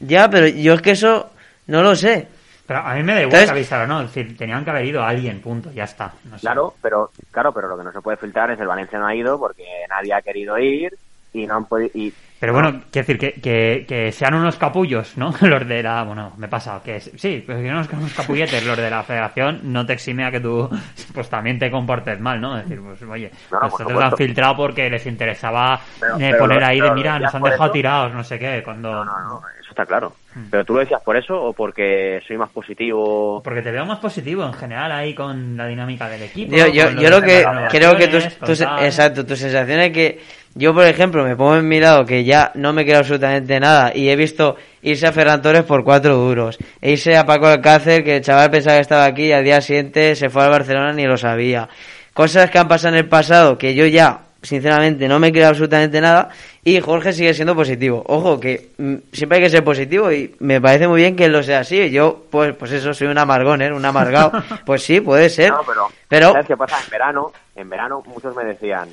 Ya, 0.00 0.28
pero 0.30 0.46
yo 0.48 0.74
es 0.74 0.82
que 0.82 0.90
eso 0.92 1.30
no 1.66 1.82
lo 1.82 1.96
sé. 1.96 2.28
Pero 2.66 2.80
a 2.80 2.94
mí 2.94 3.02
me 3.02 3.12
da 3.14 3.20
igual 3.20 3.34
Entonces- 3.34 3.46
que 3.50 3.52
avisaran, 3.58 3.88
¿no? 3.88 4.00
Es 4.02 4.14
decir, 4.14 4.36
tenían 4.36 4.64
que 4.64 4.70
haber 4.70 4.84
ido 4.86 5.02
alguien, 5.02 5.40
punto, 5.40 5.70
ya 5.72 5.84
está. 5.84 6.12
No 6.24 6.36
sé. 6.36 6.42
Claro, 6.42 6.74
pero 6.80 7.10
claro, 7.30 7.52
pero 7.52 7.68
lo 7.68 7.76
que 7.76 7.84
no 7.84 7.92
se 7.92 8.00
puede 8.00 8.16
filtrar 8.16 8.50
es 8.50 8.60
el 8.60 8.66
Valencia 8.66 8.98
no 8.98 9.06
ha 9.06 9.14
ido 9.14 9.38
porque 9.38 9.64
nadie 9.88 10.14
ha 10.14 10.22
querido 10.22 10.58
ir 10.58 10.94
y 11.32 11.46
no 11.46 11.56
han 11.56 11.64
podido 11.66 11.90
y 11.94 12.12
Pero 12.44 12.52
bueno, 12.52 12.82
quiero 12.90 13.06
decir, 13.06 13.18
que, 13.18 13.40
que, 13.40 13.86
que 13.88 14.12
sean 14.12 14.34
unos 14.34 14.56
capullos, 14.56 15.16
¿no? 15.16 15.32
Los 15.40 15.66
de 15.66 15.82
la... 15.82 16.02
Bueno, 16.02 16.34
me 16.36 16.46
pasa, 16.46 16.78
que 16.84 17.00
sí, 17.00 17.42
pues 17.46 17.56
que 17.62 17.70
unos, 17.70 17.88
unos 17.90 18.12
capulletes 18.12 18.66
los 18.66 18.76
de 18.76 18.90
la 18.90 19.02
federación 19.02 19.60
no 19.62 19.86
te 19.86 19.94
exime 19.94 20.26
a 20.26 20.30
que 20.30 20.40
tú 20.40 20.68
pues 21.14 21.30
también 21.30 21.58
te 21.58 21.70
comportes 21.70 22.20
mal, 22.20 22.38
¿no? 22.42 22.58
Es 22.58 22.68
decir, 22.68 22.84
pues 22.84 23.00
oye, 23.04 23.30
No, 23.50 23.60
no, 23.60 23.68
pues 23.70 23.88
lo 23.88 23.98
han 23.98 24.14
filtrado 24.14 24.56
porque 24.56 24.90
les 24.90 25.06
interesaba 25.06 25.80
Pero- 25.98 26.16
eh, 26.16 26.28
pero 26.32 26.38
poner 26.40 26.64
ahí 26.64 26.76
de, 26.76 26.82
pero 26.82 26.94
mira, 26.94 27.18
nos 27.18 27.34
han 27.34 27.42
dejado 27.44 27.64
eso. 27.64 27.72
tirados, 27.72 28.12
no 28.12 28.22
sé 28.22 28.38
qué, 28.38 28.60
cuando... 28.62 28.92
no, 28.92 29.04
no, 29.06 29.18
no, 29.20 29.42
eso 29.58 29.63
está 29.74 29.84
claro. 29.86 30.12
Mm. 30.34 30.44
Pero 30.50 30.64
tú 30.64 30.74
lo 30.74 30.80
decías 30.80 31.02
por 31.02 31.16
eso 31.16 31.34
o 31.40 31.52
porque 31.52 32.20
soy 32.26 32.36
más 32.38 32.50
positivo. 32.50 33.42
Porque 33.42 33.62
te 33.62 33.70
veo 33.70 33.84
más 33.84 33.98
positivo 33.98 34.44
en 34.44 34.52
general 34.54 34.90
ahí 34.92 35.14
con 35.14 35.56
la 35.56 35.66
dinámica 35.66 36.08
del 36.08 36.22
equipo. 36.22 36.56
Yo, 36.56 36.66
yo, 36.68 36.90
lo 37.10 37.20
que 37.20 37.44
creo 37.70 37.96
que 37.96 38.08
tus, 38.08 38.36
tus- 38.38 38.60
exacto, 38.60 39.26
tu 39.26 39.36
sensación 39.36 39.80
es 39.80 39.92
que 39.92 40.20
yo, 40.54 40.72
por 40.72 40.86
ejemplo, 40.86 41.24
me 41.24 41.36
pongo 41.36 41.56
en 41.56 41.66
mi 41.68 41.80
lado 41.80 42.04
que 42.04 42.24
ya 42.24 42.52
no 42.54 42.72
me 42.72 42.84
creo 42.84 42.98
absolutamente 42.98 43.58
nada 43.60 43.90
y 43.94 44.08
he 44.08 44.16
visto 44.16 44.56
irse 44.82 45.06
a 45.06 45.12
Ferran 45.12 45.42
Torres 45.42 45.64
por 45.64 45.82
cuatro 45.82 46.14
duros, 46.16 46.58
e 46.80 46.92
irse 46.92 47.16
a 47.16 47.26
Paco 47.26 47.46
Alcácer 47.48 48.04
que 48.04 48.16
el 48.16 48.22
chaval 48.22 48.50
pensaba 48.50 48.76
que 48.76 48.82
estaba 48.82 49.04
aquí 49.04 49.24
y 49.26 49.32
al 49.32 49.42
día 49.44 49.60
siguiente 49.60 50.14
se 50.14 50.30
fue 50.30 50.44
al 50.44 50.50
Barcelona 50.50 50.92
ni 50.92 51.04
lo 51.06 51.16
sabía. 51.16 51.68
Cosas 52.12 52.50
que 52.50 52.58
han 52.58 52.68
pasado 52.68 52.94
en 52.94 53.00
el 53.00 53.08
pasado 53.08 53.58
que 53.58 53.74
yo 53.74 53.86
ya, 53.86 54.23
sinceramente, 54.44 55.08
no 55.08 55.18
me 55.18 55.32
creo 55.32 55.48
absolutamente 55.48 56.00
nada 56.00 56.28
y 56.62 56.80
Jorge 56.80 57.12
sigue 57.12 57.34
siendo 57.34 57.54
positivo. 57.54 58.02
Ojo, 58.06 58.38
que 58.38 58.70
mm, 58.78 58.94
siempre 59.12 59.38
hay 59.38 59.44
que 59.44 59.50
ser 59.50 59.64
positivo 59.64 60.12
y 60.12 60.34
me 60.40 60.60
parece 60.60 60.86
muy 60.86 61.00
bien 61.00 61.16
que 61.16 61.24
él 61.24 61.32
lo 61.32 61.42
sea 61.42 61.60
así. 61.60 61.90
Yo, 61.90 62.24
pues, 62.30 62.54
pues 62.54 62.72
eso, 62.72 62.94
soy 62.94 63.08
un 63.08 63.18
amargón, 63.18 63.62
¿eh? 63.62 63.72
un 63.72 63.84
amargado. 63.84 64.32
Pues 64.64 64.82
sí, 64.82 65.00
puede 65.00 65.28
ser. 65.28 65.50
No, 65.50 65.60
pero, 65.66 65.88
pero 66.08 66.32
¿sabes 66.32 66.46
qué 66.46 66.56
pasa? 66.56 66.78
En 66.82 66.90
verano, 66.90 67.32
en 67.54 67.68
verano 67.68 68.02
muchos 68.06 68.34
me 68.34 68.44
decían, 68.44 68.88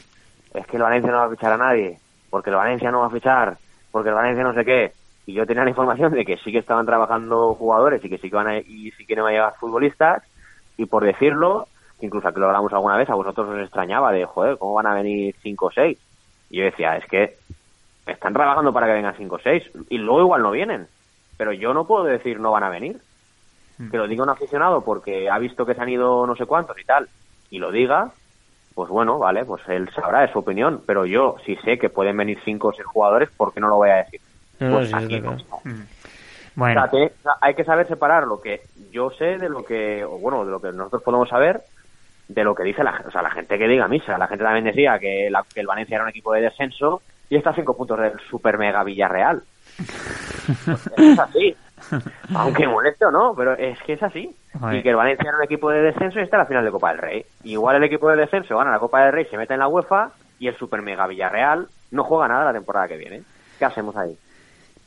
es 0.53 0.65
que 0.67 0.77
el 0.77 0.83
Valencia 0.83 1.11
no 1.11 1.19
va 1.19 1.25
a 1.25 1.29
fichar 1.29 1.53
a 1.53 1.57
nadie, 1.57 1.97
porque 2.29 2.49
el 2.49 2.55
Valencia 2.55 2.91
no 2.91 2.99
va 3.01 3.07
a 3.07 3.11
fichar, 3.11 3.57
porque 3.91 4.09
el 4.09 4.15
Valencia 4.15 4.43
no 4.43 4.53
sé 4.53 4.65
qué. 4.65 4.91
Y 5.25 5.33
yo 5.33 5.45
tenía 5.45 5.63
la 5.63 5.69
información 5.69 6.13
de 6.13 6.25
que 6.25 6.37
sí 6.37 6.51
que 6.51 6.57
estaban 6.57 6.85
trabajando 6.85 7.53
jugadores 7.53 8.03
y 8.03 8.09
que 8.09 8.17
sí 8.17 8.29
que 8.29 8.35
van 8.35 8.47
a, 8.47 8.57
y 8.57 8.91
sí 8.97 9.05
que 9.05 9.15
no 9.15 9.23
van 9.23 9.33
a 9.33 9.35
llegar 9.35 9.53
futbolistas, 9.59 10.23
y 10.77 10.85
por 10.85 11.05
decirlo, 11.05 11.67
incluso 12.05 12.27
aquí 12.27 12.39
lo 12.39 12.47
hablamos 12.47 12.71
alguna 12.73 12.97
vez, 12.97 13.09
a 13.09 13.15
vosotros 13.15 13.47
os 13.49 13.59
extrañaba 13.59 14.11
de, 14.11 14.25
joder, 14.25 14.57
¿cómo 14.57 14.73
van 14.75 14.87
a 14.87 14.93
venir 14.95 15.35
cinco 15.41 15.67
o 15.67 15.71
seis? 15.71 15.97
Y 16.49 16.57
yo 16.59 16.65
decía, 16.65 16.97
es 16.97 17.05
que 17.05 17.37
están 18.05 18.33
trabajando 18.33 18.73
para 18.73 18.87
que 18.87 18.93
vengan 18.93 19.15
cinco 19.17 19.35
o 19.35 19.39
seis, 19.39 19.63
y 19.89 19.97
luego 19.97 20.21
igual 20.21 20.41
no 20.41 20.51
vienen. 20.51 20.87
Pero 21.37 21.53
yo 21.53 21.73
no 21.73 21.85
puedo 21.87 22.03
decir 22.03 22.39
no 22.39 22.51
van 22.51 22.63
a 22.63 22.69
venir. 22.69 22.99
Que 23.89 23.97
lo 23.97 24.07
diga 24.07 24.21
un 24.23 24.29
aficionado 24.29 24.83
porque 24.83 25.27
ha 25.29 25.39
visto 25.39 25.65
que 25.65 25.73
se 25.73 25.81
han 25.81 25.89
ido 25.89 26.27
no 26.27 26.35
sé 26.35 26.45
cuántos 26.45 26.77
y 26.79 26.83
tal, 26.85 27.09
y 27.49 27.57
lo 27.57 27.71
diga, 27.71 28.11
pues 28.75 28.89
bueno, 28.89 29.17
vale, 29.17 29.43
pues 29.43 29.61
él 29.69 29.89
sabrá, 29.95 30.23
es 30.23 30.31
su 30.31 30.39
opinión. 30.39 30.83
Pero 30.85 31.05
yo, 31.07 31.37
si 31.45 31.55
sé 31.57 31.79
que 31.79 31.89
pueden 31.89 32.15
venir 32.15 32.39
cinco 32.45 32.67
o 32.67 32.73
seis 32.73 32.85
jugadores, 32.85 33.29
¿por 33.35 33.51
qué 33.53 33.59
no 33.59 33.69
lo 33.69 33.77
voy 33.77 33.89
a 33.89 33.95
decir? 33.95 34.21
No, 34.59 34.75
Pues 34.77 34.89
sí, 34.89 34.95
aquí 34.95 35.19
no. 35.19 35.31
Mm. 35.31 35.81
O 35.81 35.85
Bueno, 36.55 36.81
sea, 36.81 36.91
que- 36.91 37.11
hay 37.41 37.55
que 37.55 37.63
saber 37.63 37.87
separar 37.87 38.27
lo 38.27 38.39
que 38.39 38.61
yo 38.91 39.09
sé 39.11 39.37
de 39.39 39.49
lo 39.49 39.63
que, 39.65 40.03
o 40.05 40.19
bueno, 40.19 40.45
de 40.45 40.51
lo 40.51 40.61
que 40.61 40.71
nosotros 40.71 41.01
podemos 41.01 41.29
saber 41.29 41.61
de 42.33 42.43
lo 42.43 42.53
que 42.55 42.63
dice 42.63 42.83
la 42.83 42.93
gente. 42.93 43.07
O 43.09 43.11
sea, 43.11 43.21
la 43.21 43.31
gente 43.31 43.57
que 43.57 43.67
diga 43.67 43.87
misa. 43.87 44.17
La 44.17 44.27
gente 44.27 44.43
también 44.43 44.65
decía 44.65 44.97
que, 44.99 45.29
la- 45.29 45.43
que 45.53 45.59
el 45.61 45.67
Valencia 45.67 45.95
era 45.95 46.03
un 46.03 46.09
equipo 46.09 46.33
de 46.33 46.41
descenso 46.41 47.01
y 47.29 47.35
está 47.37 47.51
a 47.51 47.55
cinco 47.55 47.75
puntos 47.75 47.99
del 47.99 48.19
super 48.29 48.57
mega 48.57 48.83
Villarreal. 48.83 49.41
Pues 50.65 50.89
es 50.97 51.19
así. 51.19 51.55
Aunque 52.35 52.67
moleste 52.67 53.05
o 53.05 53.11
no, 53.11 53.33
pero 53.35 53.53
es 53.53 53.81
que 53.83 53.93
es 53.93 54.03
así. 54.03 54.29
Y 54.77 54.81
que 54.83 54.89
el 54.89 54.95
Valencia 54.95 55.29
era 55.29 55.37
un 55.37 55.43
equipo 55.43 55.69
de 55.71 55.81
descenso 55.81 56.19
y 56.19 56.23
está 56.23 56.35
en 56.37 56.41
la 56.41 56.47
final 56.47 56.65
de 56.65 56.71
Copa 56.71 56.89
del 56.91 56.97
Rey. 56.99 57.25
Igual 57.43 57.77
el 57.77 57.83
equipo 57.85 58.09
de 58.09 58.17
descenso 58.17 58.57
gana 58.57 58.71
la 58.71 58.79
Copa 58.79 59.01
del 59.03 59.13
Rey, 59.13 59.25
se 59.25 59.37
mete 59.37 59.53
en 59.53 59.59
la 59.59 59.67
UEFA 59.67 60.11
y 60.39 60.47
el 60.47 60.55
super 60.57 60.81
mega 60.81 61.07
Villarreal 61.07 61.67
no 61.91 62.03
juega 62.03 62.27
nada 62.27 62.45
la 62.45 62.53
temporada 62.53 62.87
que 62.87 62.97
viene. 62.97 63.21
¿Qué 63.57 63.65
hacemos 63.65 63.95
ahí? 63.95 64.15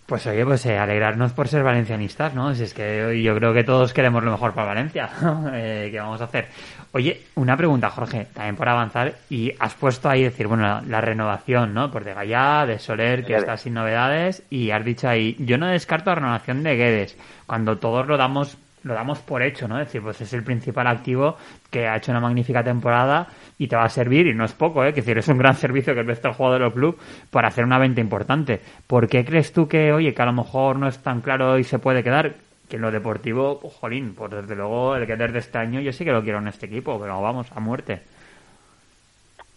Pues 0.06 0.26
oye, 0.26 0.44
pues 0.44 0.66
eh, 0.66 0.76
alegrarnos 0.76 1.32
por 1.32 1.48
ser 1.48 1.62
valencianistas, 1.62 2.34
¿no? 2.34 2.54
Si 2.54 2.64
es 2.64 2.74
que 2.74 3.22
yo 3.22 3.34
creo 3.36 3.54
que 3.54 3.64
todos 3.64 3.94
queremos 3.94 4.22
lo 4.22 4.32
mejor 4.32 4.52
para 4.52 4.66
Valencia, 4.66 5.08
¿no? 5.22 5.50
Eh, 5.54 5.88
¿Qué 5.90 5.98
vamos 5.98 6.20
a 6.20 6.24
hacer? 6.24 6.48
Oye, 6.92 7.22
una 7.36 7.56
pregunta, 7.56 7.88
Jorge, 7.88 8.26
también 8.34 8.54
por 8.54 8.68
avanzar, 8.68 9.14
y 9.30 9.52
has 9.58 9.74
puesto 9.74 10.10
ahí 10.10 10.22
decir, 10.22 10.46
bueno, 10.46 10.64
la, 10.64 10.82
la 10.86 11.00
renovación, 11.00 11.72
¿no? 11.72 11.90
Por 11.90 12.04
de 12.04 12.12
Gallá, 12.12 12.66
de 12.66 12.78
Soler, 12.78 13.24
que 13.24 13.34
está 13.34 13.56
sin 13.56 13.72
novedades, 13.72 14.42
y 14.50 14.72
has 14.72 14.84
dicho 14.84 15.08
ahí, 15.08 15.36
yo 15.38 15.56
no 15.56 15.68
descarto 15.68 16.10
la 16.10 16.16
renovación 16.16 16.62
de 16.62 16.76
Guedes, 16.76 17.16
cuando 17.46 17.78
todos 17.78 18.06
lo 18.06 18.18
damos 18.18 18.58
lo 18.84 18.94
damos 18.94 19.18
por 19.20 19.42
hecho, 19.42 19.66
¿no? 19.66 19.80
Es 19.80 19.86
decir, 19.86 20.02
pues 20.02 20.20
es 20.20 20.32
el 20.32 20.44
principal 20.44 20.86
activo 20.86 21.36
que 21.70 21.88
ha 21.88 21.96
hecho 21.96 22.12
una 22.12 22.20
magnífica 22.20 22.62
temporada 22.62 23.26
y 23.58 23.66
te 23.66 23.76
va 23.76 23.84
a 23.84 23.88
servir, 23.88 24.26
y 24.26 24.34
no 24.34 24.44
es 24.44 24.52
poco, 24.52 24.84
¿eh? 24.84 24.90
Es 24.90 24.96
decir, 24.96 25.18
es 25.18 25.28
un 25.28 25.38
gran 25.38 25.54
servicio 25.56 25.94
que 25.94 26.00
el 26.00 26.32
jugador 26.32 26.62
del 26.62 26.72
club 26.72 26.98
para 27.30 27.48
hacer 27.48 27.64
una 27.64 27.78
venta 27.78 28.00
importante. 28.00 28.60
¿Por 28.86 29.08
qué 29.08 29.24
crees 29.24 29.52
tú 29.52 29.66
que, 29.66 29.92
oye, 29.92 30.14
que 30.14 30.22
a 30.22 30.26
lo 30.26 30.32
mejor 30.32 30.76
no 30.76 30.86
es 30.86 30.98
tan 31.02 31.20
claro 31.20 31.58
y 31.58 31.64
se 31.64 31.78
puede 31.78 32.02
quedar? 32.02 32.34
Que 32.68 32.76
en 32.76 32.82
lo 32.82 32.90
deportivo, 32.90 33.56
jolín, 33.56 34.14
pues 34.14 34.30
desde 34.30 34.54
luego 34.54 34.96
el 34.96 35.06
que 35.06 35.16
de 35.16 35.38
este 35.38 35.58
año 35.58 35.80
yo 35.80 35.92
sí 35.92 36.04
que 36.04 36.12
lo 36.12 36.22
quiero 36.22 36.38
en 36.38 36.48
este 36.48 36.66
equipo, 36.66 36.98
pero 36.98 37.20
vamos, 37.20 37.50
a 37.52 37.60
muerte. 37.60 38.02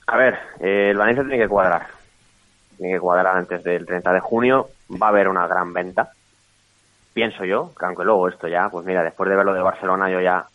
A 0.07 0.17
ver, 0.17 0.39
eh, 0.59 0.89
el 0.91 0.97
Valencia 0.97 1.23
tiene 1.23 1.43
que 1.43 1.49
cuadrar. 1.49 1.87
Tiene 2.77 2.93
que 2.93 2.99
cuadrar 2.99 3.37
antes 3.37 3.63
del 3.63 3.85
30 3.85 4.13
de 4.13 4.19
junio. 4.19 4.67
Va 4.91 5.07
a 5.07 5.09
haber 5.09 5.27
una 5.27 5.47
gran 5.47 5.73
venta. 5.73 6.11
Pienso 7.17 7.45
yo, 7.45 7.73
que 7.73 7.83
aunque 7.83 8.03
luego 8.03 8.27
esto 8.29 8.47
ya, 8.47 8.69
pues 8.69 8.85
mira, 8.85 9.01
después 9.01 9.27
de 9.27 9.35
ver 9.35 9.43
lo 9.43 9.51
de 9.51 9.63
Barcelona 9.63 10.07
yo 10.07 10.21
ya 10.21 10.45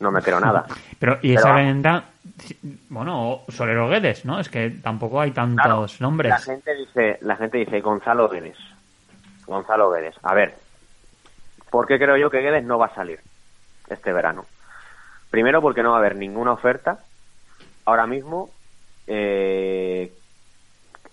no 0.00 0.10
me 0.10 0.20
creo 0.20 0.38
nada. 0.38 0.66
Pero, 0.98 1.16
y 1.22 1.34
esa 1.34 1.54
venta, 1.54 2.04
bueno, 2.90 3.40
Solero 3.48 3.88
Guedes, 3.88 4.26
¿no? 4.26 4.38
Es 4.38 4.50
que 4.50 4.68
tampoco 4.68 5.18
hay 5.18 5.30
tantos 5.30 5.64
Claro, 5.64 5.86
nombres. 6.00 6.28
La 6.28 6.38
gente 6.38 6.74
dice, 6.74 7.18
la 7.22 7.36
gente 7.36 7.56
dice 7.56 7.80
Gonzalo 7.80 8.28
Guedes. 8.28 8.58
Gonzalo 9.46 9.90
Guedes. 9.92 10.14
A 10.24 10.34
ver, 10.34 10.54
¿por 11.70 11.86
qué 11.86 11.96
creo 11.96 12.18
yo 12.18 12.28
que 12.28 12.42
Guedes 12.42 12.64
no 12.64 12.76
va 12.76 12.88
a 12.88 12.94
salir 12.94 13.20
este 13.88 14.12
verano? 14.12 14.44
Primero 15.30 15.62
porque 15.62 15.82
no 15.82 15.92
va 15.92 15.96
a 15.96 16.00
haber 16.00 16.16
ninguna 16.16 16.52
oferta 16.52 16.98
ahora 17.86 18.06
mismo 18.06 18.50
eh, 19.06 20.12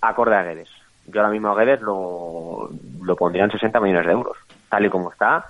acorde 0.02 0.36
a 0.36 0.44
Guedes. 0.44 0.70
Yo 1.06 1.22
ahora 1.22 1.32
mismo 1.32 1.48
a 1.48 1.56
Guedes 1.56 1.80
lo, 1.80 2.70
lo 3.02 3.16
pondría 3.16 3.46
en 3.46 3.52
60 3.52 3.80
millones 3.80 4.06
de 4.06 4.12
euros, 4.12 4.38
tal 4.72 4.86
y 4.86 4.90
como 4.90 5.12
está. 5.12 5.46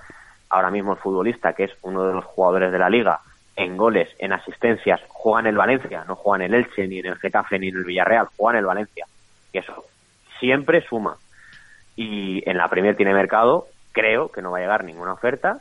Ahora 0.50 0.70
mismo 0.70 0.92
el 0.94 1.00
futbolista, 1.00 1.54
que 1.54 1.64
es 1.66 1.72
uno 1.84 2.04
de 2.04 2.14
los 2.14 2.26
jugadores 2.26 2.74
de 2.74 2.80
la 2.80 2.90
liga, 2.90 3.22
en 3.56 3.78
goles, 3.78 4.10
en 4.20 4.34
asistencias, 4.34 5.00
juega 5.08 5.40
en 5.42 5.48
el 5.48 5.56
Valencia, 5.58 6.04
no 6.08 6.16
juega 6.16 6.44
en 6.44 6.54
el 6.54 6.60
Elche, 6.66 6.88
ni 6.88 7.00
en 7.00 7.06
el 7.06 7.16
Getafe, 7.18 7.58
ni 7.60 7.70
en 7.70 7.78
el 7.78 7.86
Villarreal, 7.86 8.28
juega 8.36 8.58
en 8.58 8.60
el 8.60 8.66
Valencia. 8.66 9.06
Y 9.54 9.60
eso 9.60 9.86
siempre 10.40 10.82
suma. 10.88 11.16
Y 11.96 12.42
en 12.50 12.58
la 12.58 12.68
Premier 12.68 12.96
tiene 12.98 13.14
mercado, 13.14 13.68
creo 13.94 14.30
que 14.32 14.42
no 14.42 14.52
va 14.52 14.58
a 14.58 14.62
llegar 14.62 14.84
ninguna 14.84 15.14
oferta 15.14 15.60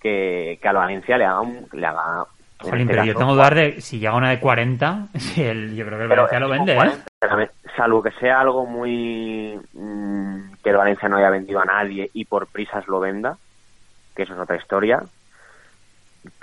que, 0.00 0.58
que 0.62 0.68
al 0.68 0.76
Valencia 0.76 1.18
le 1.18 1.24
haga 1.24 1.40
un, 1.40 1.66
le 1.72 1.86
haga 1.86 2.24
Jolín, 2.60 2.82
este 2.82 2.92
pero 2.94 3.04
yo 3.04 3.16
tengo 3.16 3.34
dudas 3.34 3.54
de 3.54 3.80
si 3.80 3.98
llega 3.98 4.14
una 4.14 4.30
de 4.30 4.38
40, 4.40 5.08
si 5.18 5.42
el- 5.42 5.74
yo 5.74 5.84
creo 5.86 5.98
que 5.98 6.04
el 6.04 6.08
Valencia 6.10 6.40
lo 6.40 6.48
vende, 6.48 6.74
como 6.76 6.84
¿eh? 6.84 6.90
40, 6.92 7.04
pero 7.20 7.48
Salvo 7.76 8.02
que 8.02 8.12
sea 8.12 8.40
algo 8.40 8.64
muy. 8.66 9.58
mm, 9.72 10.52
que 10.64 10.70
el 10.70 10.76
Valencia 10.76 11.08
no 11.08 11.18
haya 11.18 11.30
vendido 11.30 11.60
a 11.60 11.64
nadie 11.64 12.10
y 12.14 12.24
por 12.24 12.46
prisas 12.48 12.88
lo 12.88 12.98
venda, 12.98 13.36
que 14.16 14.22
eso 14.24 14.32
es 14.34 14.40
otra 14.40 14.56
historia. 14.56 15.02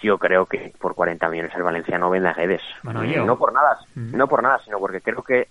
yo 0.03 0.19
creo 0.19 0.45
que 0.45 0.73
por 0.79 0.93
40 0.93 1.27
millones 1.29 1.51
el 1.55 1.63
Valencia 1.63 1.97
no 1.97 2.11
vende 2.11 2.29
a 2.29 2.33
Guedes. 2.33 2.61
Bueno, 2.83 3.01
no 3.25 3.37
por 3.37 3.51
nada, 3.51 3.79
Mm. 3.95 4.15
no 4.15 4.27
por 4.27 4.43
nada, 4.43 4.59
sino 4.63 4.77
porque 4.79 5.01
creo 5.01 5.23
que 5.23 5.47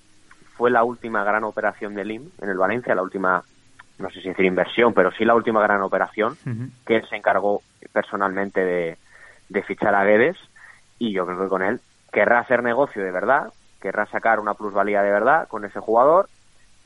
fue 0.56 0.70
la 0.70 0.84
última 0.84 1.24
gran 1.24 1.42
operación 1.42 1.94
de 1.96 2.04
Lim 2.04 2.30
en 2.40 2.48
el 2.48 2.56
Valencia, 2.56 2.94
la 2.94 3.02
última, 3.02 3.42
no 3.98 4.08
sé 4.10 4.20
si 4.22 4.28
decir 4.28 4.44
inversión, 4.44 4.94
pero 4.94 5.10
sí 5.10 5.24
la 5.24 5.34
última 5.34 5.60
gran 5.60 5.82
operación 5.82 6.36
que 6.86 6.96
él 6.96 7.06
se 7.08 7.16
encargó 7.16 7.60
personalmente 7.92 8.64
de, 8.64 8.98
de 9.48 9.62
fichar 9.64 9.96
a 9.96 10.04
Guedes 10.04 10.36
y 11.00 11.12
yo 11.12 11.26
creo 11.26 11.40
que 11.40 11.48
con 11.48 11.62
él 11.62 11.80
querrá 12.12 12.38
hacer 12.38 12.62
negocio 12.62 13.02
de 13.02 13.10
verdad, 13.10 13.52
querrá 13.80 14.06
sacar 14.06 14.38
una 14.38 14.54
plusvalía 14.54 15.02
de 15.02 15.10
verdad 15.10 15.48
con 15.48 15.64
ese 15.64 15.80
jugador 15.80 16.28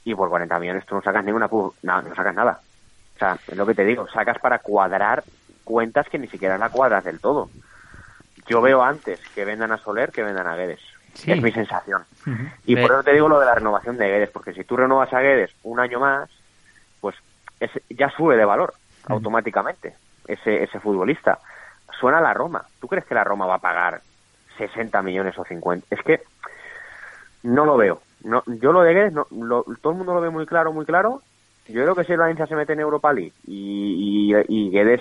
y 0.05 0.15
por 0.15 0.29
40 0.29 0.59
millones 0.59 0.85
tú 0.87 0.95
no 0.95 1.03
sacas 1.03 1.25
ninguna 1.25 1.49
no, 1.51 1.75
no 2.03 2.15
sacas 2.15 2.35
nada. 2.35 2.61
O 3.15 3.19
sea, 3.19 3.39
es 3.47 3.57
lo 3.57 3.67
que 3.67 3.75
te 3.75 3.85
digo, 3.85 4.07
sacas 4.09 4.39
para 4.39 4.59
cuadrar 4.59 5.25
cuentas 5.65 6.07
que 6.11 6.19
ni 6.19 6.29
siquiera 6.29 6.59
la 6.59 6.69
cuadras 6.71 7.05
del 7.05 7.21
todo. 7.21 7.51
Yo 8.47 8.61
veo 8.61 8.83
antes 8.83 9.21
que 9.35 9.45
vendan 9.45 9.73
a 9.73 9.79
Soler 9.79 10.13
que 10.13 10.23
vendan 10.23 10.47
a 10.47 10.57
Guedes. 10.57 10.81
Sí. 11.15 11.31
Es 11.33 11.41
mi 11.43 11.53
sensación. 11.53 12.05
Y 12.67 12.75
por 12.83 12.93
eso 12.93 13.03
te 13.05 13.13
digo 13.13 13.29
lo 13.29 13.39
de 13.39 13.47
la 13.47 13.55
renovación 13.55 13.97
de 13.97 14.09
Guedes, 14.09 14.31
porque 14.31 14.53
si 14.53 14.65
tú 14.65 14.77
renovas 14.77 15.13
a 15.13 15.21
Guedes 15.21 15.51
un 15.63 15.81
año 15.81 16.01
más, 16.01 16.29
pues 17.01 17.15
ese- 17.61 17.83
ya 17.91 18.11
sube 18.11 18.37
de 18.37 18.45
valor 18.45 18.75
automáticamente 19.15 19.97
ese, 20.27 20.65
ese 20.65 20.81
futbolista. 20.81 21.39
Suena 22.01 22.21
la 22.21 22.35
Roma. 22.35 22.67
¿Tú 22.81 22.89
crees 22.89 23.05
que 23.07 23.15
la 23.15 23.25
Roma 23.25 23.47
va 23.47 23.55
a 23.57 23.61
pagar 23.61 24.01
60 24.59 25.01
millones 25.03 25.39
o 25.39 25.45
50? 25.45 25.87
Es 25.91 26.03
que 26.03 26.23
no 27.43 27.65
lo 27.65 27.77
veo. 27.77 28.01
No, 28.25 28.43
yo 28.47 28.73
lo 28.73 28.83
de 28.83 28.95
Guedes, 28.95 29.13
no, 29.13 29.27
lo- 29.31 29.65
todo 29.81 29.93
el 29.93 29.99
mundo 29.99 30.15
lo 30.15 30.21
ve 30.21 30.31
muy 30.31 30.47
claro, 30.47 30.73
muy 30.73 30.85
claro. 30.85 31.23
Yo 31.69 31.83
creo 31.83 31.95
que 31.95 32.05
si 32.05 32.13
el 32.13 32.19
Valencia 32.19 32.47
se 32.47 32.55
mete 32.57 32.75
en 32.75 32.81
Europa 32.81 33.13
League 33.13 33.33
y, 33.47 34.33
y, 34.33 34.35
y 34.49 34.71
Guedes, 34.71 35.01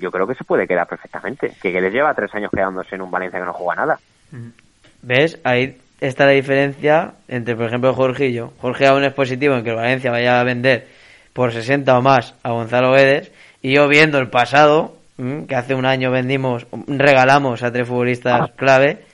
yo 0.00 0.10
creo 0.10 0.26
que 0.26 0.34
se 0.34 0.42
puede 0.44 0.66
quedar 0.66 0.88
perfectamente. 0.88 1.52
Que 1.62 1.70
Guedes 1.70 1.92
lleva 1.92 2.14
tres 2.14 2.34
años 2.34 2.50
quedándose 2.52 2.94
en 2.96 3.02
un 3.02 3.10
Valencia 3.10 3.38
que 3.38 3.44
no 3.46 3.52
juega 3.52 3.82
nada. 3.82 3.98
¿Ves? 5.02 5.38
Ahí 5.44 5.76
está 6.00 6.26
la 6.26 6.32
diferencia 6.32 7.12
entre, 7.28 7.54
por 7.54 7.66
ejemplo, 7.66 7.94
Jorge 7.94 8.26
y 8.28 8.32
yo. 8.32 8.52
Jorge 8.60 8.86
aún 8.88 9.04
es 9.04 9.12
positivo 9.12 9.54
en 9.54 9.62
que 9.64 9.70
el 9.70 9.76
Valencia 9.76 10.10
vaya 10.10 10.40
a 10.40 10.44
vender 10.44 10.88
por 11.32 11.52
60 11.52 11.96
o 11.96 12.02
más 12.02 12.34
a 12.42 12.50
Gonzalo 12.50 12.92
Guedes. 12.92 13.30
Y 13.62 13.72
yo 13.74 13.86
viendo 13.86 14.18
el 14.18 14.28
pasado, 14.28 14.96
que 15.48 15.54
hace 15.54 15.74
un 15.76 15.86
año 15.86 16.10
vendimos, 16.10 16.66
regalamos 16.88 17.62
a 17.62 17.70
tres 17.72 17.86
futbolistas 17.86 18.50
clave, 18.56 19.04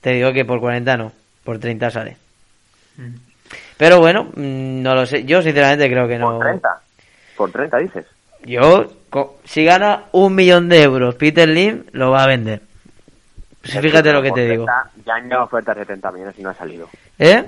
te 0.00 0.10
digo 0.14 0.32
que 0.32 0.44
por 0.44 0.58
40 0.58 0.96
no, 0.96 1.12
por 1.44 1.60
30 1.60 1.90
sale. 1.90 2.16
Pero 3.76 3.98
bueno, 4.00 4.24
mm, 4.34 4.82
no 4.82 4.94
lo 4.94 5.06
sé. 5.06 5.24
Yo 5.24 5.42
sinceramente 5.42 5.88
creo 5.88 6.08
que 6.08 6.18
no. 6.18 6.32
Por 6.38 6.46
30. 6.46 6.80
Por 7.36 7.50
30 7.52 7.76
dices. 7.78 8.06
Yo, 8.44 8.86
si 9.44 9.64
gana 9.64 10.04
un 10.12 10.34
millón 10.34 10.68
de 10.68 10.82
euros 10.82 11.14
Peter 11.16 11.48
Lim, 11.48 11.84
lo 11.92 12.10
va 12.12 12.24
a 12.24 12.26
vender. 12.26 12.60
Pues 13.62 13.78
fíjate 13.80 14.12
lo 14.12 14.22
que 14.22 14.30
te 14.30 14.48
digo. 14.48 14.64
30, 14.64 14.90
Ya 15.04 15.14
han 15.14 15.22
llegado 15.24 15.44
ofertas 15.44 15.76
de 15.76 15.84
30 15.84 16.12
millones 16.12 16.34
y 16.38 16.42
no 16.42 16.50
ha 16.50 16.54
salido. 16.54 16.88
¿Eh? 17.18 17.44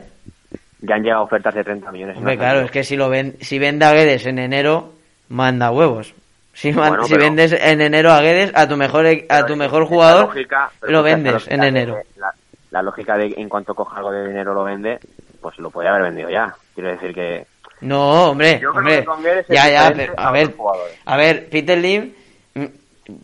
Ya 0.80 0.94
han 0.96 1.02
llegado 1.02 1.22
ofertas 1.22 1.54
de 1.54 1.64
30 1.64 1.90
millones 1.92 2.14
y 2.16 2.18
no 2.18 2.20
Hombre, 2.20 2.34
ha 2.34 2.38
claro, 2.38 2.60
es 2.60 2.70
que 2.70 2.84
si 2.84 2.96
lo 2.96 3.08
ven, 3.08 3.36
si 3.40 3.58
vende 3.58 3.84
a 3.84 3.92
Guedes 3.92 4.26
en 4.26 4.38
enero, 4.38 4.92
manda 5.28 5.70
huevos. 5.70 6.14
Si, 6.52 6.72
man- 6.72 7.04
si 7.04 7.12
pero- 7.12 7.24
vendes 7.24 7.52
en 7.52 7.80
enero 7.80 8.12
a 8.12 8.20
Guedes, 8.20 8.50
a 8.54 8.66
tu 8.68 8.76
mejor 8.76 9.06
e- 9.06 9.26
a 9.28 9.46
tu 9.46 9.54
mejor 9.56 9.84
jugador, 9.86 10.26
lógica- 10.26 10.70
lo 10.82 11.02
vendes 11.04 11.46
en 11.48 11.60
de- 11.60 11.66
enero. 11.68 11.96
La, 12.16 12.32
la 12.72 12.82
lógica 12.82 13.16
de 13.16 13.34
en 13.36 13.48
cuanto 13.48 13.74
coja 13.74 13.98
algo 13.98 14.10
de 14.10 14.26
dinero 14.28 14.54
lo 14.54 14.64
vende, 14.64 14.98
pues 15.40 15.58
lo 15.58 15.70
podía 15.70 15.90
haber 15.90 16.02
vendido 16.04 16.30
ya. 16.30 16.54
Quiero 16.74 16.90
decir 16.90 17.14
que 17.14 17.46
No, 17.80 18.30
hombre, 18.30 18.60
Yo 18.60 18.72
creo 18.72 19.04
que 19.06 19.54
Ya, 19.54 19.68
ya, 19.68 19.92
pero, 19.94 20.14
a 20.16 20.28
a 20.28 20.32
ver, 20.32 20.54
a 21.04 21.16
ver, 21.16 21.48
Peter 21.48 21.78
Lim 21.78 22.12
mm, 22.54 22.64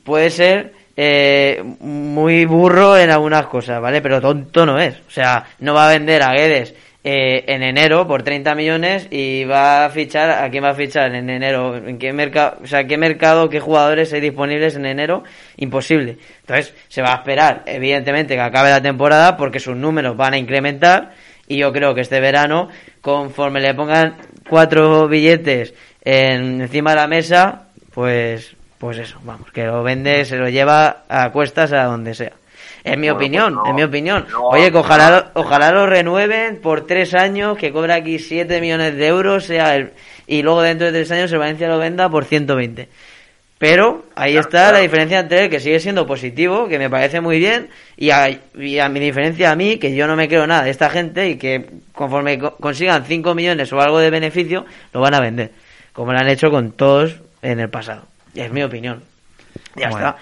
puede 0.05 0.31
ser 0.31 0.73
eh, 0.97 1.63
muy 1.81 2.45
burro 2.45 2.97
en 2.97 3.11
algunas 3.11 3.47
cosas, 3.47 3.81
¿vale? 3.81 4.01
Pero 4.01 4.21
tonto 4.21 4.65
no 4.65 4.79
es. 4.79 4.97
O 5.07 5.11
sea, 5.11 5.45
no 5.61 5.75
va 5.75 5.89
a 5.89 5.93
vender 5.93 6.23
a 6.23 6.33
Guedes 6.33 6.75
eh, 7.07 7.45
en 7.49 7.63
enero 7.63 8.07
por 8.07 8.23
30 8.23 8.55
millones 8.55 9.09
y 9.11 9.45
va 9.45 9.85
a 9.85 9.91
fichar, 9.91 10.31
¿a 10.31 10.49
quién 10.51 10.65
va 10.65 10.71
a 10.71 10.75
fichar 10.75 11.15
en 11.15 11.29
enero? 11.29 11.77
¿En 11.77 11.99
qué 11.99 12.13
mercado? 12.13 12.59
O 12.63 12.67
sea, 12.67 12.87
¿qué 12.87 12.97
mercado, 12.97 13.51
qué 13.51 13.61
jugadores 13.61 14.13
hay 14.13 14.21
disponibles 14.21 14.77
en 14.77 14.87
enero? 14.87 15.25
Imposible. 15.57 16.17
Entonces, 16.41 16.75
se 16.89 17.03
va 17.03 17.13
a 17.13 17.17
esperar, 17.17 17.63
evidentemente, 17.67 18.35
que 18.35 18.41
acabe 18.41 18.71
la 18.71 18.81
temporada 18.81 19.37
porque 19.37 19.61
sus 19.61 19.77
números 19.77 20.17
van 20.17 20.35
a 20.35 20.39
incrementar 20.39 21.13
y 21.49 21.57
yo 21.59 21.73
creo 21.73 21.95
que 21.95 22.01
este 22.03 22.21
verano, 22.21 22.69
conforme 23.01 23.61
le 23.61 23.75
pongan 23.75 24.17
cuatro 24.49 25.09
billetes 25.09 25.75
en- 26.05 26.61
encima 26.63 26.91
de 26.91 26.97
la 26.97 27.07
mesa, 27.07 27.65
pues, 27.93 28.55
pues 28.79 28.99
eso, 28.99 29.19
vamos, 29.25 29.51
que 29.53 29.65
lo 29.65 29.83
vende, 29.83 30.25
se 30.25 30.37
lo 30.37 30.49
lleva 30.49 31.05
a 31.09 31.31
cuestas 31.31 31.73
a 31.73 31.85
donde 31.85 32.15
sea. 32.15 32.33
En 32.83 33.01
mi 33.01 33.07
Bueno, 33.09 33.17
opinión, 33.17 33.55
pues 33.55 33.65
no, 33.65 33.71
en 33.71 33.77
mi 33.77 33.83
opinión. 33.83 34.27
no, 34.31 34.49
Oye, 34.49 34.71
que 34.71 34.77
ojalá, 34.77 35.31
ojalá 35.35 35.71
lo 35.71 35.87
renueven 35.87 36.61
por 36.61 36.87
tres 36.87 37.15
años, 37.15 37.57
que 37.57 37.73
cobra 37.73 37.95
aquí 37.95 38.19
7 38.19 38.61
millones 38.61 38.95
de 38.97 39.07
euros, 39.07 39.45
sea 39.47 39.75
el, 39.77 39.93
y 40.27 40.43
luego 40.43 40.61
dentro 40.61 40.87
de 40.87 40.93
tres 40.93 41.11
años 41.11 41.33
el 41.33 41.39
Valencia 41.39 41.69
lo 41.69 41.79
venda 41.79 42.11
por 42.11 42.27
120. 42.27 42.89
Pero 43.67 44.05
ahí 44.15 44.33
Claro, 44.33 44.47
está 44.47 44.59
claro. 44.59 44.73
la 44.75 44.79
diferencia 44.81 45.21
entre 45.21 45.45
él, 45.45 45.49
que 45.51 45.59
sigue 45.59 45.81
siendo 45.81 46.07
positivo, 46.07 46.69
que 46.69 46.79
me 46.79 46.91
parece 46.91 47.23
muy 47.23 47.39
bien, 47.39 47.71
y 47.97 48.11
a, 48.11 48.29
y 48.29 48.79
a 48.79 48.91
mi 48.91 49.01
diferencia 49.01 49.51
a 49.51 49.55
mí, 49.57 49.79
que 49.79 49.95
yo 49.95 50.07
no 50.07 50.17
me 50.17 50.29
creo 50.29 50.47
nada 50.47 50.65
de 50.65 50.71
esta 50.71 50.91
gente 50.91 51.31
y 51.31 51.37
que 51.39 51.65
conforme 51.95 52.39
co- 52.39 52.57
consigan 52.57 53.07
5 53.07 53.35
millones 53.35 53.73
o 53.73 53.81
algo 53.81 54.01
de 54.01 54.11
beneficio, 54.11 54.67
lo 54.93 55.01
van 55.01 55.15
a 55.15 55.21
vender. 55.21 55.51
Como 55.95 56.13
lo 56.13 56.19
han 56.19 56.29
hecho 56.29 56.51
con 56.51 56.73
todos 56.73 57.17
en 57.41 57.59
el 57.59 57.71
pasado. 57.71 58.03
Y 58.35 58.41
es 58.43 58.53
mi 58.53 58.63
opinión. 58.63 59.03
Ya 59.77 59.89
Bueno. 59.89 60.09
está. 60.09 60.21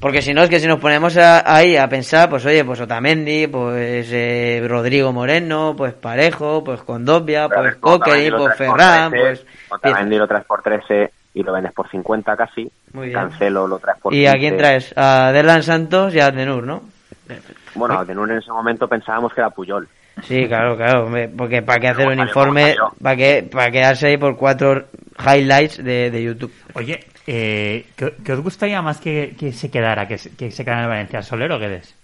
Porque 0.00 0.20
si 0.20 0.34
no, 0.34 0.42
es 0.42 0.50
que 0.50 0.58
si 0.58 0.66
nos 0.66 0.80
ponemos 0.80 1.16
a- 1.16 1.54
ahí 1.54 1.76
a 1.76 1.86
pensar, 1.88 2.28
pues 2.28 2.44
oye, 2.46 2.64
pues 2.64 2.80
Otamendi, 2.80 3.46
pues 3.46 4.08
eh, 4.10 4.60
Rodrigo 4.66 5.12
Moreno, 5.12 5.74
pues 5.78 5.94
Parejo, 5.94 6.64
pues 6.64 6.82
Condovia, 6.82 7.48
Pero 7.48 7.60
a 7.60 7.62
pues 7.78 8.30
lo 8.32 8.38
pues 8.38 8.56
Ferran, 8.58 9.10
13, 9.12 9.24
pues... 9.24 9.46
Otamendi 9.70 10.16
lo 10.16 10.26
traes 10.26 10.44
por 10.46 10.60
13 10.62 11.12
y 11.34 11.42
lo 11.42 11.52
vendes 11.52 11.72
por 11.72 11.88
50 11.90 12.36
casi. 12.36 12.70
Muy 12.92 13.08
bien. 13.08 13.18
Cancelo 13.20 13.66
lo 13.66 13.78
traes 13.78 14.00
por 14.00 14.12
¿Y 14.14 14.26
a 14.26 14.32
15. 14.32 14.38
quién 14.40 14.56
traes? 14.58 14.92
A 14.96 15.30
Derlan 15.32 15.62
Santos 15.62 16.14
y 16.14 16.20
a 16.20 16.30
Denur, 16.30 16.64
¿no? 16.64 16.82
Bueno, 17.74 17.98
a 17.98 18.04
Denur 18.04 18.30
en 18.30 18.38
ese 18.38 18.50
momento 18.52 18.86
pensábamos 18.88 19.32
que 19.32 19.40
era 19.40 19.50
Puyol. 19.50 19.88
Sí, 20.24 20.46
claro, 20.46 20.76
claro, 20.76 21.08
porque 21.38 21.62
para 21.62 21.80
qué 21.80 21.88
hacer 21.88 22.06
un 22.06 22.18
informe, 22.20 22.76
para 23.02 23.16
qué, 23.16 23.48
para 23.50 23.70
quedarse 23.70 24.08
ahí 24.08 24.18
por 24.18 24.36
cuatro 24.36 24.84
highlights 25.18 25.82
de, 25.82 26.10
de 26.10 26.22
YouTube. 26.22 26.52
Oye, 26.74 27.00
eh, 27.26 27.86
¿qué, 27.96 28.12
qué 28.22 28.32
os 28.34 28.40
gustaría 28.40 28.82
más 28.82 29.00
que, 29.00 29.34
que 29.38 29.52
se 29.52 29.70
quedara, 29.70 30.06
que, 30.06 30.18
se- 30.18 30.36
que 30.36 30.50
se 30.50 30.64
quedara 30.64 30.82
en 30.82 30.88
Valencia? 30.90 31.22
¿Soler 31.22 31.50
o 31.52 31.58
Guedes? 31.58 31.94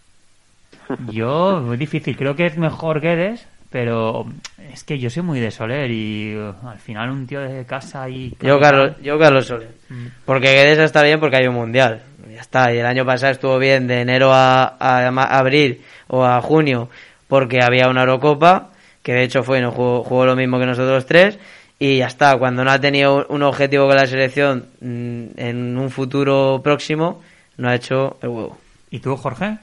Yo, 1.11 1.61
muy 1.62 1.76
difícil. 1.76 2.16
Creo 2.16 2.35
que 2.35 2.47
es 2.47 2.57
mejor 2.57 3.01
Guedes, 3.03 3.47
pero 3.70 4.26
es 4.72 4.82
que 4.84 4.98
yo 4.98 5.10
soy 5.10 5.22
muy 5.22 5.40
de 5.40 5.50
Soler 5.50 5.90
y 5.90 6.34
uh, 6.36 6.68
al 6.68 6.78
final 6.78 7.10
un 7.10 7.26
tío 7.26 7.40
de 7.40 7.64
casa 7.66 8.08
y... 8.08 8.34
Yo 8.40 8.58
Carlos, 8.58 8.96
yo 9.02 9.18
Carlos 9.18 9.46
Soler. 9.46 9.70
Mm. 9.88 10.06
Porque 10.24 10.52
Guedes 10.52 10.78
está 10.78 11.02
bien 11.02 11.20
porque 11.20 11.36
hay 11.36 11.46
un 11.46 11.54
mundial. 11.54 12.02
Ya 12.32 12.40
está. 12.40 12.72
Y 12.72 12.78
el 12.78 12.86
año 12.86 13.04
pasado 13.04 13.32
estuvo 13.32 13.58
bien 13.58 13.86
de 13.86 14.00
enero 14.00 14.32
a, 14.32 14.76
a 15.06 15.10
ma- 15.10 15.24
abril 15.24 15.82
o 16.06 16.24
a 16.24 16.40
junio 16.40 16.88
porque 17.28 17.62
había 17.62 17.88
una 17.88 18.02
Eurocopa 18.02 18.70
que 19.02 19.12
de 19.12 19.22
hecho 19.24 19.42
fue 19.42 19.58
y 19.58 19.62
no 19.62 19.70
jugó, 19.70 20.02
jugó 20.04 20.24
lo 20.26 20.36
mismo 20.36 20.58
que 20.58 20.66
nosotros 20.66 21.04
tres 21.06 21.38
y 21.78 21.98
ya 21.98 22.06
está. 22.06 22.36
Cuando 22.38 22.64
no 22.64 22.70
ha 22.70 22.80
tenido 22.80 23.26
un 23.28 23.42
objetivo 23.42 23.86
con 23.86 23.96
la 23.96 24.06
selección 24.06 24.66
mm, 24.80 25.24
en 25.36 25.78
un 25.78 25.90
futuro 25.90 26.60
próximo 26.64 27.22
no 27.58 27.68
ha 27.68 27.74
hecho 27.74 28.16
el 28.22 28.28
huevo. 28.30 28.58
¿Y 28.90 29.00
tú, 29.00 29.16
Jorge? 29.16 29.58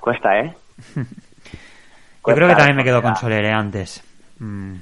Cuesta, 0.00 0.40
¿eh? 0.40 0.52
Yo 2.30 2.34
creo 2.36 2.48
que 2.48 2.54
también 2.56 2.76
me 2.76 2.84
quedo 2.84 3.02
con 3.02 3.16
Soler 3.16 3.44
¿eh? 3.44 3.52
antes. 3.52 4.02
Mm. 4.38 4.74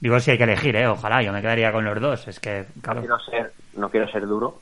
Digo, 0.00 0.18
si 0.20 0.30
hay 0.30 0.38
que 0.38 0.44
elegir, 0.44 0.76
¿eh? 0.76 0.86
Ojalá, 0.86 1.22
yo 1.22 1.32
me 1.32 1.40
quedaría 1.42 1.72
con 1.72 1.84
los 1.84 2.00
dos. 2.00 2.26
Es 2.28 2.40
que, 2.40 2.64
No 2.76 2.82
claro... 2.82 3.00
quiero 3.00 3.18
ser, 3.20 3.52
no 3.76 3.90
quiero 3.90 4.08
ser 4.10 4.26
duro. 4.26 4.60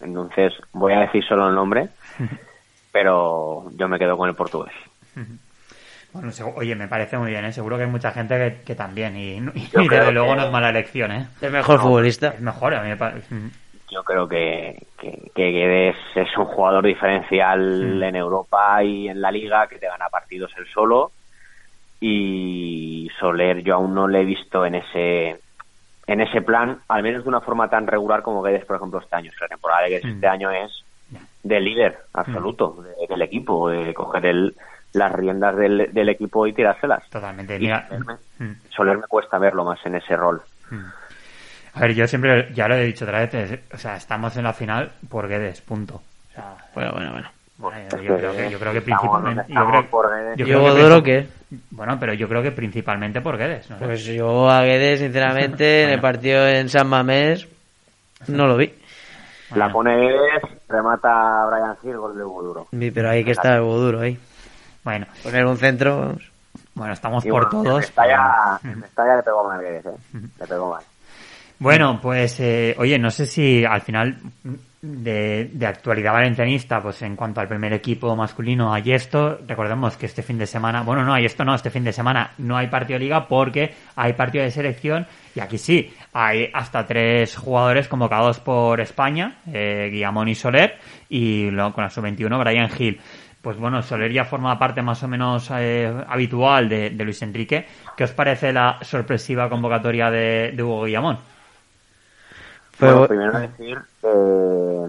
Entonces 0.00 0.52
voy 0.72 0.92
a 0.94 1.00
decir 1.00 1.22
solo 1.24 1.48
el 1.48 1.54
nombre. 1.54 1.88
pero 2.92 3.70
yo 3.76 3.88
me 3.88 3.98
quedo 3.98 4.16
con 4.16 4.28
el 4.28 4.34
portugués. 4.34 4.74
Bueno, 6.14 6.30
oye, 6.56 6.74
me 6.74 6.88
parece 6.88 7.16
muy 7.16 7.30
bien, 7.30 7.42
¿eh? 7.46 7.54
Seguro 7.54 7.78
que 7.78 7.84
hay 7.84 7.88
mucha 7.88 8.10
gente 8.12 8.36
que, 8.36 8.62
que 8.66 8.74
también. 8.74 9.16
Y, 9.16 9.40
desde 9.40 10.12
luego 10.12 10.28
que- 10.32 10.36
no 10.36 10.44
es 10.44 10.52
mala 10.52 10.68
elección, 10.68 11.10
¿eh? 11.10 11.26
El 11.40 11.52
mejor 11.52 11.76
No, 11.78 11.84
futbolista. 11.84 12.28
Es 12.34 12.40
mejor, 12.42 12.74
a 12.74 12.82
mí 12.82 12.90
me 12.90 12.98
parece. 12.98 13.34
Mm. 13.92 13.94
Yo 13.94 14.04
creo 14.04 14.28
que, 14.28 14.86
que, 14.98 15.30
que 15.34 15.50
Guedes 15.50 15.96
es 16.14 16.36
un 16.38 16.46
jugador 16.46 16.84
diferencial 16.84 17.60
Mm. 17.98 18.02
en 18.02 18.16
Europa 18.16 18.82
y 18.82 19.08
en 19.08 19.20
la 19.20 19.30
liga 19.30 19.66
que 19.66 19.78
te 19.78 19.86
gana 19.86 20.08
partidos 20.10 20.50
él 20.56 20.66
solo. 20.72 21.12
Y 22.00 23.08
Soler 23.20 23.62
yo 23.62 23.74
aún 23.76 23.94
no 23.94 24.08
le 24.08 24.22
he 24.22 24.24
visto 24.24 24.66
en 24.66 24.74
ese 24.76 25.38
en 26.08 26.20
ese 26.20 26.42
plan, 26.42 26.80
al 26.88 27.02
menos 27.04 27.22
de 27.22 27.28
una 27.28 27.40
forma 27.40 27.70
tan 27.70 27.86
regular 27.86 28.22
como 28.22 28.42
Guedes, 28.42 28.64
por 28.64 28.74
ejemplo, 28.76 28.98
este 28.98 29.14
año. 29.14 29.30
La 29.40 29.46
temporada 29.46 29.82
de 29.82 29.90
Guedes 29.90 30.04
Mm. 30.04 30.08
este 30.14 30.26
año 30.26 30.50
es 30.50 30.84
de 31.44 31.60
líder 31.60 31.98
absoluto 32.12 32.82
de- 32.82 33.06
del 33.06 33.22
equipo, 33.22 33.68
de 33.68 33.94
coger 33.94 34.26
el, 34.26 34.56
las 34.94 35.12
riendas 35.12 35.56
del, 35.56 35.92
del 35.92 36.08
equipo 36.08 36.46
y 36.46 36.52
tirárselas. 36.52 37.08
Totalmente. 37.08 37.54
Y 37.56 37.60
Mira, 37.60 37.86
Soler 37.88 38.04
me- 38.04 38.46
mm, 38.46 38.54
Soler 38.70 38.98
me 38.98 39.06
cuesta 39.06 39.38
verlo 39.38 39.64
más 39.64 39.78
en 39.86 39.94
ese 39.94 40.16
rol. 40.16 40.42
mm. 40.70 40.84
A 41.74 41.80
ver, 41.80 41.94
yo 41.94 42.06
siempre, 42.06 42.52
ya 42.54 42.68
lo 42.68 42.74
he 42.74 42.84
dicho 42.84 43.04
otra 43.04 43.20
vez, 43.20 43.34
es- 43.34 43.60
o 43.74 43.78
sea, 43.78 43.96
estamos 43.96 44.36
en 44.36 44.44
la 44.44 44.52
final 44.52 44.92
por 45.08 45.26
Guedes, 45.28 45.60
punto. 45.62 45.94
O 45.96 46.34
sea, 46.34 46.54
Bueno, 46.74 46.92
bueno, 46.92 47.12
bueno. 47.12 47.28
bueno, 47.58 47.88
yo, 48.02 48.16
creo 48.16 48.32
que, 48.36 48.50
yo 48.50 48.58
creo 48.58 48.72
que 48.72 48.82
principalmente... 48.82 49.44
Yo 49.48 49.66
creo, 49.66 49.86
por 49.90 50.10
Guedes. 50.10 50.36
yo 50.38 50.44
¿Y 50.44 50.48
creo 50.48 50.64
que 50.64 50.70
princip- 50.82 51.02
qué? 51.02 51.28
Bueno, 51.70 51.98
pero 52.00 52.12
yo 52.14 52.28
creo 52.28 52.42
que 52.42 52.52
principalmente 52.52 53.20
por 53.20 53.36
Guedes, 53.38 53.68
¿no? 53.70 53.76
Pues 53.78 54.04
yo 54.04 54.50
a 54.50 54.62
Guedes, 54.62 55.00
sinceramente, 55.00 55.84
en 55.84 55.90
el 55.90 56.00
partido 56.00 56.46
en 56.46 56.68
San 56.68 56.88
Mamés, 56.88 57.46
no 58.28 58.46
lo 58.46 58.56
vi. 58.56 58.74
La 59.54 59.70
pone 59.70 60.08
es, 60.08 60.42
remata 60.68 61.44
Brian 61.46 61.76
Hill, 61.82 61.98
gol 61.98 62.16
de 62.16 62.24
Hugo 62.24 62.42
Duro. 62.42 62.66
Vi, 62.72 62.90
Pero 62.90 63.10
hay 63.10 63.22
que 63.24 63.32
estar 63.32 63.52
algo 63.52 63.76
duro 63.76 64.00
ahí. 64.00 64.18
Bueno, 64.82 65.06
Poner 65.22 65.44
un 65.44 65.58
centro, 65.58 65.98
vamos. 65.98 66.30
bueno, 66.74 66.92
estamos 66.94 67.24
Y 67.26 67.30
por 67.30 67.50
bueno, 67.50 67.62
todos. 67.62 67.92
En 68.64 68.80
Mestalla 68.80 69.16
le 69.16 69.22
pegó 69.22 69.44
mal 69.46 69.60
Guedes, 69.60 69.84
¿eh? 69.86 69.90
Le 70.40 70.46
pegó 70.46 70.70
mal. 70.70 70.82
Bueno, 71.62 72.00
pues, 72.02 72.40
eh, 72.40 72.74
oye, 72.76 72.98
no 72.98 73.12
sé 73.12 73.24
si 73.24 73.64
al 73.64 73.82
final 73.82 74.16
de, 74.82 75.48
de 75.52 75.64
actualidad 75.64 76.12
valencianista, 76.12 76.82
pues 76.82 77.00
en 77.02 77.14
cuanto 77.14 77.40
al 77.40 77.46
primer 77.46 77.72
equipo 77.72 78.16
masculino 78.16 78.74
hay 78.74 78.90
esto, 78.90 79.38
recordemos 79.46 79.96
que 79.96 80.06
este 80.06 80.24
fin 80.24 80.38
de 80.38 80.48
semana, 80.48 80.82
bueno, 80.82 81.04
no 81.04 81.14
hay 81.14 81.24
esto, 81.24 81.44
no, 81.44 81.54
este 81.54 81.70
fin 81.70 81.84
de 81.84 81.92
semana 81.92 82.32
no 82.38 82.56
hay 82.56 82.66
partido 82.66 82.98
de 82.98 83.04
liga 83.04 83.28
porque 83.28 83.72
hay 83.94 84.14
partido 84.14 84.42
de 84.42 84.50
selección 84.50 85.06
y 85.36 85.38
aquí 85.38 85.56
sí, 85.56 85.94
hay 86.12 86.50
hasta 86.52 86.84
tres 86.84 87.36
jugadores 87.36 87.86
convocados 87.86 88.40
por 88.40 88.80
España, 88.80 89.36
eh, 89.46 89.88
Guillamón 89.92 90.26
y 90.26 90.34
Soler, 90.34 90.80
y 91.08 91.48
luego 91.48 91.74
con 91.74 91.84
la 91.84 91.90
sub-21 91.90 92.40
Brian 92.40 92.70
Hill. 92.76 93.00
Pues 93.40 93.56
bueno, 93.56 93.82
Soler 93.82 94.12
ya 94.12 94.24
forma 94.24 94.58
parte 94.58 94.82
más 94.82 95.00
o 95.04 95.06
menos 95.06 95.48
eh, 95.54 95.92
habitual 96.08 96.68
de, 96.68 96.90
de 96.90 97.04
Luis 97.04 97.22
Enrique. 97.22 97.66
¿Qué 97.96 98.02
os 98.02 98.10
parece 98.10 98.52
la 98.52 98.78
sorpresiva 98.82 99.48
convocatoria 99.48 100.10
de, 100.10 100.50
de 100.56 100.62
Hugo 100.64 100.86
Guillamón? 100.86 101.31
Pero- 102.86 103.06
Bueno, 103.06 103.08
primero 103.08 103.38
decir 103.38 103.78
que, 104.00 104.86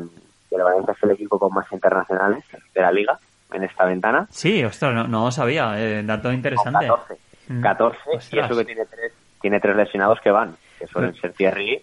que 0.49 0.55
el 0.55 0.63
Valencia 0.63 0.93
es 0.97 1.03
el 1.03 1.11
equipo 1.11 1.39
con 1.39 1.53
más 1.53 1.71
internacionales 1.71 2.43
de 2.73 2.81
la 2.81 2.91
liga 2.91 3.17
en 3.53 3.63
esta 3.63 3.85
ventana. 3.85 4.27
Sí, 4.31 4.63
ostras, 4.63 4.93
no, 4.93 5.07
no 5.07 5.25
lo 5.25 5.31
sabía. 5.31 5.73
eh, 5.77 6.01
dato 6.03 6.23
Con 6.29 6.33
interesante. 6.33 6.87
14. 6.87 7.13
Mm. 7.49 7.61
14 7.61 7.97
y 8.31 8.39
eso 8.39 8.55
que 8.57 8.65
tiene 8.65 8.85
tres, 8.85 9.11
tiene 9.41 9.59
tres 9.59 9.75
lesionados 9.75 10.19
que 10.21 10.31
van, 10.31 10.55
que 10.79 10.87
suelen 10.87 11.13
ser 11.15 11.33
Thierry, 11.33 11.81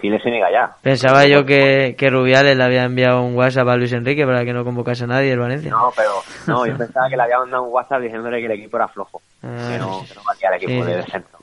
Giles 0.00 0.22
y 0.24 0.38
Gallá. 0.38 0.70
Pensaba 0.82 1.26
yo 1.26 1.44
que, 1.44 1.96
que 1.98 2.08
Rubiales 2.10 2.56
le 2.56 2.62
había 2.62 2.84
enviado 2.84 3.22
un 3.22 3.34
WhatsApp 3.34 3.68
a 3.68 3.76
Luis 3.76 3.92
Enrique 3.92 4.24
para 4.26 4.44
que 4.44 4.52
no 4.52 4.64
convocase 4.64 5.04
a 5.04 5.06
nadie 5.08 5.32
el 5.32 5.38
Valencia. 5.40 5.70
No, 5.70 5.90
pero 5.96 6.10
no, 6.46 6.66
yo 6.66 6.76
pensaba 6.76 7.08
que 7.08 7.16
le 7.16 7.22
había 7.22 7.38
mandado 7.38 7.62
un 7.64 7.72
WhatsApp 7.72 8.02
diciéndole 8.02 8.38
que 8.40 8.46
el 8.46 8.52
equipo 8.52 8.76
era 8.76 8.88
flojo, 8.88 9.20
Ah, 9.42 9.68
que 9.72 9.78
no, 9.78 10.04
que 10.06 10.14
no 10.14 10.22
valía 10.24 10.48
el 10.50 10.54
equipo 10.62 10.84
sí. 10.84 10.90
de 10.90 10.96
descenso. 10.98 11.38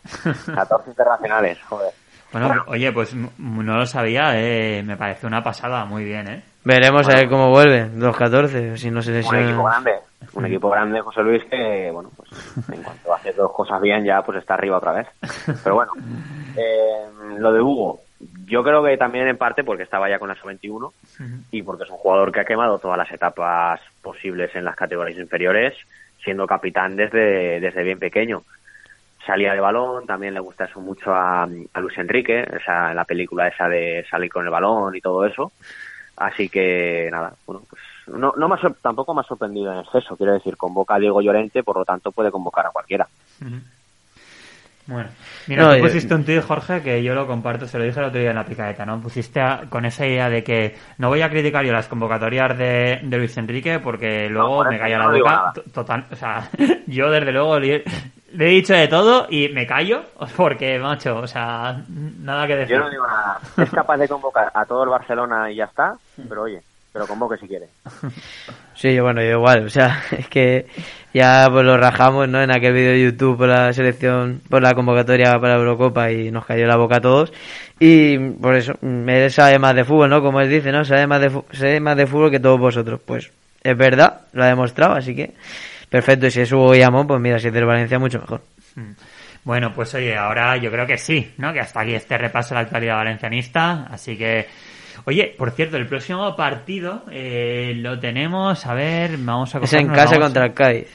14 0.55 0.89
internacionales, 0.91 1.57
joder. 1.67 1.91
Bueno, 2.31 2.63
oye, 2.67 2.91
pues 2.91 3.15
no 3.15 3.77
lo 3.77 3.85
sabía. 3.85 4.31
eh, 4.35 4.83
me 4.83 4.97
parece 4.97 5.27
una 5.27 5.41
pasada. 5.43 5.85
Muy 5.85 6.03
bien, 6.03 6.27
¿eh? 6.27 6.43
Veremos 6.63 7.07
a 7.07 7.15
ver 7.15 7.29
cómo 7.29 7.49
vuelve, 7.49 7.89
los 7.95 8.15
14, 8.15 8.77
si 8.77 8.91
no 8.91 9.01
se 9.01 9.11
Un 9.11 9.17
equipo 9.17 9.33
lesiona. 9.33 9.63
grande, 9.69 9.93
un 10.33 10.45
equipo 10.45 10.69
grande, 10.69 11.01
José 11.01 11.21
Luis, 11.23 11.43
que, 11.45 11.89
bueno, 11.91 12.11
pues 12.15 12.29
en 12.71 12.83
cuanto 12.83 13.13
hace 13.13 13.31
dos 13.33 13.51
cosas 13.53 13.81
bien, 13.81 14.03
ya 14.03 14.21
pues 14.21 14.37
está 14.39 14.55
arriba 14.55 14.77
otra 14.77 14.91
vez. 14.91 15.07
Pero 15.63 15.75
bueno, 15.75 15.91
eh, 16.57 17.37
lo 17.39 17.53
de 17.53 17.61
Hugo, 17.61 18.01
yo 18.45 18.61
creo 18.63 18.83
que 18.83 18.97
también 18.97 19.27
en 19.27 19.37
parte 19.37 19.63
porque 19.63 19.83
estaba 19.83 20.09
ya 20.09 20.19
con 20.19 20.27
la 20.27 20.35
sub-21 20.35 20.91
y 21.51 21.63
porque 21.63 21.85
es 21.85 21.89
un 21.89 21.97
jugador 21.97 22.31
que 22.31 22.41
ha 22.41 22.45
quemado 22.45 22.77
todas 22.77 22.97
las 22.97 23.11
etapas 23.11 23.79
posibles 24.01 24.53
en 24.55 24.65
las 24.65 24.75
categorías 24.75 25.17
inferiores, 25.17 25.73
siendo 26.21 26.45
capitán 26.45 26.97
desde, 26.97 27.61
desde 27.61 27.83
bien 27.83 27.99
pequeño. 27.99 28.43
Salía 29.29 29.53
de 29.53 29.59
balón, 29.59 30.07
también 30.07 30.33
le 30.33 30.39
gusta 30.39 30.65
eso 30.65 30.81
mucho 30.81 31.13
a, 31.13 31.43
a 31.43 31.79
Luis 31.81 31.95
Enrique, 31.99 32.41
esa, 32.59 32.95
la 32.95 33.05
película 33.05 33.47
esa 33.47 33.67
de 33.69 34.03
salir 34.09 34.31
con 34.31 34.43
el 34.43 34.49
balón 34.49 34.95
y 34.95 35.01
todo 35.01 35.23
eso. 35.23 35.51
Así 36.17 36.49
que 36.49 37.09
nada, 37.11 37.33
bueno, 37.45 37.61
pues 37.69 37.79
no, 38.07 38.33
no 38.35 38.47
me 38.49 38.55
ha 38.55 38.59
tampoco 38.81 39.13
me 39.13 39.21
ha 39.21 39.25
sorprendido 39.25 39.71
en 39.71 39.81
exceso, 39.81 40.17
quiero 40.17 40.33
decir, 40.33 40.57
convoca 40.57 40.95
a 40.95 40.99
Diego 40.99 41.21
Llorente, 41.21 41.61
por 41.61 41.77
lo 41.77 41.85
tanto 41.85 42.11
puede 42.11 42.31
convocar 42.31 42.65
a 42.65 42.71
cualquiera. 42.71 43.07
Bueno, 44.87 45.09
mira, 45.47 45.63
No, 45.63 45.69
tú 45.69 45.75
eh, 45.75 45.81
pusiste 45.81 46.15
un 46.15 46.25
tuit, 46.25 46.41
Jorge, 46.41 46.81
que 46.81 47.03
yo 47.03 47.13
lo 47.13 47.27
comparto, 47.27 47.67
se 47.67 47.77
lo 47.77 47.83
dije 47.83 47.99
el 47.99 48.07
otro 48.07 48.19
día 48.19 48.31
en 48.31 48.35
la 48.35 48.45
picadeta, 48.45 48.83
¿no? 48.87 48.99
Pusiste 48.99 49.39
a- 49.39 49.65
con 49.69 49.85
esa 49.85 50.07
idea 50.07 50.27
de 50.29 50.43
que 50.43 50.75
no 50.97 51.09
voy 51.09 51.21
a 51.21 51.29
criticar 51.29 51.63
yo 51.63 51.71
las 51.71 51.87
convocatorias 51.87 52.57
de, 52.57 52.99
de 53.03 53.17
Luis 53.19 53.37
Enrique 53.37 53.77
porque 53.77 54.27
luego 54.27 54.65
me 54.65 54.79
calla 54.79 54.97
no 54.97 55.11
la 55.11 55.19
boca. 55.19 55.53
Total, 55.71 56.05
o 56.11 56.15
sea, 56.15 56.49
yo 56.87 57.11
desde 57.11 57.31
luego 57.31 57.59
le, 58.33 58.45
he 58.45 58.49
dicho 58.49 58.73
de 58.73 58.87
todo 58.87 59.27
y 59.29 59.49
me 59.49 59.65
callo 59.65 60.03
porque, 60.35 60.79
macho, 60.79 61.17
o 61.17 61.27
sea, 61.27 61.81
nada 61.87 62.47
que 62.47 62.55
decir. 62.55 62.75
Yo 62.75 62.83
no 62.83 62.89
digo 62.89 63.07
nada, 63.07 63.39
es 63.57 63.69
capaz 63.69 63.97
de 63.97 64.07
convocar 64.07 64.51
a 64.53 64.65
todo 64.65 64.83
el 64.83 64.89
Barcelona 64.89 65.51
y 65.51 65.55
ya 65.55 65.65
está, 65.65 65.95
pero 66.27 66.43
oye, 66.43 66.61
pero 66.91 67.05
convoque 67.05 67.37
si 67.37 67.47
quiere. 67.47 67.67
Sí, 68.75 68.95
yo, 68.95 69.03
bueno, 69.03 69.21
yo 69.21 69.31
igual, 69.31 69.65
o 69.65 69.69
sea, 69.69 70.03
es 70.17 70.27
que 70.27 70.67
ya 71.13 71.47
pues 71.51 71.65
lo 71.65 71.77
rajamos, 71.77 72.29
¿no? 72.29 72.41
En 72.41 72.51
aquel 72.51 72.73
vídeo 72.73 72.91
de 72.91 73.03
YouTube 73.03 73.37
por 73.37 73.49
la 73.49 73.73
selección, 73.73 74.41
por 74.49 74.61
la 74.61 74.73
convocatoria 74.73 75.39
para 75.39 75.55
la 75.55 75.59
Eurocopa 75.59 76.11
y 76.11 76.31
nos 76.31 76.45
cayó 76.45 76.65
la 76.65 76.77
boca 76.77 76.97
a 76.97 77.01
todos. 77.01 77.33
Y 77.79 78.17
por 78.17 78.55
eso, 78.55 78.73
él 78.81 79.31
sabe 79.31 79.59
más 79.59 79.75
de 79.75 79.83
fútbol, 79.83 80.09
¿no? 80.09 80.21
Como 80.21 80.41
él 80.41 80.49
dice, 80.49 80.71
¿no? 80.71 80.85
Sabe 80.85 81.07
más 81.07 81.21
de, 81.21 81.41
sabe 81.51 81.79
más 81.79 81.97
de 81.97 82.07
fútbol 82.07 82.31
que 82.31 82.39
todos 82.39 82.59
vosotros. 82.59 82.99
Pues 83.05 83.31
es 83.63 83.77
verdad, 83.77 84.21
lo 84.33 84.43
ha 84.43 84.47
demostrado, 84.47 84.95
así 84.95 85.15
que 85.15 85.33
perfecto. 85.89 86.27
Y 86.27 86.31
si 86.31 86.41
es 86.41 86.51
Hugo 86.51 86.71
Guillamón, 86.71 87.07
pues 87.07 87.19
mira, 87.21 87.39
si 87.39 87.47
es 87.47 87.53
del 87.53 87.65
Valencia, 87.65 87.99
mucho 87.99 88.19
mejor. 88.19 88.41
Bueno, 89.43 89.71
pues 89.73 89.93
oye, 89.95 90.15
ahora 90.15 90.57
yo 90.57 90.69
creo 90.71 90.85
que 90.85 90.97
sí, 90.97 91.33
¿no? 91.37 91.53
Que 91.53 91.59
hasta 91.61 91.81
aquí 91.81 91.93
este 91.95 92.17
repaso 92.17 92.49
de 92.49 92.55
la 92.55 92.61
actualidad 92.61 92.95
valencianista. 92.97 93.87
Así 93.89 94.17
que, 94.17 94.47
oye, 95.05 95.33
por 95.37 95.51
cierto, 95.51 95.77
el 95.77 95.87
próximo 95.87 96.35
partido 96.35 97.03
eh, 97.11 97.73
lo 97.77 97.99
tenemos, 97.99 98.65
a 98.65 98.73
ver, 98.73 99.17
vamos 99.17 99.55
a 99.55 99.59
Es 99.59 99.73
en 99.73 99.87
casa 99.87 100.11
vamos- 100.15 100.19
contra 100.27 100.45
el 100.45 100.53
Cádiz. 100.53 100.87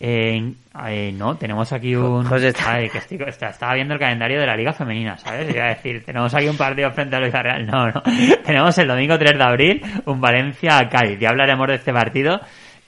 Eh, 0.00 0.52
eh, 0.86 1.12
no, 1.12 1.36
tenemos 1.36 1.72
aquí 1.72 1.96
un... 1.96 2.24
José 2.24 2.48
está- 2.48 2.74
Ay, 2.74 2.88
que 2.88 2.98
estoy- 2.98 3.18
está- 3.26 3.48
estaba 3.48 3.74
viendo 3.74 3.94
el 3.94 4.00
calendario 4.00 4.38
de 4.40 4.46
la 4.46 4.56
Liga 4.56 4.72
Femenina, 4.72 5.18
¿sabes? 5.18 5.52
Iba 5.52 5.64
a 5.64 5.68
decir, 5.70 6.04
tenemos 6.04 6.32
aquí 6.32 6.48
un 6.48 6.56
partido 6.56 6.88
frente 6.92 7.16
a 7.16 7.18
Luis 7.20 7.32
Real. 7.32 7.66
No, 7.66 7.88
no. 7.88 8.00
tenemos 8.46 8.78
el 8.78 8.86
domingo 8.86 9.18
3 9.18 9.36
de 9.36 9.44
abril 9.44 9.82
un 10.04 10.20
Valencia-Cádiz. 10.20 11.18
Ya 11.18 11.30
hablaremos 11.30 11.66
de 11.66 11.74
este 11.74 11.92
partido. 11.92 12.40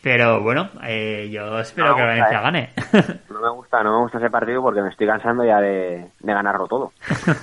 Pero 0.02 0.42
bueno, 0.42 0.70
eh, 0.82 1.28
yo 1.30 1.58
espero 1.60 1.88
No, 1.88 1.96
que 1.96 2.02
Valencia 2.02 2.40
gane. 2.40 2.70
No 3.30 3.40
me 3.40 3.50
gusta, 3.50 3.82
no 3.82 3.92
me 3.92 4.02
gusta 4.04 4.18
ese 4.18 4.30
partido 4.30 4.62
porque 4.62 4.80
me 4.80 4.88
estoy 4.88 5.06
cansando 5.06 5.44
ya 5.44 5.60
de, 5.60 6.06
de 6.20 6.32
ganarlo 6.32 6.66
todo. 6.66 6.92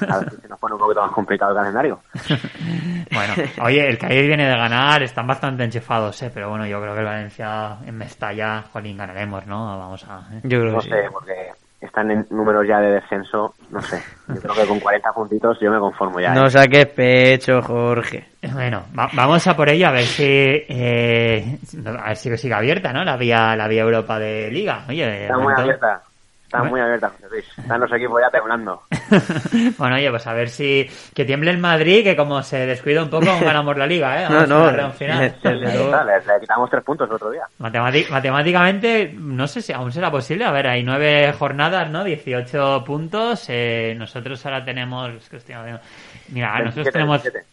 A 0.10 0.20
ver 0.20 0.30
si 0.32 0.38
se 0.42 0.48
nos 0.48 0.60
pone 0.60 0.74
un 0.74 0.80
poquito 0.80 1.02
más 1.02 1.12
complicado 1.12 1.52
el 1.52 1.58
calendario. 1.58 2.00
bueno, 3.12 3.34
oye, 3.64 3.88
el 3.88 3.98
Cádiz 3.98 4.26
viene 4.28 4.48
de 4.48 4.56
ganar, 4.58 5.04
están 5.04 5.28
bastante 5.28 5.64
enchufados, 5.64 6.22
¿eh? 6.24 6.32
Pero 6.34 6.50
bueno, 6.50 6.66
yo 6.66 6.82
creo 6.82 6.94
que 6.94 7.00
el 7.02 7.06
Valencia 7.06 7.78
en 7.86 7.98
Mestalla, 7.98 8.64
jolín, 8.74 8.98
ganaremos, 8.98 9.46
¿no? 9.46 9.78
Vamos 9.78 10.04
a... 10.10 10.22
¿eh? 10.34 10.42
Yo 10.44 10.60
creo 10.60 10.72
No 10.74 10.78
que 10.80 10.84
sí. 10.86 10.90
sé, 10.90 11.10
porque 11.12 11.52
están 11.80 12.10
en 12.12 12.26
números 12.32 12.66
ya 12.68 12.80
de 12.80 12.92
descenso, 12.94 13.54
no 13.70 13.82
sé. 13.82 14.02
Yo 14.28 14.42
creo 14.42 14.56
que 14.56 14.66
con 14.66 14.80
40 14.80 15.12
puntitos 15.14 15.60
yo 15.62 15.72
me 15.72 15.80
conformo 15.80 16.20
ya. 16.20 16.32
¿eh? 16.32 16.36
No 16.36 16.50
saques 16.50 16.88
pecho, 16.88 17.62
Jorge. 17.62 18.26
Bueno, 18.54 18.84
va- 18.98 19.10
vamos 19.14 19.46
a 19.48 19.56
por 19.56 19.70
ello 19.70 19.88
a 19.88 19.92
ver 19.92 20.04
si 20.04 20.24
eh, 20.26 21.58
a 22.00 22.08
ver 22.08 22.16
si 22.18 22.36
sigue 22.38 22.54
abierta, 22.54 22.92
¿no? 22.94 23.04
La 23.04 23.16
vía 23.18 23.56
la 23.56 23.68
vía 23.68 23.84
Europa 23.84 24.18
de 24.20 24.50
Liga. 24.52 24.86
Oye, 24.90 25.24
Está 25.24 25.34
muy 25.36 25.44
momento- 25.44 25.62
abierta. 25.62 26.02
Está 26.48 26.60
Bueno. 26.60 26.72
muy 26.72 26.80
abierta, 26.80 27.10
José 27.10 27.28
Luis. 27.30 27.46
Están 27.58 27.82
los 27.82 27.92
equipos 27.92 28.22
ya 28.22 28.30
temblando. 28.30 28.82
bueno, 29.78 29.96
oye, 29.98 30.10
pues 30.10 30.28
a 30.28 30.34
ver 30.34 30.48
si 30.48 30.90
que 31.14 31.26
tiemble 31.26 31.52
el 31.52 31.58
Madrid, 31.58 32.06
que 32.06 32.16
como 32.16 32.42
se 32.42 32.66
descuida 32.66 33.04
un 33.04 33.10
poco, 33.10 33.26
ganamos 33.42 33.76
la 33.78 33.86
Liga, 33.86 34.24
¿eh? 34.24 34.28
No, 34.30 34.36
Vamos 34.48 34.48
no, 34.50 34.60
a 34.64 34.66
la 34.68 34.72
gran 34.72 34.94
final. 34.94 35.36
le, 35.44 35.54
le 35.60 36.40
quitamos 36.40 36.70
tres 36.70 36.84
puntos 36.86 37.10
el 37.10 37.16
otro 37.16 37.32
día. 37.32 37.44
Matemati- 37.60 38.10
matemáticamente, 38.10 39.14
no 39.14 39.46
sé 39.46 39.62
si 39.62 39.74
aún 39.74 39.92
será 39.92 40.10
posible. 40.10 40.46
A 40.46 40.52
ver, 40.52 40.68
hay 40.68 40.84
nueve 40.84 41.34
jornadas, 41.38 41.90
¿no? 41.90 42.06
18 42.06 42.82
puntos. 42.86 43.46
Eh, 43.50 43.94
nosotros 43.98 44.46
ahora 44.46 44.64
tenemos. 44.64 45.10
es 45.16 45.28
que 45.28 45.38
estoy 45.38 45.56
viendo- 45.56 45.82
Mira, 46.30 46.48
nosotros 46.64 46.76
27, 46.86 46.92
tenemos. 46.94 47.24
27. 47.24 47.48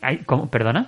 Ay, 0.00 0.18
¿cómo? 0.24 0.50
¿Perdona? 0.50 0.86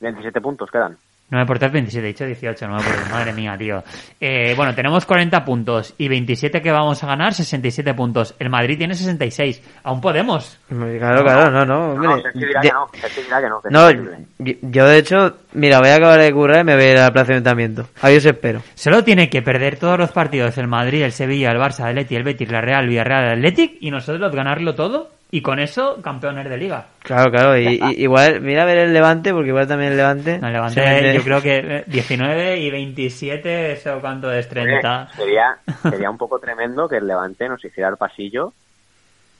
27 0.00 0.38
puntos 0.42 0.70
quedan. 0.70 0.98
9 1.30 1.46
por 1.46 1.58
3, 1.58 1.72
27, 1.72 2.04
he 2.04 2.08
dicho 2.08 2.24
18, 2.24 2.66
9 2.68 2.84
por 2.84 2.94
3, 2.94 3.10
madre 3.10 3.32
mía, 3.32 3.56
tío. 3.56 3.82
Eh, 4.20 4.54
bueno, 4.56 4.74
tenemos 4.74 5.06
40 5.06 5.44
puntos 5.44 5.94
y 5.96 6.08
27 6.08 6.60
que 6.60 6.72
vamos 6.72 7.02
a 7.04 7.06
ganar, 7.06 7.34
67 7.34 7.94
puntos. 7.94 8.34
El 8.38 8.50
Madrid 8.50 8.76
tiene 8.76 8.94
66. 8.94 9.80
Aún 9.84 10.00
podemos. 10.00 10.58
Claro, 10.68 11.22
claro, 11.22 11.50
no, 11.50 11.64
no. 11.64 11.94
No, 11.94 12.16
no, 12.16 12.22
que 12.22 12.70
no. 12.72 12.86
Que 12.90 13.48
no. 13.48 13.60
que 13.62 13.70
No, 13.70 13.90
yo 13.90 14.54
yo, 14.62 14.86
de 14.86 14.98
hecho, 14.98 15.36
mira, 15.52 15.78
voy 15.80 15.90
a 15.90 15.96
acabar 15.96 16.20
de 16.20 16.32
currar 16.32 16.60
y 16.60 16.64
me 16.64 16.74
voy 16.74 16.84
a 16.84 16.92
ir 16.92 16.98
a 16.98 17.02
la 17.04 17.12
plaza 17.12 17.28
de 17.28 17.34
ayuntamiento. 17.34 17.86
Ahí 18.00 18.16
os 18.16 18.24
espero. 18.24 18.62
Solo 18.74 19.04
tiene 19.04 19.28
que 19.28 19.42
perder 19.42 19.78
todos 19.78 19.98
los 19.98 20.12
partidos 20.12 20.56
el 20.58 20.68
Madrid, 20.68 21.02
el 21.02 21.12
Sevilla, 21.12 21.50
el 21.50 21.58
Barça, 21.58 21.88
el 21.88 21.96
Leti, 21.96 22.16
el 22.16 22.24
Betis, 22.24 22.50
la 22.50 22.60
Real, 22.60 22.86
Villarreal, 22.86 23.24
el 23.24 23.38
Athletic 23.38 23.76
y 23.80 23.90
nosotros 23.90 24.32
ganarlo 24.32 24.74
todo 24.74 25.19
y 25.32 25.42
con 25.42 25.58
eso 25.60 26.00
campeones 26.02 26.48
de 26.48 26.56
liga. 26.56 26.86
Claro, 27.02 27.30
claro. 27.30 27.56
Y, 27.56 27.78
y- 27.82 28.02
igual, 28.02 28.40
mira 28.40 28.62
a 28.62 28.66
ver 28.66 28.78
el 28.78 28.92
Levante, 28.92 29.32
porque 29.32 29.48
igual 29.50 29.66
también 29.68 29.92
el 29.92 29.96
Levante. 29.96 30.38
No, 30.38 30.46
se 30.48 30.52
Levante, 30.52 31.14
yo 31.14 31.22
creo 31.22 31.40
que 31.42 31.58
eh, 31.58 31.84
19 31.86 32.58
y 32.58 32.70
27, 32.70 33.72
eso 33.72 33.98
cuánto 34.00 34.32
es, 34.32 34.48
30. 34.48 35.02
Oye, 35.12 35.16
sería, 35.16 35.56
sería 35.90 36.10
un 36.10 36.18
poco 36.18 36.38
tremendo 36.38 36.88
que 36.88 36.96
el 36.96 37.06
Levante 37.06 37.48
nos 37.48 37.64
hiciera 37.64 37.88
el 37.90 37.96
pasillo 37.96 38.52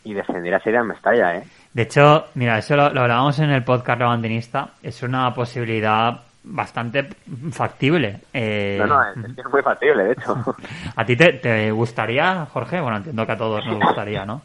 y 0.05 0.15
descendiera 0.15 0.61
sería 0.61 0.83
Mestalla, 0.83 1.37
¿eh? 1.37 1.45
De 1.75 1.83
hecho, 1.83 2.27
mira, 2.35 2.59
eso 2.59 2.75
lo, 2.77 2.91
lo 2.91 3.03
hablábamos 3.03 3.39
en 3.41 3.51
el 3.51 3.63
podcast 3.65 3.99
Levantinista. 3.99 4.69
Es 4.83 5.03
una 5.03 5.33
posibilidad 5.35 6.21
bastante 6.43 7.07
factible. 7.53 8.21
Eh, 8.33 8.77
No, 8.81 8.87
no, 8.87 9.03
es, 9.11 9.17
es 9.29 9.35
que 9.35 9.41
es 9.43 9.47
muy 9.53 9.63
factible, 9.63 10.05
de 10.05 10.13
hecho. 10.13 10.37
¿A 10.97 11.05
ti 11.05 11.17
te, 11.17 11.35
te 11.35 11.71
gustaría, 11.71 12.47
Jorge? 12.47 12.81
Bueno, 12.81 12.97
entiendo 12.97 13.27
que 13.27 13.33
a 13.33 13.37
todos 13.37 13.65
nos 13.67 13.79
gustaría, 13.81 14.25
¿no? 14.25 14.41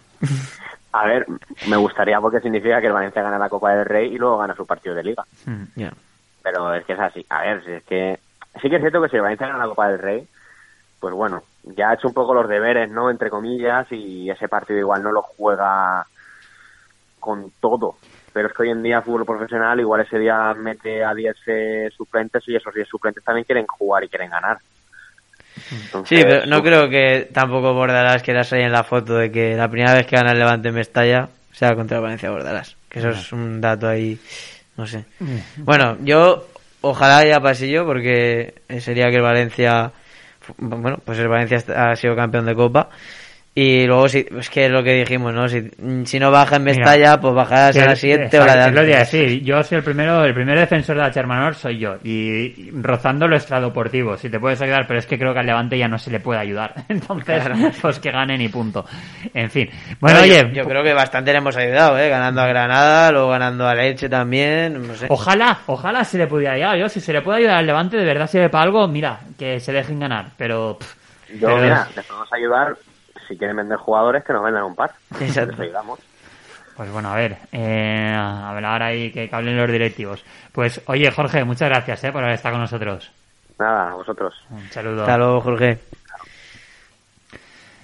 A 0.95 1.05
ver, 1.05 1.25
me 1.67 1.75
gustaría 1.75 2.21
porque 2.21 2.39
significa 2.39 2.79
que 2.79 2.87
el 2.87 2.93
Valencia 2.93 3.21
gana 3.21 3.37
la 3.37 3.49
Copa 3.49 3.75
del 3.75 3.85
Rey 3.85 4.13
y 4.13 4.17
luego 4.17 4.37
gana 4.37 4.55
su 4.55 4.65
partido 4.65 4.95
de 4.95 5.03
Liga. 5.03 5.25
Mm. 5.45 5.63
Pero 6.41 6.73
es 6.73 6.85
que 6.85 6.93
es 6.93 6.99
así. 6.99 7.25
A 7.27 7.41
ver, 7.41 7.65
si 7.65 7.71
es 7.71 7.83
que 7.83 8.17
sí 8.61 8.69
que 8.69 8.77
es 8.77 8.81
cierto 8.81 9.01
que 9.01 9.09
si 9.09 9.17
el 9.17 9.21
Valencia 9.21 9.47
gana 9.47 9.59
la 9.59 9.67
Copa 9.67 9.89
del 9.89 9.99
Rey, 9.99 10.25
pues 11.01 11.13
bueno, 11.13 11.43
ya 11.63 11.89
ha 11.89 11.95
hecho 11.95 12.07
un 12.07 12.13
poco 12.13 12.33
los 12.33 12.47
deberes, 12.47 12.89
¿no? 12.89 13.11
Entre 13.11 13.29
comillas, 13.29 13.91
y 13.91 14.29
ese 14.29 14.47
partido 14.47 14.79
igual 14.79 15.03
no 15.03 15.11
lo 15.11 15.21
juega 15.21 16.05
con 17.19 17.51
todo. 17.59 17.97
Pero 18.31 18.47
es 18.47 18.53
que 18.53 18.63
hoy 18.63 18.69
en 18.69 18.81
día 18.81 19.01
fútbol 19.01 19.25
profesional 19.25 19.77
igual 19.81 19.99
ese 19.99 20.17
día 20.17 20.53
mete 20.53 21.03
a 21.03 21.13
10 21.13 21.35
eh, 21.47 21.89
suplentes 21.93 22.41
y 22.47 22.55
esos 22.55 22.73
10 22.73 22.87
suplentes 22.87 23.21
también 23.21 23.43
quieren 23.43 23.67
jugar 23.67 24.05
y 24.05 24.07
quieren 24.07 24.29
ganar. 24.29 24.59
Entonces, 25.71 26.17
Sí, 26.17 26.23
pero 26.23 26.45
no 26.45 26.61
creo 26.61 26.89
que 26.89 27.29
tampoco 27.33 27.73
Bordalás 27.73 28.21
quieras 28.23 28.51
ahí 28.53 28.63
en 28.63 28.71
la 28.71 28.83
foto 28.83 29.15
de 29.15 29.31
que 29.31 29.55
la 29.55 29.69
primera 29.69 29.93
vez 29.93 30.05
que 30.05 30.15
gana 30.15 30.31
el 30.31 30.39
Levante 30.39 30.69
en 30.69 30.75
Mestalla 30.75 31.29
sea 31.51 31.75
contra 31.75 31.97
el 31.97 32.03
Valencia 32.03 32.29
Bordalás. 32.29 32.75
Que 32.89 32.99
eso 32.99 33.09
es 33.09 33.31
un 33.31 33.61
dato 33.61 33.87
ahí, 33.87 34.17
no 34.77 34.85
sé. 34.85 35.05
Bueno, 35.57 35.97
yo 36.01 36.47
ojalá 36.81 37.25
ya 37.25 37.39
pasillo 37.39 37.85
porque 37.85 38.55
sería 38.79 39.09
que 39.09 39.17
el 39.17 39.21
Valencia, 39.21 39.91
bueno, 40.57 40.99
pues 41.03 41.19
el 41.19 41.27
Valencia 41.27 41.63
ha 41.75 41.95
sido 41.95 42.15
campeón 42.15 42.45
de 42.45 42.55
Copa. 42.55 42.89
Y 43.57 43.87
luego, 43.87 44.09
si, 44.09 44.25
es 44.37 44.49
que 44.49 44.65
es 44.65 44.71
lo 44.71 44.83
que 44.83 44.91
dijimos, 44.95 45.33
¿no? 45.33 45.47
Si, 45.47 45.71
si 46.03 46.19
no 46.19 46.29
baja 46.29 46.57
en 46.57 46.65
Mestalla, 46.65 47.21
pues 47.21 47.33
bajarás 47.33 47.77
a 47.77 47.85
la 47.85 47.95
Sí, 47.95 48.01
siguiente 48.01 48.37
o 48.37 48.45
la 48.45 48.53
de 48.57 48.63
antes. 48.63 48.85
decir. 48.85 49.43
Yo 49.45 49.63
soy 49.63 49.77
el 49.77 49.83
primero, 49.85 50.25
el 50.25 50.33
primer 50.33 50.59
defensor 50.59 50.97
de 50.97 51.01
la 51.03 51.11
Chermanor 51.11 51.55
soy 51.55 51.77
yo. 51.79 51.95
Y, 52.03 52.11
y 52.11 52.71
rozando 52.81 53.29
lo 53.29 53.37
extradeportivo. 53.37 54.17
Si 54.17 54.29
te 54.29 54.41
puedes 54.41 54.59
ayudar, 54.61 54.85
pero 54.87 54.99
es 54.99 55.05
que 55.07 55.17
creo 55.17 55.31
que 55.33 55.39
al 55.39 55.45
Levante 55.45 55.77
ya 55.77 55.87
no 55.87 55.97
se 55.97 56.11
le 56.11 56.19
puede 56.19 56.41
ayudar. 56.41 56.73
Entonces, 56.89 57.43
pues 57.81 57.99
que 57.99 58.11
ganen 58.11 58.41
y 58.41 58.49
punto. 58.49 58.83
En 59.33 59.49
fin. 59.49 59.69
Bueno, 60.01 60.19
oye, 60.19 60.49
yo, 60.53 60.63
yo 60.63 60.65
creo 60.65 60.83
que 60.83 60.93
bastante 60.93 61.31
le 61.31 61.37
hemos 61.37 61.55
ayudado, 61.55 61.97
¿eh? 61.97 62.09
Ganando 62.09 62.41
a 62.41 62.47
Granada, 62.47 63.09
luego 63.13 63.29
ganando 63.29 63.65
a 63.69 63.73
Leche 63.73 64.09
también, 64.09 64.85
no 64.85 64.95
sé. 64.95 65.05
Ojalá, 65.07 65.59
ojalá 65.67 66.03
se 66.03 66.17
le 66.17 66.27
pudiera 66.27 66.55
ayudar. 66.55 66.77
Yo, 66.77 66.89
si 66.89 66.99
se 66.99 67.13
le 67.13 67.21
puede 67.21 67.37
ayudar 67.39 67.55
al 67.59 67.65
Levante, 67.67 67.95
de 67.95 68.03
verdad 68.03 68.27
sirve 68.27 68.49
para 68.49 68.65
algo, 68.65 68.85
mira, 68.89 69.19
que 69.39 69.61
se 69.61 69.71
dejen 69.71 69.97
ganar. 70.01 70.31
Pero, 70.35 70.77
pff, 70.77 70.93
Yo, 71.39 71.47
pero- 71.47 71.61
mira, 71.61 71.87
les 71.95 72.05
podemos 72.05 72.33
ayudar 72.33 72.75
si 73.27 73.37
quieren 73.37 73.57
vender 73.57 73.77
jugadores 73.77 74.23
que 74.23 74.33
nos 74.33 74.43
vendan 74.43 74.63
un 74.63 74.75
par. 74.75 74.91
Exacto. 75.19 75.51
Les 75.51 75.61
ayudamos. 75.61 75.99
Pues 76.75 76.91
bueno, 76.91 77.09
a 77.09 77.15
ver, 77.15 77.37
eh, 77.53 78.13
hablar 78.13 78.83
ahí 78.83 79.11
que, 79.11 79.29
que 79.29 79.35
hablen 79.35 79.57
los 79.57 79.71
directivos. 79.71 80.25
Pues 80.51 80.81
oye, 80.87 81.09
Jorge, 81.09 81.43
muchas 81.45 81.69
gracias 81.69 82.03
eh, 82.03 82.11
por 82.11 82.21
haber 82.21 82.35
estado 82.35 82.55
con 82.55 82.61
nosotros. 82.61 83.11
Nada, 83.57 83.91
a 83.91 83.93
vosotros. 83.95 84.33
Un 84.49 84.69
saludo. 84.69 85.01
Hasta 85.01 85.17
luego, 85.17 85.41
Jorge. 85.41 85.79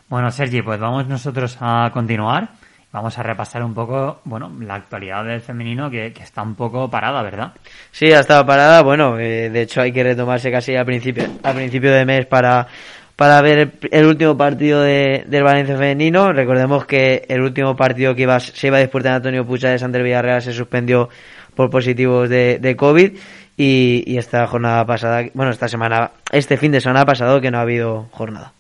Bueno, 0.10 0.30
Sergi, 0.30 0.62
pues 0.62 0.78
vamos 0.78 1.08
nosotros 1.08 1.58
a 1.62 1.90
continuar. 1.94 2.50
Vamos 2.92 3.18
a 3.18 3.24
repasar 3.24 3.64
un 3.64 3.74
poco, 3.74 4.20
bueno, 4.26 4.52
la 4.60 4.76
actualidad 4.76 5.24
del 5.24 5.40
femenino 5.40 5.90
que, 5.90 6.12
que 6.12 6.24
está 6.24 6.42
un 6.42 6.56
poco 6.56 6.90
parada, 6.90 7.24
¿verdad? 7.24 7.54
Sí, 7.92 8.12
ha 8.12 8.20
estado 8.20 8.46
parada. 8.46 8.82
Bueno, 8.82 9.18
eh, 9.18 9.50
de 9.50 9.62
hecho 9.62 9.80
hay 9.80 9.94
que 9.94 10.04
retomarse 10.04 10.52
casi 10.52 10.76
a 10.76 10.84
principio, 10.84 11.24
a 11.42 11.54
principio 11.54 11.94
de 11.94 12.04
mes 12.04 12.26
para, 12.26 12.68
para 13.22 13.40
ver 13.44 13.60
el, 13.60 13.72
el 13.92 14.06
último 14.08 14.36
partido 14.36 14.82
de, 14.82 15.26
del 15.28 15.44
Valencia 15.44 15.78
femenino. 15.78 16.34
Recordemos 16.34 16.88
que 16.88 17.24
el 17.30 17.42
último 17.42 17.76
partido 17.76 18.16
que 18.16 18.24
iba, 18.24 18.40
se 18.40 18.66
iba 18.66 18.78
a 18.78 18.80
disputar 18.80 19.14
Antonio 19.14 19.46
Pucha 19.46 19.70
de 19.70 19.78
Santer 19.78 20.02
Villarreal 20.02 20.42
se 20.42 20.52
suspendió 20.52 21.08
por 21.54 21.70
positivos 21.70 22.30
de, 22.30 22.58
de 22.58 22.76
COVID. 22.76 23.12
Y, 23.58 24.04
y 24.08 24.18
esta 24.18 24.48
jornada 24.48 24.84
pasada, 24.88 25.24
bueno, 25.36 25.52
esta 25.52 25.68
semana, 25.68 26.10
este 26.32 26.58
fin 26.58 26.72
de 26.72 26.82
semana 26.82 27.06
pasado 27.06 27.40
que 27.40 27.52
no 27.52 27.60
ha 27.60 27.62
habido 27.62 28.08
jornada. 28.10 28.54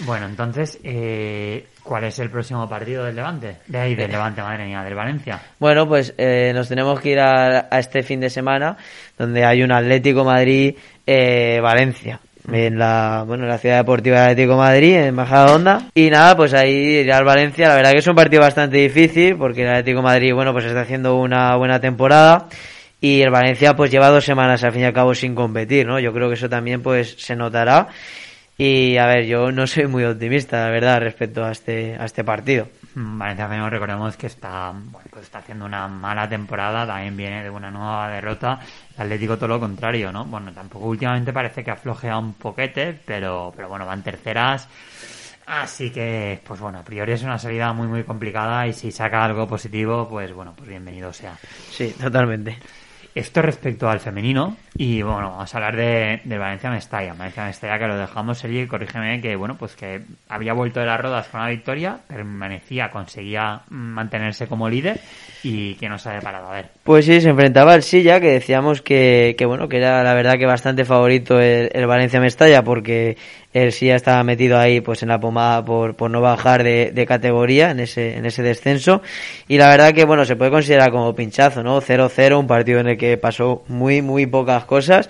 Bueno, 0.00 0.26
entonces, 0.26 0.80
eh, 0.82 1.68
¿cuál 1.84 2.02
es 2.02 2.18
el 2.18 2.30
próximo 2.30 2.68
partido 2.68 3.04
del 3.04 3.14
Levante? 3.14 3.58
De 3.68 3.78
ahí, 3.78 3.94
del 3.94 4.10
Levante, 4.10 4.42
madre 4.42 4.66
mía, 4.66 4.82
del 4.82 4.96
Valencia. 4.96 5.40
Bueno, 5.60 5.86
pues 5.86 6.12
eh, 6.18 6.50
nos 6.52 6.68
tenemos 6.68 6.98
que 6.98 7.10
ir 7.10 7.20
a, 7.20 7.68
a 7.70 7.78
este 7.78 8.02
fin 8.02 8.18
de 8.18 8.28
semana 8.28 8.76
donde 9.16 9.44
hay 9.44 9.62
un 9.62 9.70
Atlético 9.70 10.24
Madrid 10.24 10.74
eh, 11.06 11.60
Valencia 11.62 12.18
en 12.52 12.78
la 12.78 13.24
bueno 13.26 13.44
en 13.44 13.50
la 13.50 13.58
ciudad 13.58 13.78
deportiva 13.78 14.16
de 14.18 14.22
Atlético 14.22 14.56
Madrid 14.56 14.94
en 14.96 15.14
Majadahonda 15.14 15.90
y 15.94 16.10
nada 16.10 16.36
pues 16.36 16.54
ahí 16.54 16.98
ir 16.98 17.12
al 17.12 17.24
Valencia 17.24 17.68
la 17.68 17.74
verdad 17.74 17.92
que 17.92 17.98
es 17.98 18.06
un 18.06 18.14
partido 18.14 18.42
bastante 18.42 18.78
difícil 18.78 19.36
porque 19.36 19.62
el 19.62 19.68
Atlético 19.68 20.02
Madrid 20.02 20.34
bueno 20.34 20.52
pues 20.52 20.64
está 20.64 20.80
haciendo 20.80 21.16
una 21.16 21.56
buena 21.56 21.80
temporada. 21.80 22.48
Y 23.00 23.22
el 23.22 23.30
Valencia 23.30 23.76
pues 23.76 23.92
lleva 23.92 24.08
dos 24.08 24.24
semanas 24.24 24.64
al 24.64 24.72
fin 24.72 24.82
y 24.82 24.84
al 24.84 24.92
cabo 24.92 25.14
sin 25.14 25.36
competir 25.36 25.86
no 25.86 26.00
yo 26.00 26.12
creo 26.12 26.28
que 26.28 26.34
eso 26.34 26.48
también 26.48 26.82
pues 26.82 27.14
se 27.18 27.36
notará. 27.36 27.88
Y 28.56 28.96
a 28.96 29.06
ver 29.06 29.26
yo 29.26 29.52
no 29.52 29.68
soy 29.68 29.86
muy 29.86 30.02
optimista 30.02 30.64
la 30.64 30.70
verdad 30.70 30.98
respecto 30.98 31.44
a 31.44 31.52
este 31.52 31.96
a 31.96 32.06
este 32.06 32.24
partido 32.24 32.66
Valencia 33.18 33.46
femenino, 33.46 33.70
recordemos 33.70 34.16
que 34.16 34.26
está, 34.26 34.72
bueno, 34.72 35.08
pues 35.10 35.24
está 35.24 35.38
haciendo 35.38 35.64
una 35.64 35.86
mala 35.88 36.28
temporada, 36.28 36.86
también 36.86 37.16
viene 37.16 37.42
de 37.42 37.50
una 37.50 37.70
nueva 37.70 38.08
derrota. 38.08 38.58
El 38.96 39.02
Atlético 39.02 39.36
todo 39.36 39.48
lo 39.48 39.60
contrario, 39.60 40.12
¿no? 40.12 40.24
Bueno, 40.24 40.52
tampoco 40.52 40.86
últimamente 40.86 41.32
parece 41.32 41.62
que 41.62 41.70
ha 41.70 41.76
flojeado 41.76 42.20
un 42.20 42.34
poquete, 42.34 42.98
pero, 43.04 43.52
pero 43.54 43.68
bueno, 43.68 43.86
van 43.86 44.02
terceras. 44.02 44.68
Así 45.46 45.90
que, 45.90 46.40
pues 46.46 46.60
bueno, 46.60 46.80
a 46.80 46.84
priori 46.84 47.12
es 47.12 47.22
una 47.22 47.38
salida 47.38 47.72
muy, 47.72 47.86
muy 47.86 48.04
complicada 48.04 48.66
y 48.66 48.72
si 48.72 48.90
saca 48.90 49.24
algo 49.24 49.46
positivo, 49.46 50.08
pues 50.08 50.32
bueno, 50.32 50.52
pues 50.54 50.68
bienvenido 50.68 51.12
sea. 51.12 51.38
sí 51.70 51.94
totalmente 51.98 52.58
Esto 53.18 53.42
respecto 53.42 53.88
al 53.88 53.98
femenino 53.98 54.56
y 54.76 55.02
bueno, 55.02 55.30
vamos 55.30 55.52
a 55.52 55.58
hablar 55.58 55.74
de, 55.74 56.38
Valencia 56.38 56.70
Mestalla. 56.70 57.14
Valencia 57.14 57.46
Mestalla 57.46 57.76
que 57.76 57.88
lo 57.88 57.98
dejamos, 57.98 58.38
Sergi, 58.38 58.64
corrígeme, 58.68 59.20
que 59.20 59.34
bueno, 59.34 59.56
pues 59.58 59.74
que 59.74 60.02
había 60.28 60.52
vuelto 60.52 60.78
de 60.78 60.86
las 60.86 61.00
rodas 61.00 61.26
con 61.26 61.40
la 61.40 61.48
victoria, 61.48 61.98
permanecía, 62.06 62.92
conseguía 62.92 63.62
mantenerse 63.70 64.46
como 64.46 64.68
líder 64.68 65.00
y 65.42 65.74
que 65.74 65.88
no 65.88 65.98
se 65.98 66.10
ha 66.10 66.12
deparado. 66.12 66.46
A 66.46 66.52
ver, 66.52 66.70
Pues 66.84 67.06
sí, 67.06 67.20
se 67.20 67.30
enfrentaba 67.30 67.72
al 67.72 67.82
Silla, 67.82 68.20
que 68.20 68.34
decíamos 68.34 68.82
que, 68.82 69.34
que 69.36 69.46
bueno, 69.46 69.68
que 69.68 69.78
era 69.78 70.04
la 70.04 70.14
verdad 70.14 70.34
que 70.38 70.46
bastante 70.46 70.84
favorito 70.84 71.40
el, 71.40 71.70
el 71.72 71.86
Valencia 71.88 72.20
Mestalla, 72.20 72.62
porque 72.62 73.16
el 73.62 73.72
Silla 73.72 73.96
estaba 73.96 74.22
metido 74.24 74.58
ahí 74.58 74.80
pues 74.80 75.02
en 75.02 75.08
la 75.08 75.20
pomada 75.20 75.64
por, 75.64 75.94
por 75.94 76.10
no 76.10 76.20
bajar 76.20 76.62
de, 76.62 76.92
de 76.92 77.06
categoría 77.06 77.70
en 77.70 77.80
ese, 77.80 78.16
en 78.16 78.26
ese 78.26 78.42
descenso. 78.42 79.02
Y 79.46 79.58
la 79.58 79.68
verdad 79.68 79.92
que 79.92 80.04
bueno, 80.04 80.24
se 80.24 80.36
puede 80.36 80.50
considerar 80.50 80.90
como 80.90 81.14
pinchazo, 81.14 81.62
¿no? 81.62 81.80
0-0, 81.80 82.38
un 82.38 82.46
partido 82.46 82.80
en 82.80 82.88
el 82.88 82.98
que 82.98 83.16
pasó 83.16 83.62
muy, 83.68 84.02
muy 84.02 84.26
pocas 84.26 84.64
cosas. 84.64 85.08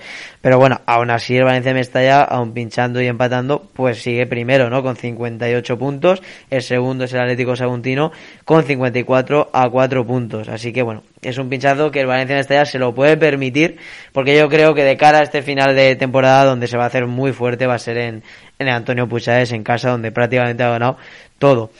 Pero 0.48 0.58
bueno, 0.58 0.80
aún 0.86 1.10
así 1.10 1.36
el 1.36 1.44
Valencia 1.44 1.74
Mestalla, 1.74 2.22
aún 2.22 2.54
pinchando 2.54 3.02
y 3.02 3.06
empatando, 3.06 3.68
pues 3.74 4.00
sigue 4.00 4.26
primero, 4.26 4.70
¿no? 4.70 4.82
Con 4.82 4.96
58 4.96 5.78
puntos. 5.78 6.22
El 6.48 6.62
segundo 6.62 7.04
es 7.04 7.12
el 7.12 7.20
Atlético 7.20 7.54
Saguntino 7.54 8.12
con 8.46 8.64
54 8.64 9.50
a 9.52 9.68
4 9.68 10.06
puntos. 10.06 10.48
Así 10.48 10.72
que 10.72 10.80
bueno, 10.80 11.02
es 11.20 11.36
un 11.36 11.50
pinchazo 11.50 11.90
que 11.90 12.00
el 12.00 12.06
Valencia 12.06 12.34
Mestalla 12.34 12.64
se 12.64 12.78
lo 12.78 12.94
puede 12.94 13.18
permitir, 13.18 13.76
porque 14.14 14.38
yo 14.38 14.48
creo 14.48 14.72
que 14.72 14.84
de 14.84 14.96
cara 14.96 15.18
a 15.18 15.22
este 15.22 15.42
final 15.42 15.76
de 15.76 15.96
temporada, 15.96 16.46
donde 16.46 16.66
se 16.66 16.78
va 16.78 16.84
a 16.84 16.86
hacer 16.86 17.06
muy 17.06 17.34
fuerte, 17.34 17.66
va 17.66 17.74
a 17.74 17.78
ser 17.78 17.98
en, 17.98 18.22
en 18.58 18.68
Antonio 18.70 19.06
Puchades 19.06 19.52
en 19.52 19.62
casa, 19.62 19.90
donde 19.90 20.12
prácticamente 20.12 20.62
ha 20.62 20.70
ganado 20.70 20.96
todo. 21.38 21.72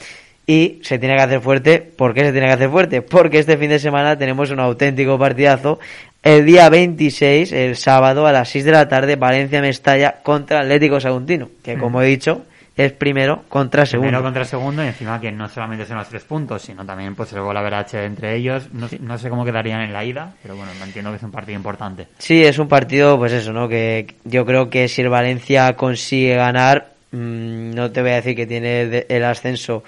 Y 0.49 0.79
se 0.81 0.97
tiene 0.97 1.15
que 1.15 1.21
hacer 1.21 1.41
fuerte. 1.41 1.79
¿Por 1.79 2.15
qué 2.15 2.21
se 2.21 2.31
tiene 2.31 2.47
que 2.47 2.53
hacer 2.53 2.71
fuerte? 2.71 3.03
Porque 3.03 3.37
este 3.37 3.55
fin 3.55 3.69
de 3.69 3.77
semana 3.77 4.17
tenemos 4.17 4.49
un 4.49 4.59
auténtico 4.59 5.17
partidazo. 5.19 5.77
El 6.21 6.45
día 6.45 6.69
26, 6.69 7.51
el 7.53 7.75
sábado, 7.77 8.27
a 8.27 8.31
las 8.33 8.49
6 8.49 8.65
de 8.65 8.71
la 8.73 8.89
tarde, 8.89 9.15
Valencia-Mestalla 9.15 10.17
contra 10.21 10.59
Atlético 10.59 10.99
Saguntino. 10.99 11.49
Que 11.63 11.77
como 11.77 12.01
he 12.01 12.05
dicho, 12.07 12.43
es 12.75 12.91
primero 12.91 13.43
contra 13.47 13.85
segundo. 13.85 14.07
primero 14.09 14.23
contra 14.23 14.43
segundo 14.43 14.83
y 14.83 14.87
encima 14.87 15.19
que 15.21 15.31
no 15.31 15.47
solamente 15.47 15.85
son 15.85 15.97
los 15.97 16.09
tres 16.09 16.23
puntos, 16.25 16.61
sino 16.61 16.85
también 16.85 17.15
pues 17.15 17.31
el 17.33 17.39
gol 17.41 17.55
averaje 17.55 18.03
entre 18.03 18.35
ellos. 18.35 18.67
No, 18.73 18.89
sé- 18.89 18.99
no 18.99 19.17
sé 19.17 19.29
cómo 19.29 19.45
quedarían 19.45 19.79
en 19.81 19.93
la 19.93 20.03
ida, 20.03 20.33
pero 20.41 20.57
bueno, 20.57 20.71
entiendo 20.83 21.09
que 21.11 21.17
es 21.17 21.23
un 21.23 21.31
partido 21.31 21.57
importante. 21.57 22.07
Sí, 22.17 22.43
es 22.43 22.59
un 22.59 22.67
partido, 22.67 23.17
pues 23.17 23.31
eso, 23.31 23.53
¿no? 23.53 23.69
Que 23.69 24.07
yo 24.25 24.45
creo 24.45 24.69
que 24.69 24.89
si 24.89 25.01
el 25.01 25.09
Valencia 25.09 25.73
consigue 25.77 26.35
ganar, 26.35 26.89
mm, 27.11 27.71
no 27.73 27.91
te 27.91 28.01
voy 28.01 28.11
a 28.11 28.15
decir 28.15 28.35
que 28.35 28.45
tiene 28.45 29.05
el 29.07 29.23
ascenso 29.23 29.83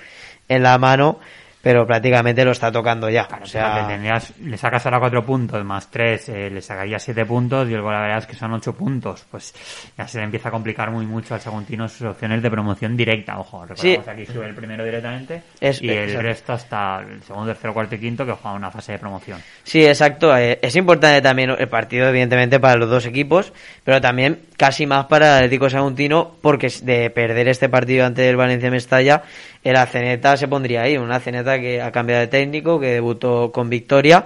en 0.47 0.63
la 0.63 0.77
mano, 0.77 1.19
pero 1.61 1.85
prácticamente 1.85 2.43
lo 2.43 2.51
está 2.51 2.71
tocando 2.71 3.09
ya. 3.09 3.27
Claro, 3.27 3.43
o 3.43 3.47
sea, 3.47 3.87
tendrías- 3.87 4.33
le 4.39 4.57
sacas 4.57 4.85
ahora 4.85 4.99
cuatro 4.99 5.23
puntos 5.25 5.63
más 5.63 5.89
tres, 5.89 6.27
eh, 6.29 6.49
le 6.49 6.61
sacaría 6.61 6.97
siete 6.99 7.25
puntos 7.25 7.69
y 7.69 7.73
el 7.73 7.81
gol 7.81 7.93
la 7.93 8.01
verdad 8.01 8.17
es 8.19 8.25
que 8.27 8.35
son 8.35 8.51
ocho 8.53 8.73
puntos. 8.73 9.25
Pues 9.29 9.53
ya 9.97 10.07
se 10.07 10.17
le 10.19 10.25
empieza 10.25 10.49
a 10.49 10.51
complicar 10.51 10.91
muy 10.91 11.05
mucho 11.05 11.33
al 11.33 11.41
Saguntino 11.41 11.87
sus 11.87 12.07
opciones 12.07 12.41
de 12.41 12.49
promoción 12.49 12.95
directa. 12.97 13.37
Ojo, 13.39 13.65
recordamos 13.65 14.05
Sí. 14.05 14.09
aquí 14.09 14.25
sube 14.25 14.45
el 14.47 14.55
primero 14.55 14.83
directamente 14.83 15.43
Es- 15.59 15.81
y 15.81 15.89
el 15.89 15.99
exacto. 16.05 16.21
resto 16.21 16.53
hasta 16.53 16.99
el 16.99 17.21
segundo, 17.23 17.47
tercero, 17.53 17.73
cuarto 17.73 17.95
y 17.95 17.99
quinto 17.99 18.25
que 18.25 18.31
juega 18.33 18.55
una 18.57 18.71
fase 18.71 18.93
de 18.93 18.99
promoción. 18.99 19.39
Sí, 19.63 19.85
exacto. 19.85 20.35
Eh, 20.37 20.59
Es 20.61 20.75
importante 20.75 21.21
también 21.21 21.49
el 21.57 21.67
partido, 21.67 22.07
evidentemente, 22.09 22.59
para 22.59 22.75
los 22.75 22.89
dos 22.89 23.05
equipos, 23.05 23.51
pero 23.83 23.99
también 24.01 24.39
casi 24.57 24.85
más 24.85 25.05
para 25.05 25.27
el 25.29 25.33
Atlético 25.45 25.69
Saguntino, 25.69 26.31
porque 26.41 26.71
de 26.83 27.09
perder 27.09 27.47
este 27.47 27.67
partido 27.69 28.05
ante 28.05 28.29
el 28.29 28.35
Valencia 28.35 28.69
Mestalla, 28.69 29.23
el 29.63 29.75
Aceneta 29.75 30.37
se 30.37 30.47
pondría 30.47 30.83
ahí, 30.83 30.97
un 30.97 31.11
Aceneta 31.11 31.59
que 31.59 31.81
ha 31.81 31.91
cambiado 31.91 32.21
de 32.21 32.27
técnico, 32.27 32.79
que 32.79 32.87
debutó 32.87 33.51
con 33.51 33.69
victoria 33.69 34.25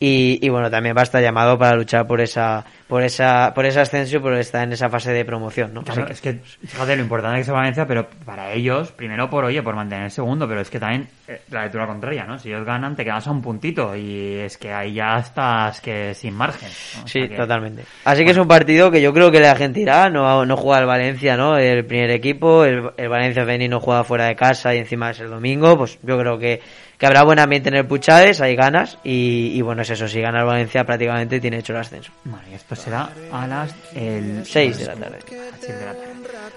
y, 0.00 0.38
y, 0.40 0.48
bueno, 0.48 0.70
también 0.70 0.96
va 0.96 1.00
a 1.00 1.04
estar 1.04 1.20
llamado 1.20 1.58
para 1.58 1.74
luchar 1.74 2.06
por 2.06 2.20
esa, 2.20 2.64
por 2.86 3.02
esa, 3.02 3.52
por 3.52 3.66
ese 3.66 3.80
ascenso 3.80 4.20
por 4.20 4.32
estar 4.34 4.62
en 4.62 4.72
esa 4.72 4.88
fase 4.88 5.12
de 5.12 5.24
promoción, 5.24 5.74
¿no? 5.74 5.82
Claro, 5.82 6.06
es 6.08 6.20
que, 6.20 6.34
fíjate 6.34 6.94
lo 6.94 7.02
importante 7.02 7.36
que 7.36 7.40
es 7.42 7.48
Valencia, 7.48 7.84
pero 7.84 8.08
para 8.24 8.52
ellos, 8.52 8.92
primero 8.92 9.28
por 9.28 9.44
oye, 9.44 9.60
por 9.60 9.74
mantener 9.74 10.04
el 10.04 10.10
segundo, 10.12 10.46
pero 10.46 10.60
es 10.60 10.70
que 10.70 10.78
también 10.78 11.08
eh, 11.26 11.40
la 11.50 11.64
lectura 11.64 11.88
contraria, 11.88 12.24
¿no? 12.24 12.38
Si 12.38 12.48
ellos 12.48 12.64
ganan, 12.64 12.94
te 12.94 13.04
quedas 13.04 13.26
a 13.26 13.32
un 13.32 13.42
puntito 13.42 13.96
y 13.96 14.36
es 14.36 14.56
que 14.56 14.72
ahí 14.72 14.94
ya 14.94 15.18
estás 15.18 15.80
que 15.80 16.14
sin 16.14 16.34
margen. 16.34 16.68
¿no? 17.00 17.08
Sí, 17.08 17.28
totalmente. 17.28 17.82
Así 18.04 18.24
que 18.24 18.30
es 18.30 18.38
un 18.38 18.46
partido 18.46 18.92
que 18.92 19.02
yo 19.02 19.12
creo 19.12 19.32
que 19.32 19.40
la 19.40 19.56
gente 19.56 19.80
irá, 19.80 20.08
no, 20.08 20.46
no 20.46 20.56
juega 20.56 20.78
el 20.78 20.86
Valencia, 20.86 21.36
¿no? 21.36 21.58
El 21.58 21.84
primer 21.84 22.10
equipo, 22.10 22.64
el, 22.64 22.90
el 22.96 23.08
Valencia 23.08 23.42
Beni 23.42 23.68
no 23.68 23.80
juega 23.80 24.04
fuera 24.04 24.26
de 24.26 24.36
casa 24.36 24.72
y 24.76 24.78
encima 24.78 25.10
es 25.10 25.18
el 25.18 25.28
domingo, 25.28 25.76
pues 25.76 25.98
yo 26.02 26.16
creo 26.16 26.38
que 26.38 26.60
que 26.98 27.06
habrá 27.06 27.22
buen 27.22 27.38
ambiente 27.38 27.68
en 27.68 27.76
el 27.76 27.86
Puchades, 27.86 28.40
hay 28.40 28.56
ganas 28.56 28.98
y, 29.04 29.52
y, 29.54 29.62
bueno, 29.62 29.82
es 29.82 29.90
eso, 29.90 30.08
si 30.08 30.20
gana 30.20 30.40
el 30.40 30.46
Valencia 30.46 30.84
prácticamente 30.84 31.38
tiene 31.40 31.58
hecho 31.58 31.72
el 31.72 31.78
ascenso. 31.78 32.10
Vale, 32.24 32.54
esto 32.54 32.74
será 32.74 33.10
a 33.32 33.46
las 33.46 33.72
el 33.94 34.44
6 34.44 34.78
de 34.78 34.86
la 34.86 34.94
tarde. 34.96 35.18
de 35.28 35.84
la 35.86 35.92
tarde. 35.92 36.12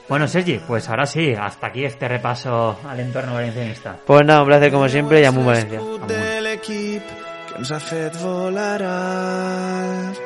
Bueno, 0.09 0.27
Sergi, 0.27 0.59
pues 0.67 0.89
ahora 0.89 1.05
sí, 1.05 1.33
hasta 1.39 1.67
aquí 1.67 1.85
este 1.85 2.07
repaso 2.07 2.79
al 2.87 2.99
entorno 2.99 3.35
valencianista. 3.35 3.97
Pues 4.05 4.25
nada, 4.25 4.41
un 4.41 4.47
placer 4.47 4.71
como 4.71 4.89
sempre 4.89 5.21
i 5.21 5.25
amunt 5.25 5.45
València. 5.47 5.79
de 6.07 6.41
l'equip 6.41 7.03
que 7.47 7.55
ens 7.59 7.71
ha 7.71 7.79
fet 7.79 8.17
volar 8.19 8.81
alt. 8.81 10.19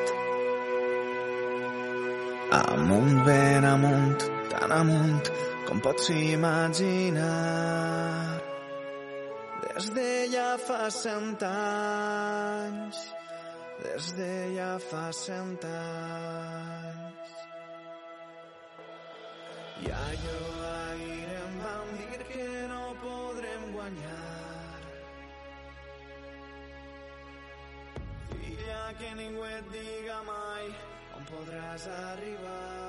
Amunt, 2.50 3.24
ben 3.26 3.64
amunt, 3.64 4.22
tan 4.50 4.72
amunt 4.72 5.28
com 5.68 5.80
pots 5.80 6.10
imaginar. 6.10 7.26
Des 9.76 9.90
de 9.92 10.10
ja 10.32 10.56
fa 10.56 10.88
cent 10.88 11.42
anys, 11.44 13.00
des 13.82 14.06
de 14.16 14.28
ja 14.54 14.68
fa 14.80 15.02
cent 15.12 15.66
anys. 15.68 17.34
I 19.84 19.92
allò 19.98 20.40
ahir 20.70 21.28
em 21.42 21.60
van 21.66 21.92
dir 21.98 22.24
que 22.32 22.48
no 22.72 22.80
podrem 23.04 23.68
guanyar. 23.76 24.80
Filla, 28.32 28.82
que 28.98 29.14
ningú 29.20 29.44
et 29.52 29.72
diga 29.76 30.18
mai 30.32 30.72
on 31.20 31.32
podràs 31.34 31.90
arribar. 32.00 32.85